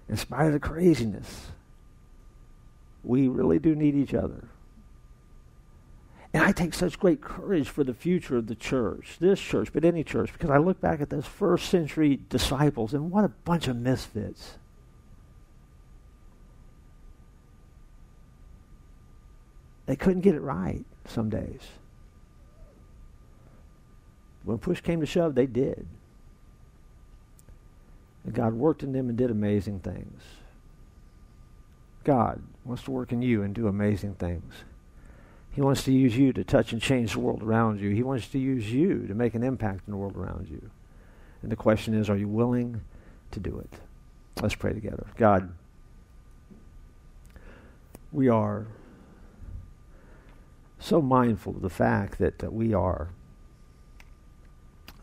in 0.09 0.17
spite 0.17 0.47
of 0.47 0.53
the 0.53 0.59
craziness, 0.59 1.47
we 3.03 3.27
really 3.27 3.59
do 3.59 3.75
need 3.75 3.95
each 3.95 4.13
other. 4.13 4.45
And 6.33 6.43
I 6.43 6.51
take 6.51 6.73
such 6.73 6.99
great 6.99 7.21
courage 7.21 7.69
for 7.69 7.83
the 7.83 7.93
future 7.93 8.37
of 8.37 8.47
the 8.47 8.55
church, 8.55 9.17
this 9.19 9.39
church, 9.39 9.71
but 9.71 9.85
any 9.85 10.03
church, 10.03 10.33
because 10.33 10.49
I 10.49 10.57
look 10.57 10.81
back 10.81 11.01
at 11.01 11.09
those 11.09 11.25
first 11.25 11.69
century 11.69 12.19
disciples 12.29 12.93
and 12.93 13.11
what 13.11 13.23
a 13.23 13.29
bunch 13.29 13.67
of 13.67 13.77
misfits. 13.77 14.55
They 19.87 19.95
couldn't 19.95 20.21
get 20.21 20.35
it 20.35 20.41
right 20.41 20.85
some 21.05 21.29
days. 21.29 21.61
When 24.43 24.59
push 24.59 24.81
came 24.81 24.99
to 24.99 25.05
shove, 25.05 25.33
they 25.35 25.47
did. 25.47 25.87
And 28.23 28.33
God 28.33 28.53
worked 28.53 28.83
in 28.83 28.91
them 28.91 29.09
and 29.09 29.17
did 29.17 29.31
amazing 29.31 29.79
things. 29.79 30.21
God 32.03 32.41
wants 32.63 32.83
to 32.83 32.91
work 32.91 33.11
in 33.11 33.21
you 33.21 33.43
and 33.43 33.55
do 33.55 33.67
amazing 33.67 34.15
things. 34.15 34.53
He 35.51 35.61
wants 35.61 35.83
to 35.85 35.91
use 35.91 36.15
you 36.15 36.31
to 36.33 36.43
touch 36.43 36.71
and 36.71 36.81
change 36.81 37.13
the 37.13 37.19
world 37.19 37.41
around 37.41 37.79
you. 37.79 37.89
He 37.89 38.03
wants 38.03 38.27
to 38.29 38.39
use 38.39 38.71
you 38.71 39.07
to 39.07 39.15
make 39.15 39.33
an 39.33 39.43
impact 39.43 39.81
in 39.87 39.91
the 39.91 39.97
world 39.97 40.15
around 40.15 40.47
you. 40.49 40.69
And 41.41 41.51
the 41.51 41.55
question 41.55 41.93
is, 41.93 42.09
are 42.09 42.17
you 42.17 42.27
willing 42.27 42.81
to 43.31 43.39
do 43.39 43.57
it? 43.59 43.79
Let's 44.41 44.55
pray 44.55 44.73
together. 44.73 45.05
God, 45.17 45.51
we 48.11 48.29
are 48.29 48.67
so 50.79 51.01
mindful 51.01 51.55
of 51.55 51.61
the 51.61 51.69
fact 51.69 52.19
that 52.19 52.43
uh, 52.43 52.49
we 52.49 52.73
are 52.73 53.09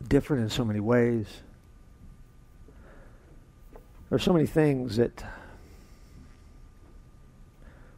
different 0.07 0.43
in 0.43 0.49
so 0.49 0.63
many 0.63 0.79
ways. 0.79 1.41
There 4.09 4.15
are 4.15 4.19
so 4.19 4.33
many 4.33 4.45
things 4.45 4.97
that 4.97 5.23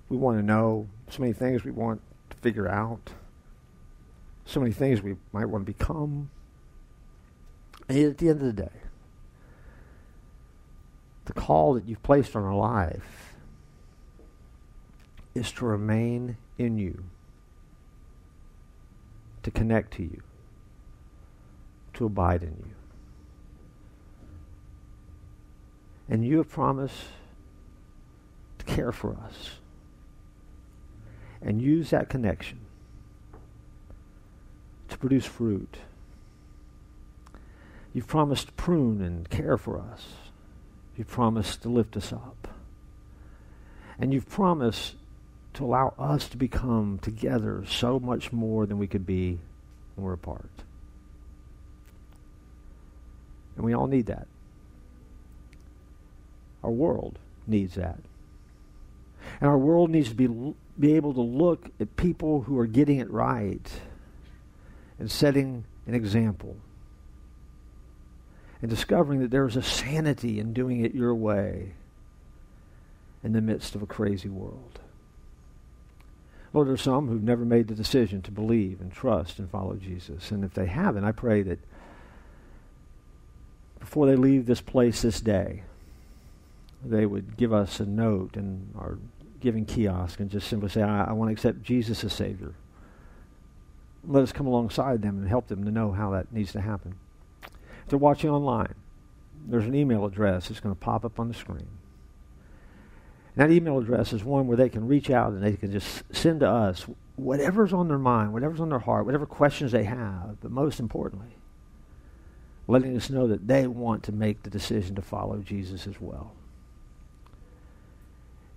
we 0.10 0.18
want 0.18 0.38
to 0.38 0.44
know, 0.44 0.88
so 1.10 1.22
many 1.22 1.34
things 1.34 1.64
we 1.64 1.72
want 1.72 2.02
to 2.30 2.38
figure 2.38 2.68
out, 2.68 3.12
so 4.46 4.60
many 4.60 4.72
things 4.72 5.02
we 5.02 5.16
might 5.34 5.46
want 5.46 5.66
to 5.66 5.72
become. 5.72 6.30
And 7.90 7.98
at 8.00 8.18
the 8.18 8.30
end 8.30 8.42
of 8.42 8.46
the 8.46 8.64
day, 8.64 8.72
the 11.26 11.34
call 11.34 11.74
that 11.74 11.88
you've 11.88 12.04
placed 12.04 12.36
on 12.36 12.44
our 12.44 12.56
life 12.56 13.36
is 15.36 15.52
to 15.54 15.66
remain 15.66 16.38
in 16.58 16.78
you, 16.78 17.04
to 19.48 19.52
connect 19.52 19.94
to 19.94 20.04
you, 20.04 20.22
to 21.94 22.06
abide 22.06 22.44
in 22.44 22.50
you. 22.50 22.76
And 26.10 26.26
you 26.26 26.36
have 26.40 26.50
promised 26.50 27.06
to 28.60 28.66
care 28.66 28.92
for 28.92 29.16
us 29.16 29.52
and 31.42 31.62
use 31.62 31.92
that 31.92 32.10
connection 32.10 32.60
to 34.90 34.98
produce 34.98 35.26
fruit. 35.26 35.78
You've 37.94 38.08
promised 38.08 38.48
to 38.48 38.52
prune 38.52 39.02
and 39.02 39.30
care 39.30 39.58
for 39.58 39.80
us. 39.80 40.08
You've 40.98 41.08
promised 41.08 41.62
to 41.62 41.70
lift 41.70 41.96
us 41.96 42.12
up. 42.12 42.50
And 43.98 44.14
you've 44.14 44.28
promised 44.28 44.96
to 45.58 45.66
allow 45.66 45.92
us 45.98 46.28
to 46.30 46.38
become 46.38 47.00
together 47.02 47.64
so 47.68 48.00
much 48.00 48.32
more 48.32 48.68
than 48.68 48.78
we 48.78 48.86
could 48.86 49.08
be 49.08 49.40
when 49.96 50.06
we're 50.06 50.14
apart. 50.14 50.52
And 53.56 53.66
we 53.66 53.74
all 53.74 53.88
need 53.88 54.06
that. 54.06 54.28
Our 56.64 56.70
world 56.70 57.18
needs 57.48 57.74
that. 57.74 57.98
And 59.42 59.50
our 59.50 59.58
world 59.58 59.90
needs 59.90 60.10
to 60.10 60.16
be, 60.16 60.28
be 60.80 60.94
able 60.94 61.16
to 61.16 61.22
look 61.22 61.72
at 61.80 61.96
people 61.96 62.42
who 62.44 62.60
are 62.60 62.68
getting 62.68 63.00
it 63.00 63.10
right 63.10 63.82
and 65.00 65.10
setting 65.10 65.66
an 65.88 65.96
example 65.96 66.56
and 68.62 68.70
discovering 68.70 69.22
that 69.22 69.32
there's 69.32 69.56
a 69.56 69.64
sanity 69.64 70.40
in 70.40 70.54
doing 70.54 70.86
it 70.86 70.94
your 70.94 71.16
way 71.16 71.74
in 73.24 73.34
the 73.34 73.42
midst 73.42 73.74
of 73.74 73.82
a 73.82 73.88
crazy 73.88 74.30
world. 74.30 74.80
Lord, 76.54 76.68
there 76.68 76.74
are 76.74 76.78
some 76.78 77.08
who've 77.08 77.24
never 77.24 77.46
made 77.46 77.68
the 77.68 77.76
decision 77.76 78.22
to 78.24 78.32
believe 78.32 78.80
and 78.82 78.92
trust 78.92 79.40
and 79.40 79.50
follow 79.50 79.76
Jesus. 79.76 80.32
And 80.32 80.44
if 80.44 80.54
they 80.54 80.66
haven't, 80.66 81.04
I 81.04 81.12
pray 81.12 81.42
that 81.44 81.60
before 83.80 84.08
they 84.08 84.16
leave 84.16 84.46
this 84.46 84.62
place 84.62 85.02
this 85.02 85.22
day, 85.22 85.64
they 86.84 87.06
would 87.06 87.38
give 87.38 87.54
us 87.54 87.80
a 87.80 87.86
note 87.86 88.38
in 88.38 88.70
our 88.78 88.98
giving 89.40 89.66
kiosk 89.66 90.20
and 90.20 90.30
just 90.30 90.48
simply 90.48 90.70
say, 90.70 90.82
I, 90.82 91.06
I 91.06 91.14
want 91.14 91.30
to 91.30 91.34
accept 91.34 91.64
Jesus 91.64 92.04
as 92.04 92.14
Savior. 92.14 92.54
Let 94.06 94.24
us 94.24 94.32
come 94.32 94.48
alongside 94.48 95.02
them 95.02 95.18
and 95.18 95.28
help 95.28 95.48
them 95.48 95.66
to 95.66 95.72
know 95.72 95.92
how 95.92 96.12
that 96.12 96.32
needs 96.32 96.54
to 96.54 96.62
happen. 96.62 96.96
If 97.44 97.90
they're 97.90 98.00
watching 98.00 98.30
online, 98.30 98.74
there's 99.48 99.66
an 99.66 99.76
email 99.76 100.06
address 100.06 100.48
that's 100.48 100.60
going 100.60 100.76
to 100.76 100.80
pop 100.80 101.06
up 101.06 101.20
on 101.20 101.28
the 101.28 101.34
screen. 101.34 101.68
That 103.38 103.52
email 103.52 103.78
address 103.78 104.14
is 104.14 104.24
one 104.24 104.48
where 104.48 104.58
they 104.58 104.68
can 104.68 104.88
reach 104.88 105.12
out 105.12 105.32
and 105.32 105.44
they 105.44 105.56
can 105.56 105.72
just 105.72 106.04
send 106.12 106.40
to 106.40 106.50
us 106.50 106.88
whatever's 107.18 107.72
on 107.72 107.88
their 107.88 108.00
mind, 108.00 108.34
whatever's 108.34 108.60
on 108.60 108.70
their 108.70 108.80
heart, 108.80 109.06
whatever 109.06 109.28
questions 109.28 109.72
they 109.72 109.84
have, 109.84 110.42
but 110.42 110.50
most 110.50 110.80
importantly, 110.80 111.36
letting 112.68 112.98
us 112.98 113.12
know 113.12 113.28
that 113.28 113.48
they 113.48 113.68
want 113.68 114.02
to 114.04 114.12
make 114.12 114.42
the 114.42 114.50
decision 114.50 114.96
to 114.96 115.04
follow 115.04 115.38
Jesus 115.38 115.86
as 115.86 116.02
well. 116.02 116.34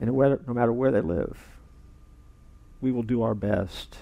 And 0.01 0.17
whether, 0.17 0.41
no 0.47 0.55
matter 0.55 0.73
where 0.73 0.91
they 0.91 1.03
live, 1.03 1.39
we 2.81 2.91
will 2.91 3.03
do 3.03 3.21
our 3.21 3.35
best 3.35 3.99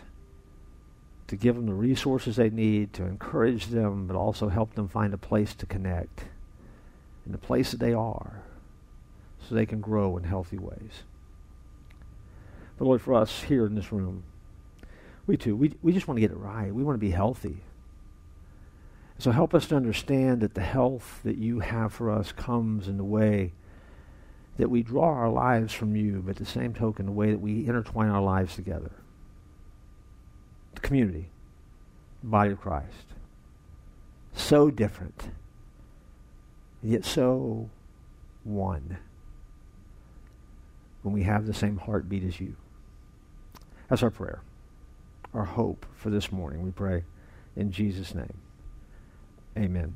to 1.26 1.34
give 1.34 1.56
them 1.56 1.66
the 1.66 1.74
resources 1.74 2.36
they 2.36 2.50
need, 2.50 2.92
to 2.92 3.02
encourage 3.02 3.66
them, 3.66 4.06
but 4.06 4.14
also 4.14 4.48
help 4.48 4.74
them 4.74 4.86
find 4.86 5.12
a 5.12 5.18
place 5.18 5.54
to 5.54 5.66
connect. 5.66 6.26
In 7.26 7.32
the 7.32 7.38
place 7.38 7.72
that 7.72 7.80
they 7.80 7.92
are 7.92 8.42
so 9.48 9.54
they 9.54 9.66
can 9.66 9.80
grow 9.80 10.16
in 10.16 10.24
healthy 10.24 10.58
ways. 10.58 11.04
But 12.76 12.84
Lord, 12.84 13.00
for 13.00 13.14
us 13.14 13.42
here 13.44 13.64
in 13.64 13.74
this 13.74 13.90
room, 13.92 14.24
we 15.26 15.36
too, 15.36 15.56
we, 15.56 15.74
we 15.82 15.92
just 15.92 16.06
want 16.06 16.16
to 16.16 16.20
get 16.20 16.30
it 16.30 16.36
right. 16.36 16.72
We 16.72 16.82
want 16.82 16.96
to 16.96 17.00
be 17.00 17.10
healthy. 17.10 17.58
So 19.18 19.30
help 19.30 19.54
us 19.54 19.66
to 19.68 19.76
understand 19.76 20.42
that 20.42 20.54
the 20.54 20.62
health 20.62 21.20
that 21.24 21.38
you 21.38 21.60
have 21.60 21.92
for 21.92 22.10
us 22.10 22.30
comes 22.30 22.86
in 22.88 22.98
the 22.98 23.04
way 23.04 23.52
that 24.58 24.70
we 24.70 24.82
draw 24.82 25.08
our 25.08 25.28
lives 25.28 25.72
from 25.72 25.96
you, 25.96 26.22
but 26.24 26.36
the 26.36 26.44
same 26.44 26.74
token, 26.74 27.06
the 27.06 27.12
way 27.12 27.30
that 27.30 27.40
we 27.40 27.66
intertwine 27.66 28.10
our 28.10 28.22
lives 28.22 28.54
together. 28.54 28.92
The 30.74 30.80
community, 30.80 31.30
the 32.22 32.28
body 32.28 32.52
of 32.52 32.60
Christ. 32.60 33.06
So 34.34 34.70
different, 34.70 35.30
yet 36.82 37.04
so 37.04 37.70
one 38.44 38.98
when 41.02 41.14
we 41.14 41.22
have 41.22 41.46
the 41.46 41.54
same 41.54 41.78
heartbeat 41.78 42.24
as 42.24 42.40
you. 42.40 42.56
That's 43.88 44.02
our 44.02 44.10
prayer, 44.10 44.42
our 45.32 45.44
hope 45.44 45.86
for 45.94 46.10
this 46.10 46.30
morning. 46.30 46.62
We 46.62 46.70
pray 46.70 47.04
in 47.56 47.72
Jesus' 47.72 48.14
name. 48.14 48.38
Amen. 49.56 49.94